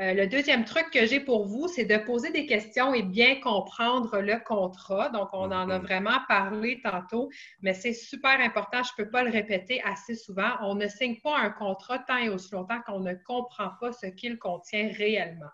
Euh, 0.01 0.15
le 0.15 0.27
deuxième 0.27 0.65
truc 0.65 0.91
que 0.91 1.05
j'ai 1.05 1.21
pour 1.21 1.47
vous, 1.47 1.69
c'est 1.69 1.85
de 1.85 1.99
poser 1.99 2.31
des 2.31 2.47
questions 2.47 2.95
et 2.95 3.03
bien 3.03 3.39
comprendre 3.39 4.21
le 4.21 4.39
contrat. 4.43 5.11
Donc, 5.11 5.29
on 5.35 5.53
en 5.53 5.69
a 5.69 5.79
mhm. 5.79 5.85
vraiment 5.85 6.19
parlé 6.27 6.81
tantôt, 6.83 7.29
mais 7.61 7.75
c'est 7.75 7.93
super 7.93 8.41
important. 8.41 8.83
Je 8.83 8.93
ne 8.99 9.05
peux 9.05 9.11
pas 9.11 9.23
le 9.23 9.31
répéter 9.31 9.83
assez 9.85 10.15
souvent. 10.15 10.53
On 10.63 10.75
ne 10.75 10.89
signe 10.89 11.21
pas 11.21 11.37
un 11.37 11.51
contrat 11.51 11.99
tant 11.99 12.17
et 12.17 12.31
aussi 12.31 12.53
longtemps 12.53 12.81
qu'on 12.87 13.01
ne 13.01 13.13
comprend 13.13 13.73
pas 13.79 13.93
ce 13.93 14.07
qu'il 14.07 14.39
contient 14.39 14.91
réellement. 14.97 15.51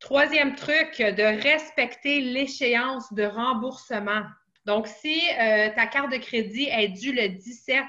Troisième 0.00 0.56
truc, 0.56 0.98
de 0.98 1.42
respecter 1.42 2.20
l'échéance 2.20 3.12
de 3.12 3.24
remboursement. 3.24 4.22
Donc, 4.64 4.88
si 4.88 5.20
euh, 5.40 5.70
ta 5.76 5.86
carte 5.86 6.10
de 6.10 6.18
crédit 6.18 6.68
est 6.72 6.88
due 6.88 7.12
le 7.12 7.28
17, 7.28 7.84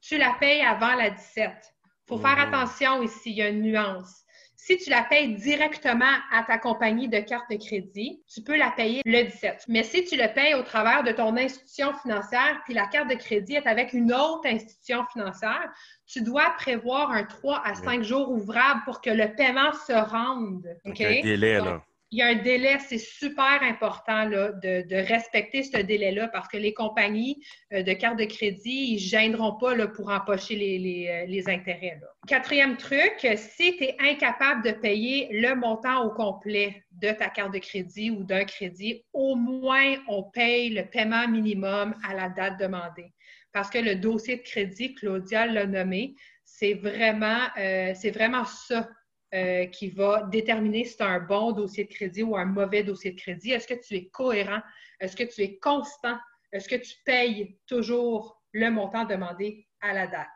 tu 0.00 0.16
la 0.16 0.36
payes 0.38 0.62
avant 0.62 0.94
la 0.94 1.10
17. 1.10 1.50
Il 1.50 2.08
faut 2.08 2.18
faire 2.18 2.36
mhm. 2.36 2.54
attention 2.54 3.02
ici, 3.02 3.30
il 3.30 3.36
y 3.36 3.42
a 3.42 3.48
une 3.48 3.62
nuance. 3.62 4.23
Si 4.66 4.78
tu 4.78 4.88
la 4.88 5.02
payes 5.02 5.34
directement 5.34 6.14
à 6.32 6.42
ta 6.42 6.56
compagnie 6.56 7.06
de 7.06 7.18
carte 7.18 7.50
de 7.50 7.56
crédit, 7.56 8.22
tu 8.32 8.40
peux 8.40 8.56
la 8.56 8.70
payer 8.70 9.02
le 9.04 9.24
17. 9.24 9.66
Mais 9.68 9.82
si 9.82 10.06
tu 10.06 10.16
le 10.16 10.32
payes 10.32 10.54
au 10.54 10.62
travers 10.62 11.04
de 11.04 11.12
ton 11.12 11.36
institution 11.36 11.92
financière, 11.92 12.62
puis 12.64 12.72
la 12.72 12.86
carte 12.86 13.10
de 13.10 13.14
crédit 13.14 13.56
est 13.56 13.66
avec 13.66 13.92
une 13.92 14.10
autre 14.10 14.46
institution 14.46 15.04
financière, 15.12 15.70
tu 16.06 16.22
dois 16.22 16.48
prévoir 16.56 17.10
un 17.10 17.24
3 17.24 17.60
à 17.62 17.74
5 17.74 18.02
jours 18.04 18.30
ouvrables 18.30 18.80
pour 18.86 19.02
que 19.02 19.10
le 19.10 19.34
paiement 19.36 19.70
se 19.86 19.92
rende. 19.92 20.66
OK? 20.86 20.98
Un 21.02 21.20
délai, 21.20 21.58
là 21.58 21.82
il 22.10 22.18
y 22.18 22.22
a 22.22 22.28
un 22.28 22.36
délai, 22.36 22.78
c'est 22.78 22.98
super 22.98 23.62
important 23.62 24.28
de, 24.28 25.08
respecter 25.08 25.62
ce 25.62 25.78
délai-là 25.78 26.28
parce 26.28 26.48
que 26.48 26.56
les 26.56 26.72
compagnies 26.72 27.44
euh, 27.72 27.82
de 27.82 27.92
cartes 27.92 28.18
de 28.18 28.24
crédit, 28.24 28.92
ils 28.92 28.94
ne 28.94 28.98
gêneront 28.98 29.56
pas 29.56 29.74
pour 29.88 30.10
empocher 30.10 30.56
les, 30.56 31.08
euh, 31.08 31.52
intérêts. 31.52 32.00
Quatrième 32.28 32.76
truc, 32.76 33.26
si 33.36 33.76
tu 33.76 33.84
es 33.84 33.96
incapable 33.98 34.62
de 34.64 34.70
payer 34.70 35.28
le 35.32 35.54
montant 35.56 36.04
au 36.04 36.10
complet 36.10 36.84
de 36.92 37.10
ta 37.10 37.28
carte 37.28 37.52
de 37.52 37.58
crédit 37.58 38.10
ou 38.10 38.22
d'un 38.22 38.44
crédit, 38.44 39.04
au 39.12 39.34
moins 39.34 39.96
on 40.06 40.22
paye 40.22 40.70
le 40.70 40.84
paiement 40.84 41.26
minimum 41.26 41.94
à 42.08 42.14
la 42.14 42.28
date 42.28 42.60
demandée. 42.60 43.12
Parce 43.52 43.70
que 43.70 43.78
le 43.78 43.96
dossier 43.96 44.36
de 44.36 44.42
crédit, 44.42 44.94
Claudia 44.94 45.46
l'a 45.46 45.66
nommé, 45.66 46.14
c'est 46.44 46.74
vraiment, 46.74 47.40
euh, 47.58 47.92
c'est 47.94 48.10
vraiment 48.10 48.44
ça 48.44 48.88
euh, 49.34 49.66
qui 49.66 49.88
va 49.88 50.22
déterminer 50.30 50.84
si 50.84 50.96
tu 50.96 51.02
as 51.02 51.08
un 51.08 51.20
bon 51.20 51.50
dossier 51.50 51.84
de 51.84 51.92
crédit 51.92 52.22
ou 52.22 52.36
un 52.36 52.44
mauvais 52.44 52.84
dossier 52.84 53.10
de 53.10 53.20
crédit. 53.20 53.50
Est-ce 53.50 53.66
que 53.66 53.74
tu 53.74 53.94
es 53.94 54.06
cohérent? 54.06 54.60
Est-ce 55.00 55.16
que 55.16 55.24
tu 55.24 55.42
es 55.42 55.58
constant? 55.58 56.16
Est-ce 56.52 56.68
que 56.68 56.76
tu 56.76 56.94
payes 57.04 57.58
toujours 57.66 58.40
le 58.52 58.70
montant 58.70 59.04
demandé 59.04 59.66
à 59.80 59.92
la 59.92 60.06
date? 60.06 60.28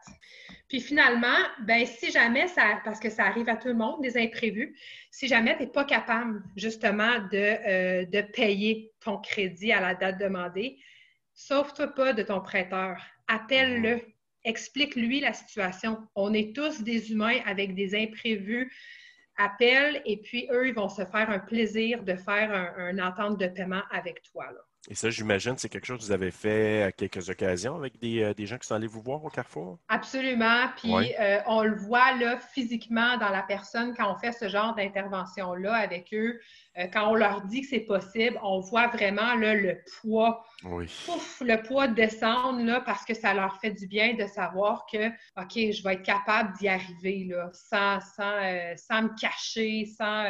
Puis 0.69 0.81
finalement, 0.81 1.37
ben, 1.61 1.87
si 1.87 2.11
jamais 2.11 2.49
ça, 2.49 2.81
parce 2.85 2.99
que 2.99 3.09
ça 3.09 3.25
arrive 3.27 3.49
à 3.49 3.57
tout 3.57 3.69
le 3.69 3.75
monde, 3.75 4.03
des 4.03 4.19
imprévus, 4.19 4.77
si 5.13 5.29
jamais 5.29 5.57
tu 5.57 5.63
n'es 5.63 5.71
pas 5.71 5.85
capable 5.85 6.43
justement 6.57 7.21
de, 7.31 7.37
euh, 7.37 8.05
de 8.05 8.21
payer 8.33 8.93
ton 9.01 9.19
crédit 9.19 9.73
à 9.73 9.81
la 9.81 9.95
date 9.95 10.19
demandée, 10.19 10.77
sauve-toi 11.35 11.87
pas 11.95 12.13
de 12.13 12.23
ton 12.25 12.41
prêteur. 12.41 13.01
Appelle-le. 13.29 14.01
Explique-lui 14.49 15.21
la 15.21 15.35
situation. 15.35 16.09
On 16.15 16.33
est 16.33 16.57
tous 16.57 16.81
des 16.81 17.13
humains 17.13 17.39
avec 17.45 17.75
des 17.75 17.95
imprévus. 17.95 18.73
Appelle 19.37 20.01
et 20.07 20.17
puis 20.23 20.49
eux, 20.51 20.69
ils 20.69 20.75
vont 20.75 20.89
se 20.89 21.05
faire 21.05 21.29
un 21.29 21.39
plaisir 21.39 22.03
de 22.03 22.15
faire 22.15 22.51
un, 22.79 22.99
entente 22.99 23.39
de 23.39 23.47
paiement 23.47 23.83
avec 23.91 24.23
toi. 24.23 24.47
Et 24.91 24.95
ça, 24.95 25.11
j'imagine, 25.11 25.59
c'est 25.59 25.69
quelque 25.69 25.85
chose 25.85 25.99
que 25.99 26.05
vous 26.05 26.13
avez 26.13 26.31
fait 26.31 26.83
à 26.83 26.93
quelques 26.93 27.29
occasions 27.29 27.75
avec 27.75 27.99
des, 27.99 28.23
euh, 28.23 28.47
gens 28.47 28.57
qui 28.57 28.67
sont 28.67 28.75
allés 28.75 28.87
vous 28.87 29.03
voir 29.03 29.23
au 29.23 29.29
Carrefour? 29.29 29.79
Absolument. 29.89 30.69
Puis 30.77 31.15
euh, 31.21 31.41
on 31.47 31.63
le 31.63 31.77
voit 31.77 32.15
là 32.15 32.39
physiquement 32.39 33.19
dans 33.19 33.29
la 33.29 33.43
personne 33.43 33.95
quand 33.95 34.11
on 34.11 34.17
fait 34.17 34.33
ce 34.33 34.49
genre 34.49 34.75
d'intervention-là 34.75 35.75
avec 35.75 36.15
eux. 36.15 36.41
Euh, 36.79 36.87
quand 36.93 37.11
on 37.11 37.15
leur 37.15 37.43
dit 37.43 37.63
que 37.63 37.67
c'est 37.67 37.81
possible, 37.81 38.39
on 38.43 38.61
voit 38.61 38.87
vraiment 38.87 39.35
là, 39.35 39.55
le 39.55 39.79
poids, 40.01 40.43
le 40.63 41.57
poids 41.63 41.89
descendre 41.89 42.65
là, 42.65 42.81
parce 42.81 43.05
que 43.05 43.15
ça 43.15 43.35
leur 43.35 43.61
fait 43.61 43.73
du 43.73 43.89
bien 43.89 44.15
de 44.15 44.27
savoir 44.27 44.87
que, 44.91 45.09
OK, 45.37 45.53
je 45.55 45.83
vais 45.83 45.95
être 45.95 46.03
capable 46.03 46.57
d'y 46.57 46.69
arriver 46.69 47.27
là, 47.29 47.51
sans, 47.53 48.01
sans, 48.01 48.77
sans 48.77 49.03
me 49.03 49.21
cacher, 49.21 49.85
sans. 49.85 50.25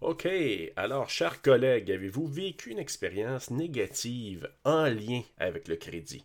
OK. 0.00 0.28
Alors, 0.76 1.08
chers 1.08 1.40
collègues, 1.40 1.90
avez-vous 1.90 2.26
vécu 2.26 2.70
une 2.70 2.78
expérience 2.78 3.50
négative 3.50 4.48
en 4.64 4.84
lien 4.84 5.22
avec 5.38 5.68
le 5.68 5.76
crédit? 5.76 6.24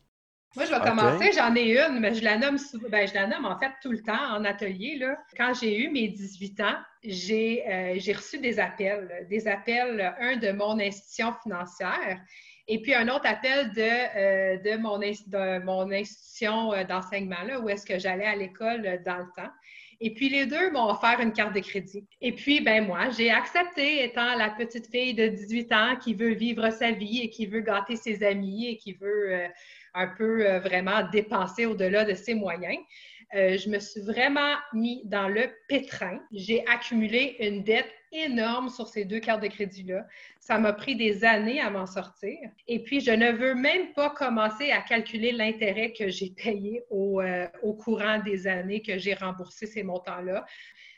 Moi, 0.56 0.66
je 0.66 0.72
vais 0.72 0.82
commencer. 0.82 1.32
J'en 1.32 1.56
ai 1.56 1.80
une, 1.80 2.00
mais 2.00 2.14
je 2.14 2.24
la 2.24 2.38
nomme 2.38 2.58
ben, 2.90 3.08
je 3.08 3.14
la 3.14 3.28
nomme 3.28 3.46
en 3.46 3.58
fait 3.58 3.72
tout 3.82 3.92
le 3.92 4.02
temps 4.02 4.36
en 4.36 4.44
atelier. 4.44 4.98
Là. 4.98 5.18
Quand 5.38 5.54
j'ai 5.54 5.86
eu 5.86 5.90
mes 5.90 6.10
18 6.10 6.60
ans, 6.60 6.78
j'ai 7.04 7.64
euh, 7.70 8.14
reçu 8.14 8.38
des 8.40 8.60
appels. 8.60 9.26
Des 9.30 9.48
appels, 9.48 10.14
un 10.20 10.36
de 10.36 10.52
mon 10.52 10.78
institution 10.80 11.34
financière 11.42 12.20
et 12.68 12.82
puis 12.82 12.94
un 12.94 13.08
autre 13.10 13.26
appel 13.26 13.72
de, 13.74 13.82
euh, 13.82 14.58
de, 14.58 14.78
mon, 14.78 14.98
de 14.98 15.64
mon 15.64 15.92
institution 15.92 16.74
euh, 16.74 16.84
d'enseignement, 16.84 17.44
là, 17.46 17.60
où 17.60 17.70
est-ce 17.70 17.86
que 17.86 18.00
j'allais 18.00 18.26
à 18.26 18.36
l'école 18.36 19.02
dans 19.06 19.18
le 19.18 19.32
temps. 19.36 19.52
Et 20.04 20.10
puis, 20.16 20.30
les 20.30 20.48
deux 20.48 20.72
m'ont 20.72 20.90
offert 20.90 21.20
une 21.20 21.32
carte 21.32 21.54
de 21.54 21.60
crédit. 21.60 22.04
Et 22.22 22.32
puis, 22.32 22.60
ben 22.60 22.88
moi, 22.88 23.12
j'ai 23.12 23.30
accepté, 23.30 24.04
étant 24.04 24.36
la 24.36 24.50
petite 24.50 24.88
fille 24.88 25.14
de 25.14 25.28
18 25.28 25.72
ans 25.74 25.96
qui 25.96 26.16
veut 26.16 26.34
vivre 26.34 26.72
sa 26.72 26.90
vie 26.90 27.22
et 27.22 27.30
qui 27.30 27.46
veut 27.46 27.62
gâter 27.62 27.96
ses 27.96 28.24
amis 28.24 28.68
et 28.68 28.78
qui 28.78 28.94
veut 28.94 29.32
euh, 29.32 29.48
un 29.94 30.08
peu 30.08 30.48
euh, 30.48 30.60
vraiment 30.60 31.08
dépenser 31.12 31.68
au-delà 31.68 32.04
de 32.04 32.16
ses 32.16 32.34
moyens. 32.34 32.80
Euh, 33.34 33.58
je 33.58 33.70
me 33.70 33.80
suis 33.80 34.02
vraiment 34.02 34.56
mis 34.74 35.04
dans 35.06 35.30
le 35.30 35.50
pétrin. 35.70 36.20
J'ai 36.34 36.68
accumulé 36.68 37.38
une 37.40 37.64
dette 37.64 37.92
énorme 38.12 38.70
sur 38.70 38.88
ces 38.88 39.06
deux 39.06 39.20
cartes 39.20 39.42
de 39.42 39.48
crédit-là. 39.48 40.06
Ça 40.40 40.58
m'a 40.58 40.74
pris 40.74 40.98
des 40.98 41.24
années 41.24 41.62
à 41.62 41.70
m'en 41.70 41.86
sortir. 41.86 42.38
Et 42.68 42.84
puis, 42.84 43.00
je 43.00 43.12
ne 43.12 43.32
veux 43.32 43.56
même 43.56 43.94
pas 43.94 44.10
commencer 44.10 44.72
à 44.72 44.82
calculer 44.82 45.32
l'intérêt 45.32 45.94
que 45.94 46.10
j'ai 46.10 46.32
payé 46.32 46.84
au, 46.90 47.22
euh, 47.22 47.48
au, 47.64 47.74
courant 47.74 48.20
des 48.20 48.48
années 48.48 48.82
que 48.82 48.98
j'ai 48.98 49.14
remboursé 49.14 49.66
ces 49.66 49.84
montants-là. 49.84 50.46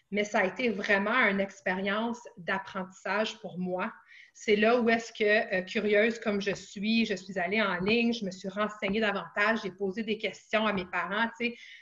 Mais 0.09 0.23
ça 0.23 0.39
a 0.39 0.45
été 0.45 0.69
vraiment 0.69 1.27
une 1.27 1.39
expérience 1.39 2.19
d'apprentissage 2.37 3.39
pour 3.41 3.59
moi. 3.59 3.91
C'est 4.33 4.55
là 4.55 4.81
où 4.81 4.89
est-ce 4.89 5.13
que, 5.13 5.55
euh, 5.55 5.61
curieuse 5.61 6.19
comme 6.19 6.41
je 6.41 6.55
suis, 6.55 7.05
je 7.05 7.13
suis 7.13 7.37
allée 7.37 7.61
en 7.61 7.77
ligne, 7.79 8.13
je 8.13 8.25
me 8.25 8.31
suis 8.31 8.49
renseignée 8.49 8.99
davantage, 8.99 9.59
j'ai 9.63 9.71
posé 9.71 10.03
des 10.03 10.17
questions 10.17 10.65
à 10.65 10.73
mes 10.73 10.85
parents. 10.85 11.29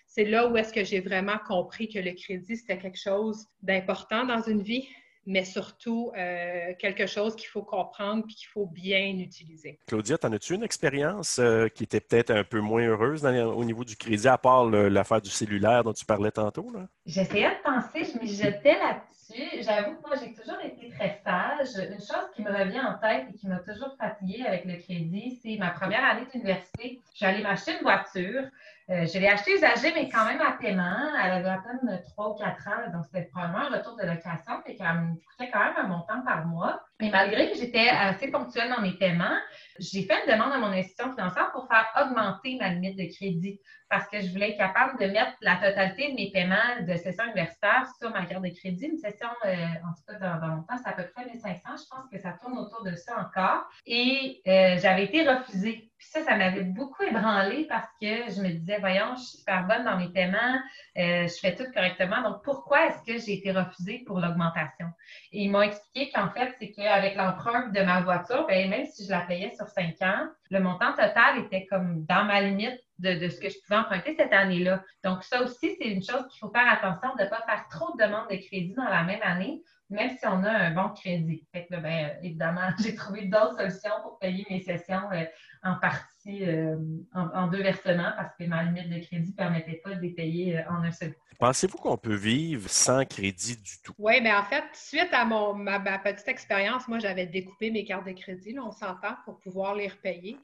C'est 0.06 0.26
là 0.26 0.48
où 0.50 0.58
est-ce 0.58 0.74
que 0.74 0.84
j'ai 0.84 1.00
vraiment 1.00 1.38
compris 1.48 1.88
que 1.88 2.00
le 2.00 2.12
crédit, 2.12 2.58
c'était 2.58 2.78
quelque 2.78 3.00
chose 3.00 3.48
d'important 3.62 4.26
dans 4.26 4.42
une 4.42 4.62
vie, 4.62 4.88
mais 5.26 5.46
surtout 5.46 6.12
euh, 6.18 6.74
quelque 6.80 7.06
chose 7.06 7.36
qu'il 7.36 7.48
faut 7.48 7.62
comprendre 7.62 8.24
et 8.28 8.34
qu'il 8.34 8.48
faut 8.48 8.66
bien 8.66 9.18
utiliser. 9.20 9.80
Claudia, 9.88 10.18
en 10.24 10.32
as-tu 10.34 10.56
une 10.56 10.64
expérience 10.64 11.40
euh, 11.40 11.68
qui 11.68 11.84
était 11.84 12.00
peut-être 12.00 12.32
un 12.32 12.44
peu 12.44 12.60
moins 12.60 12.84
heureuse 12.84 13.26
au 13.26 13.64
niveau 13.64 13.84
du 13.84 13.96
crédit, 13.96 14.28
à 14.28 14.38
part 14.38 14.66
l'affaire 14.66 15.22
du 15.22 15.30
cellulaire 15.30 15.84
dont 15.84 15.94
tu 15.94 16.06
parlais 16.06 16.32
tantôt? 16.32 16.72
J'essayais 17.06 17.50
de 17.50 17.64
penser, 17.64 18.12
je 18.14 18.20
m'y 18.20 18.34
jetais 18.34 18.78
là-dessus. 18.78 19.62
J'avoue 19.62 19.96
que 19.96 20.08
moi, 20.08 20.18
j'ai 20.22 20.34
toujours 20.34 20.60
été 20.64 20.90
très 20.90 21.22
sage. 21.24 21.88
Une 21.90 22.00
chose 22.00 22.30
qui 22.36 22.42
me 22.42 22.52
revient 22.52 22.82
en 22.82 22.98
tête 23.00 23.28
et 23.30 23.38
qui 23.38 23.48
m'a 23.48 23.60
toujours 23.60 23.96
fatiguée 24.00 24.44
avec 24.46 24.66
le 24.66 24.78
crédit, 24.78 25.40
c'est 25.42 25.58
ma 25.58 25.70
première 25.70 26.04
année 26.04 26.26
d'université. 26.32 27.00
J'allais 27.16 27.42
m'acheter 27.42 27.74
une 27.74 27.84
voiture. 27.84 28.44
Euh, 28.92 29.06
je 29.06 29.20
l'ai 29.20 29.30
acheté 29.30 29.56
usagé, 29.56 29.94
mais 29.94 30.10
quand 30.10 30.26
même 30.26 30.42
à 30.42 30.52
paiement. 30.52 31.16
Elle 31.24 31.32
avait 31.32 31.50
à 31.50 31.60
peine 31.60 32.02
3 32.10 32.30
ou 32.32 32.34
4 32.34 32.68
ans, 32.68 32.92
donc 32.92 33.06
c'était 33.06 33.24
probablement 33.28 33.68
un 33.68 33.78
retour 33.78 33.96
de 33.96 34.06
location, 34.06 34.62
mais 34.68 34.76
qui 34.76 34.84
me 34.84 35.16
coûtait 35.16 35.50
quand 35.50 35.60
même 35.60 35.78
un 35.78 35.88
montant 35.88 36.22
par 36.26 36.46
mois. 36.46 36.84
Mais 37.02 37.10
malgré 37.10 37.52
que 37.52 37.58
j'étais 37.58 37.90
assez 37.90 38.30
ponctuelle 38.30 38.70
dans 38.70 38.82
mes 38.82 38.94
paiements, 38.94 39.38
j'ai 39.80 40.04
fait 40.04 40.14
une 40.26 40.34
demande 40.34 40.54
à 40.54 40.58
mon 40.58 40.68
institution 40.68 41.12
financière 41.12 41.52
pour 41.52 41.68
faire 41.68 41.88
augmenter 42.00 42.58
ma 42.60 42.70
limite 42.70 42.98
de 42.98 43.14
crédit 43.14 43.60
parce 43.92 44.08
que 44.08 44.22
je 44.22 44.32
voulais 44.32 44.52
être 44.52 44.58
capable 44.58 44.98
de 45.00 45.06
mettre 45.08 45.34
la 45.42 45.56
totalité 45.56 46.12
de 46.12 46.16
mes 46.16 46.32
paiements 46.32 46.56
de 46.88 46.96
session 46.96 47.26
universitaire 47.26 47.86
sur 48.00 48.10
ma 48.12 48.26
carte 48.26 48.44
de 48.44 48.50
crédit. 48.50 48.86
Une 48.86 48.98
session, 48.98 49.28
euh, 49.46 49.54
en 49.54 49.94
tout 49.94 50.04
cas, 50.08 50.18
dans, 50.18 50.40
dans 50.40 50.56
mon 50.56 50.64
temps, 50.64 50.78
c'est 50.82 50.90
à 50.90 50.94
peu 50.94 51.04
près 51.14 51.26
1500. 51.26 51.60
Je 51.66 51.90
pense 51.90 52.10
que 52.10 52.18
ça 52.18 52.38
tourne 52.42 52.58
autour 52.58 52.84
de 52.84 52.96
ça 52.96 53.20
encore. 53.20 53.70
Et 53.86 54.42
euh, 54.48 54.78
j'avais 54.82 55.04
été 55.04 55.28
refusée. 55.28 55.92
Puis 55.98 56.08
ça, 56.10 56.24
ça 56.24 56.36
m'avait 56.36 56.64
beaucoup 56.64 57.04
ébranlé 57.04 57.68
parce 57.68 57.90
que 58.02 58.32
je 58.32 58.42
me 58.42 58.50
disais, 58.50 58.80
voyons, 58.80 59.14
je 59.18 59.24
suis 59.24 59.38
super 59.40 59.68
bonne 59.68 59.84
dans 59.84 59.98
mes 59.98 60.10
paiements, 60.10 60.60
euh, 60.98 61.28
je 61.28 61.40
fais 61.40 61.54
tout 61.54 61.72
correctement. 61.74 62.22
Donc, 62.24 62.44
pourquoi 62.44 62.88
est-ce 62.88 63.04
que 63.06 63.20
j'ai 63.20 63.34
été 63.34 63.52
refusée 63.52 64.04
pour 64.08 64.20
l'augmentation? 64.20 64.88
Et 65.32 65.44
ils 65.44 65.52
m'ont 65.52 65.62
expliqué 65.62 66.12
qu'en 66.12 66.30
fait, 66.32 66.56
c'est 66.60 66.72
qu'avec 66.92 67.16
l'empreinte 67.16 67.72
de 67.74 67.82
ma 67.82 68.02
voiture, 68.02 68.46
ben, 68.48 68.70
même 68.70 68.86
si 68.86 69.06
je 69.06 69.12
la 69.12 69.22
payais 69.22 69.54
sur 69.56 69.68
cinq 69.68 70.02
ans, 70.02 70.28
le 70.50 70.60
montant 70.60 70.92
total 70.92 71.40
était 71.40 71.66
comme 71.66 72.06
dans 72.06 72.26
ma 72.26 72.42
limite 72.42 72.80
de, 73.00 73.30
ce 73.30 73.40
que 73.40 73.50
je 73.50 73.56
pouvais 73.66 73.80
emprunter 73.80 74.16
cette 74.16 74.34
année-là. 74.34 74.84
Donc, 75.04 75.24
ça 75.24 75.42
aussi, 75.42 75.76
c'est 75.80 75.88
une 75.88 76.04
chose 76.04 76.28
qu'il 76.30 76.40
faut 76.40 76.52
faire 76.52 76.70
attention 76.70 77.16
de 77.16 77.24
ne 77.24 77.30
pas 77.30 77.42
faire 77.46 77.66
trop 77.70 77.96
de 77.96 78.04
demandes 78.04 78.28
de 78.30 78.36
crédit 78.36 78.74
dans 78.76 78.84
la 78.84 79.04
même 79.04 79.22
année, 79.24 79.62
même 79.90 80.10
si 80.10 80.26
on 80.26 80.44
a 80.44 80.52
un 80.52 80.72
bon 80.72 80.90
crédit. 80.90 81.48
Fait 81.54 81.66
que, 81.66 81.78
ben, 81.78 82.12
évidemment, 82.22 82.70
j'ai 82.84 82.94
trouvé 82.94 83.26
d'autres 83.26 83.58
solutions 83.58 84.02
pour 84.04 84.20
payer 84.20 84.46
mes 84.50 84.60
sessions 84.60 85.12
euh, 85.14 85.24
en 85.64 85.76
partie 85.76 86.46
euh, 86.46 86.76
en, 87.14 87.48
deux 87.48 87.64
versements 87.64 88.12
parce 88.16 88.36
que 88.36 88.44
ma 88.46 88.64
limite 88.64 88.90
de 88.90 89.00
crédit 89.06 89.32
ne 89.32 89.36
permettait 89.36 89.82
pas 89.84 89.96
de 89.96 90.02
les 90.02 90.14
payer 90.14 90.60
euh, 90.60 90.70
en 90.70 90.84
un 90.84 90.92
seul 90.92 91.14
coup. 91.14 91.31
Pensez-vous 91.42 91.80
qu'on 91.80 91.98
peut 91.98 92.14
vivre 92.14 92.70
sans 92.70 93.04
crédit 93.04 93.58
du 93.58 93.82
tout? 93.84 93.96
Oui, 93.98 94.22
mais 94.22 94.32
en 94.32 94.44
fait, 94.44 94.64
suite 94.74 95.10
à 95.12 95.26
mon, 95.26 95.56
ma, 95.56 95.80
petite 95.98 96.28
expérience, 96.28 96.88
moi, 96.88 97.00
j'avais 97.00 97.26
découpé 97.26 97.72
mes 97.72 97.84
cartes 97.84 98.06
de 98.06 98.12
crédit, 98.12 98.56
on 98.60 98.72
s'entend, 98.72 99.16
pour 99.26 99.40
pouvoir 99.40 99.74
les 99.74 99.88
repayer. 99.88 100.38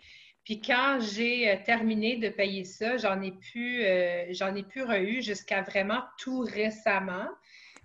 Puis 0.43 0.59
quand 0.59 0.97
j'ai 0.99 1.51
euh, 1.51 1.55
terminé 1.63 2.17
de 2.17 2.29
payer 2.29 2.63
ça, 2.63 2.97
j'en 2.97 3.21
ai 3.21 3.31
pu, 3.31 3.83
euh, 3.85 4.25
j'en 4.31 4.55
ai 4.55 4.63
pu 4.63 4.81
re 4.81 5.21
jusqu'à 5.21 5.61
vraiment 5.61 6.01
tout 6.17 6.39
récemment. 6.39 7.27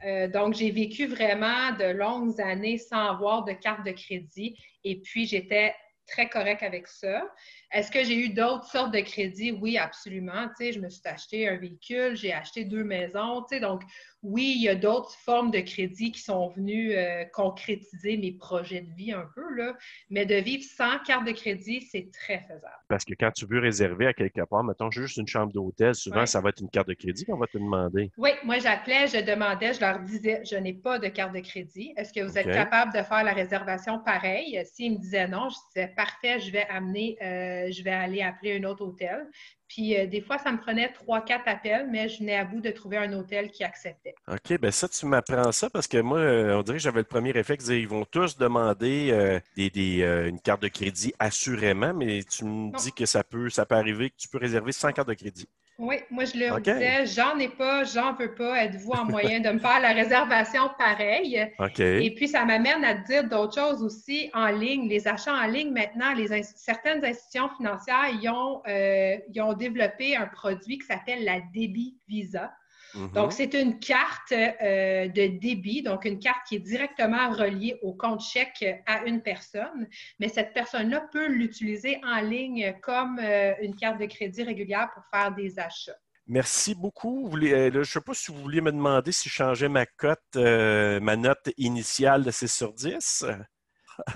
Euh, 0.07 0.27
donc, 0.27 0.55
j'ai 0.55 0.71
vécu 0.71 1.05
vraiment 1.05 1.71
de 1.79 1.93
longues 1.93 2.41
années 2.41 2.79
sans 2.79 3.11
avoir 3.11 3.45
de 3.45 3.53
carte 3.53 3.85
de 3.85 3.93
crédit. 3.93 4.57
Et 4.85 5.03
puis, 5.03 5.27
j'étais 5.27 5.75
très 6.07 6.29
correct 6.29 6.63
avec 6.63 6.87
ça. 6.87 7.23
Est-ce 7.71 7.91
que 7.91 8.05
j'ai 8.05 8.17
eu 8.17 8.29
d'autres 8.31 8.67
sortes 8.67 8.93
de 8.93 9.01
crédits? 9.01 9.53
Oui, 9.53 9.79
absolument. 9.79 10.49
Tu 10.59 10.73
je 10.73 10.79
me 10.81 10.89
suis 10.89 11.03
acheté 11.05 11.49
un 11.49 11.57
véhicule, 11.57 12.17
j'ai 12.17 12.33
acheté 12.33 12.65
deux 12.65 12.85
maisons. 12.85 13.45
Tu 13.51 13.61
donc, 13.61 13.83
oui, 14.23 14.55
il 14.57 14.63
y 14.63 14.69
a 14.69 14.75
d'autres 14.75 15.13
formes 15.13 15.51
de 15.51 15.61
crédits 15.61 16.13
qui 16.13 16.21
sont 16.21 16.49
venus 16.51 16.93
euh, 16.97 17.25
concrétiser 17.33 18.17
mes 18.17 18.33
projets 18.33 18.83
de 18.83 18.93
vie 18.93 19.13
un 19.13 19.29
peu, 19.35 19.55
là. 19.55 19.77
mais 20.11 20.27
de 20.27 20.37
vivre 20.37 20.63
sans 20.63 20.99
carte 21.01 21.27
de 21.27 21.33
crédit, 21.33 21.83
c'est 21.91 22.09
très 22.13 22.39
faisable. 22.41 22.77
Parce 22.89 23.05
que 23.05 23.15
quand 23.19 23.33
tu 23.33 23.47
veux 23.47 23.59
réserver 23.59 24.07
à 24.07 24.13
quelque 24.13 24.43
part, 24.43 24.63
mettons 24.63 24.91
juste 24.91 25.17
une 25.17 25.27
chambre 25.27 25.53
d'hôtel, 25.53 25.95
souvent, 25.95 26.25
ça 26.25 26.41
va 26.41 26.51
être 26.51 26.61
une 26.61 26.71
carte 26.71 26.89
de 26.89 26.95
crédit 26.95 27.25
qu'on 27.25 27.37
va 27.37 27.47
te 27.47 27.59
demander. 27.59 28.11
Oui, 28.17 28.31
moi, 28.45 28.59
j'appelais, 28.59 29.09
je 29.09 29.19
demandais, 29.25 29.75
je 29.75 29.81
leur 29.81 29.99
disais, 30.01 30.43
je 30.45 30.57
n'ai 30.57 30.75
pas 30.75 30.99
de 30.99 31.09
carte 31.09 31.35
de 31.35 31.41
crédit. 31.41 31.93
Est-ce 31.97 32.13
que 32.13 32.21
vous 32.21 32.39
êtes 32.39 32.51
capable 32.51 32.93
de 32.93 33.03
faire 33.03 33.25
la 33.25 33.33
réservation 33.33 33.99
pareil? 33.99 34.61
S'ils 34.67 34.93
me 34.93 34.99
disaient 34.99 35.27
non, 35.27 35.49
je 35.49 35.57
disais, 35.69 35.89
parfait, 35.97 36.39
je 36.39 36.53
vais 36.53 36.67
amener, 36.69 37.17
euh, 37.23 37.71
je 37.73 37.83
vais 37.83 37.91
aller 37.91 38.23
appeler 38.23 38.59
un 38.59 38.65
autre 38.65 38.85
hôtel. 38.85 39.27
Puis 39.73 39.99
euh, 39.99 40.07
des 40.07 40.21
fois, 40.21 40.37
ça 40.37 40.53
me 40.53 40.59
prenait 40.59 40.93
trois, 40.93 41.23
quatre 41.23 41.49
appels, 41.49 41.89
mais 41.91 42.07
je 42.07 42.19
venais 42.19 42.37
à 42.37 42.45
bout 42.45 42.61
de 42.61 42.71
trouver 42.71 42.99
un 42.99 43.11
hôtel 43.15 43.51
qui 43.51 43.65
acceptait. 43.65 44.15
OK, 44.29 44.61
bien 44.61 44.71
ça, 44.71 44.87
tu 44.87 45.07
m'apprends 45.07 45.51
ça 45.51 45.71
parce 45.71 45.87
que 45.87 45.97
moi, 45.97 46.19
euh, 46.19 46.59
on 46.59 46.63
dirait 46.63 46.77
que 46.77 46.83
j'avais 46.83 47.01
le 47.01 47.07
premier 47.07 47.31
réflexe, 47.31 47.69
ils 47.69 47.89
vont 47.89 48.05
tous 48.05 48.37
demander 48.37 49.09
euh, 49.13 49.41
des, 49.57 50.03
une 50.29 50.39
carte 50.41 50.61
de 50.61 50.69
crédit 50.69 51.15
assurément, 51.19 51.95
mais 51.95 52.23
tu 52.23 52.45
me 52.45 52.77
dis 52.77 52.93
que 52.93 53.07
ça 53.07 53.25
peut, 53.25 53.49
ça 53.49 53.65
peut 53.65 53.77
arriver 53.77 54.11
que 54.11 54.17
tu 54.19 54.29
peux 54.29 54.37
réserver 54.37 54.73
sans 54.73 54.93
carte 54.93 55.09
de 55.09 55.15
crédit. 55.15 55.49
Oui, 55.79 55.97
moi 56.11 56.25
je 56.25 56.39
leur 56.39 56.61
disais, 56.61 57.07
j'en 57.07 57.39
ai 57.39 57.49
pas, 57.49 57.85
j'en 57.85 58.15
veux 58.15 58.35
pas, 58.35 58.65
êtes-vous 58.65 58.93
en 58.93 59.05
moyen 59.05 59.41
de 59.41 59.51
me 59.51 59.59
faire 59.59 59.81
la 59.81 59.93
réservation 59.93 60.71
pareille? 60.79 61.51
OK. 61.59 61.81
Et 61.81 62.15
puis 62.15 62.29
ça 62.29 62.45
m'amène 62.45 62.85
à 62.85 62.95
dire 62.95 63.25
d'autres 63.25 63.55
choses 63.55 63.83
aussi 63.83 64.31
en 64.35 64.49
ligne. 64.49 64.89
Les 64.89 65.09
achats 65.09 65.35
en 65.35 65.47
ligne, 65.47 65.73
maintenant, 65.73 66.13
les 66.15 66.43
certaines 66.43 67.05
institutions 67.05 67.49
financières, 67.57 68.11
ils 68.13 68.29
ont, 68.29 68.63
euh, 68.69 69.17
ils 69.33 69.41
ont 69.41 69.55
développé 69.55 70.15
un 70.15 70.27
produit 70.27 70.79
qui 70.79 70.87
s'appelle 70.87 71.25
la 71.25 71.41
Débit 71.53 71.97
Visa. 72.07 72.53
Mm-hmm. 72.95 73.13
Donc, 73.13 73.33
c'est 73.33 73.55
une 73.55 73.79
carte 73.79 74.33
euh, 74.33 75.09
de 75.09 75.39
débit, 75.39 75.83
donc 75.83 76.05
une 76.05 76.19
carte 76.19 76.41
qui 76.49 76.57
est 76.57 76.61
directement 76.61 77.31
reliée 77.31 77.79
au 77.83 77.95
compte 77.95 78.21
chèque 78.21 78.65
à 78.87 79.05
une 79.05 79.23
personne, 79.23 79.89
mais 80.19 80.29
cette 80.29 80.53
personne-là 80.53 81.09
peut 81.13 81.29
l'utiliser 81.29 82.01
en 82.05 82.21
ligne 82.21 82.75
comme 82.83 83.19
euh, 83.19 83.55
une 83.63 83.75
carte 83.75 83.99
de 83.99 84.07
crédit 84.07 84.43
régulière 84.43 84.91
pour 84.95 85.05
faire 85.13 85.35
des 85.35 85.59
achats. 85.59 85.97
Merci 86.27 86.75
beaucoup. 86.75 87.29
Euh, 87.37 87.71
je 87.73 87.79
ne 87.79 87.85
sais 87.85 88.01
pas 88.01 88.15
si 88.15 88.31
vous 88.31 88.41
vouliez 88.43 88.61
me 88.61 88.71
demander 88.71 89.11
si 89.11 89.29
je 89.29 89.35
changeais 89.35 89.69
ma 89.69 89.87
cote, 89.87 90.21
ma 90.35 91.17
note 91.17 91.51
initiale 91.57 92.25
de 92.25 92.31
6 92.31 92.49
sur 92.49 92.73
10. 92.73 93.27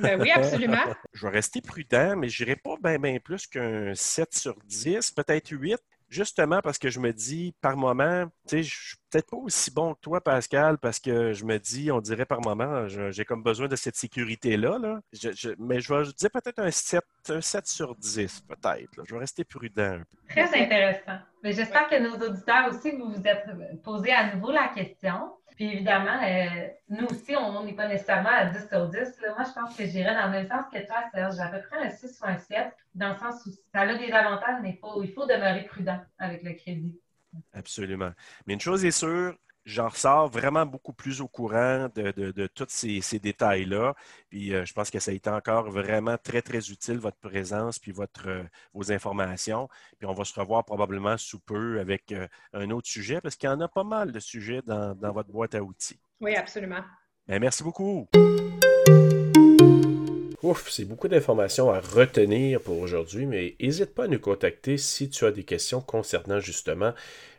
Ben 0.00 0.18
oui, 0.18 0.30
absolument. 0.30 0.82
je 1.12 1.26
vais 1.26 1.32
rester 1.32 1.60
prudent, 1.60 2.16
mais 2.16 2.30
je 2.30 2.42
n'irai 2.42 2.56
pas 2.56 2.76
bien 2.80 3.18
plus 3.18 3.46
qu'un 3.46 3.94
7 3.94 4.34
sur 4.34 4.56
10, 4.64 5.10
peut-être 5.10 5.50
8 5.50 5.76
justement 6.08 6.60
parce 6.62 6.78
que 6.78 6.90
je 6.90 7.00
me 7.00 7.12
dis 7.12 7.54
par 7.60 7.76
moment, 7.76 8.26
tu 8.48 8.56
sais, 8.56 8.62
je 8.62 8.74
suis 8.74 8.96
peut-être 9.10 9.30
pas 9.30 9.36
aussi 9.36 9.70
bon 9.70 9.94
que 9.94 10.00
toi, 10.00 10.20
Pascal, 10.20 10.78
parce 10.78 10.98
que 10.98 11.32
je 11.32 11.44
me 11.44 11.58
dis, 11.58 11.90
on 11.90 12.00
dirait 12.00 12.26
par 12.26 12.40
moment, 12.40 12.88
j'ai 12.88 13.24
comme 13.24 13.42
besoin 13.42 13.68
de 13.68 13.76
cette 13.76 13.96
sécurité-là. 13.96 14.78
Là. 14.78 15.00
mais 15.58 15.80
je 15.80 15.94
vais 15.94 16.12
dire 16.12 16.30
peut-être 16.30 16.58
un 16.58 16.70
7, 16.70 17.02
un 17.28 17.40
7 17.40 17.66
sur 17.66 17.94
10, 17.94 18.42
peut-être. 18.48 19.02
Je 19.06 19.14
vais 19.14 19.20
rester 19.20 19.44
prudent. 19.44 20.00
Très 20.28 20.48
intéressant. 20.62 21.18
J'espère 21.42 21.88
que 21.88 21.98
nos 21.98 22.16
auditeurs 22.26 22.68
aussi, 22.68 22.92
vous 22.92 23.10
vous 23.10 23.22
êtes 23.26 23.46
posé 23.82 24.12
à 24.12 24.34
nouveau 24.34 24.50
la 24.50 24.68
question. 24.68 25.32
Puis 25.56 25.72
évidemment, 25.72 26.22
euh, 26.22 26.68
nous 26.90 27.06
aussi, 27.06 27.34
on 27.34 27.64
n'est 27.64 27.72
pas 27.72 27.88
nécessairement 27.88 28.30
à 28.30 28.44
10 28.44 28.68
sur 28.68 28.88
10. 28.88 28.98
Moi, 29.34 29.44
je 29.46 29.52
pense 29.58 29.74
que 29.74 29.86
j'irais 29.86 30.14
dans 30.14 30.26
le 30.26 30.32
même 30.32 30.48
sens 30.48 30.66
que 30.70 30.86
toi, 30.86 30.96
Serge. 31.12 31.38
À 31.38 31.48
peu 31.48 31.66
près 31.66 31.86
un 31.86 31.90
6 31.90 32.20
ou 32.20 32.26
un 32.26 32.36
7, 32.36 32.72
dans 32.94 33.08
le 33.08 33.18
sens 33.18 33.46
où 33.46 33.50
ça 33.72 33.80
a 33.80 33.94
des 33.94 34.12
avantages, 34.12 34.60
mais 34.62 34.78
il 35.02 35.12
faut 35.12 35.26
demeurer 35.26 35.64
prudent 35.64 35.98
avec 36.18 36.42
le 36.42 36.52
crédit. 36.52 37.00
Absolument. 37.54 38.10
Mais 38.46 38.54
une 38.54 38.60
chose 38.60 38.84
est 38.84 38.90
sûre, 38.90 39.34
j'en 39.66 39.88
ressors 39.88 40.28
vraiment 40.28 40.64
beaucoup 40.64 40.92
plus 40.92 41.20
au 41.20 41.28
courant 41.28 41.88
de, 41.94 42.46
tous 42.54 42.66
ces, 42.68 43.18
détails-là. 43.18 43.94
Puis 44.30 44.54
euh, 44.54 44.64
je 44.64 44.72
pense 44.72 44.90
que 44.90 45.00
ça 45.00 45.10
a 45.10 45.14
été 45.14 45.28
encore 45.28 45.70
vraiment 45.70 46.16
très, 46.16 46.40
très 46.40 46.70
utile, 46.70 46.98
votre 46.98 47.18
présence, 47.18 47.78
puis 47.78 47.92
votre, 47.92 48.28
euh, 48.28 48.42
vos 48.72 48.92
informations. 48.92 49.68
Puis 49.98 50.06
on 50.06 50.14
va 50.14 50.24
se 50.24 50.38
revoir 50.38 50.64
probablement 50.64 51.18
sous 51.18 51.40
peu 51.40 51.80
avec 51.80 52.12
euh, 52.12 52.28
un 52.54 52.70
autre 52.70 52.88
sujet, 52.88 53.20
parce 53.20 53.34
qu'il 53.36 53.50
y 53.50 53.52
en 53.52 53.60
a 53.60 53.68
pas 53.68 53.84
mal 53.84 54.12
de 54.12 54.20
sujets 54.20 54.62
dans, 54.64 54.94
votre 55.12 55.30
boîte 55.30 55.54
à 55.54 55.62
outils. 55.62 56.00
Oui, 56.20 56.36
absolument. 56.36 56.80
Ben, 57.26 57.40
merci 57.40 57.64
beaucoup. 57.64 58.08
Ouf, 60.42 60.70
c'est 60.70 60.84
beaucoup 60.84 61.08
d'informations 61.08 61.70
à 61.70 61.80
retenir 61.80 62.60
pour 62.60 62.78
aujourd'hui, 62.78 63.26
mais 63.26 63.56
n'hésite 63.58 63.94
pas 63.94 64.04
à 64.04 64.08
nous 64.08 64.20
contacter 64.20 64.78
si 64.78 65.10
tu 65.10 65.24
as 65.24 65.32
des 65.32 65.42
questions 65.42 65.80
concernant 65.80 66.38
justement 66.38 66.92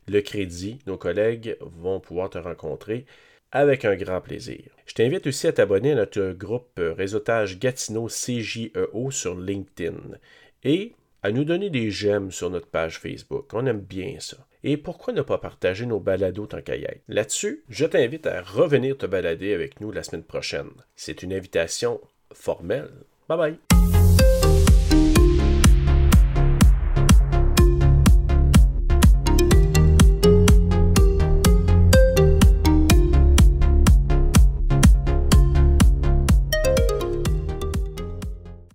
le 0.07 0.21
crédit, 0.21 0.79
nos 0.87 0.97
collègues 0.97 1.57
vont 1.61 1.99
pouvoir 1.99 2.29
te 2.29 2.37
rencontrer 2.37 3.05
avec 3.51 3.85
un 3.85 3.95
grand 3.95 4.21
plaisir. 4.21 4.63
Je 4.85 4.93
t'invite 4.93 5.27
aussi 5.27 5.47
à 5.47 5.53
t'abonner 5.53 5.93
à 5.93 5.95
notre 5.95 6.33
groupe 6.33 6.79
Réseautage 6.79 7.59
Gatineau 7.59 8.07
CJEO 8.07 9.11
sur 9.11 9.39
LinkedIn 9.39 10.17
et 10.63 10.93
à 11.23 11.31
nous 11.31 11.43
donner 11.43 11.69
des 11.69 11.91
j'aime 11.91 12.31
sur 12.31 12.49
notre 12.49 12.67
page 12.67 12.99
Facebook. 12.99 13.53
On 13.53 13.65
aime 13.65 13.81
bien 13.81 14.17
ça. 14.19 14.37
Et 14.63 14.77
pourquoi 14.77 15.13
ne 15.13 15.21
pas 15.21 15.37
partager 15.37 15.85
nos 15.85 15.99
balados 15.99 16.47
tant 16.47 16.61
qu'à 16.61 16.75
Là-dessus, 17.07 17.63
je 17.69 17.85
t'invite 17.85 18.27
à 18.27 18.41
revenir 18.41 18.97
te 18.97 19.05
balader 19.05 19.53
avec 19.53 19.79
nous 19.81 19.91
la 19.91 20.03
semaine 20.03 20.23
prochaine. 20.23 20.71
C'est 20.95 21.23
une 21.23 21.33
invitation 21.33 22.01
formelle. 22.33 22.91
Bye 23.29 23.37
bye! 23.37 23.96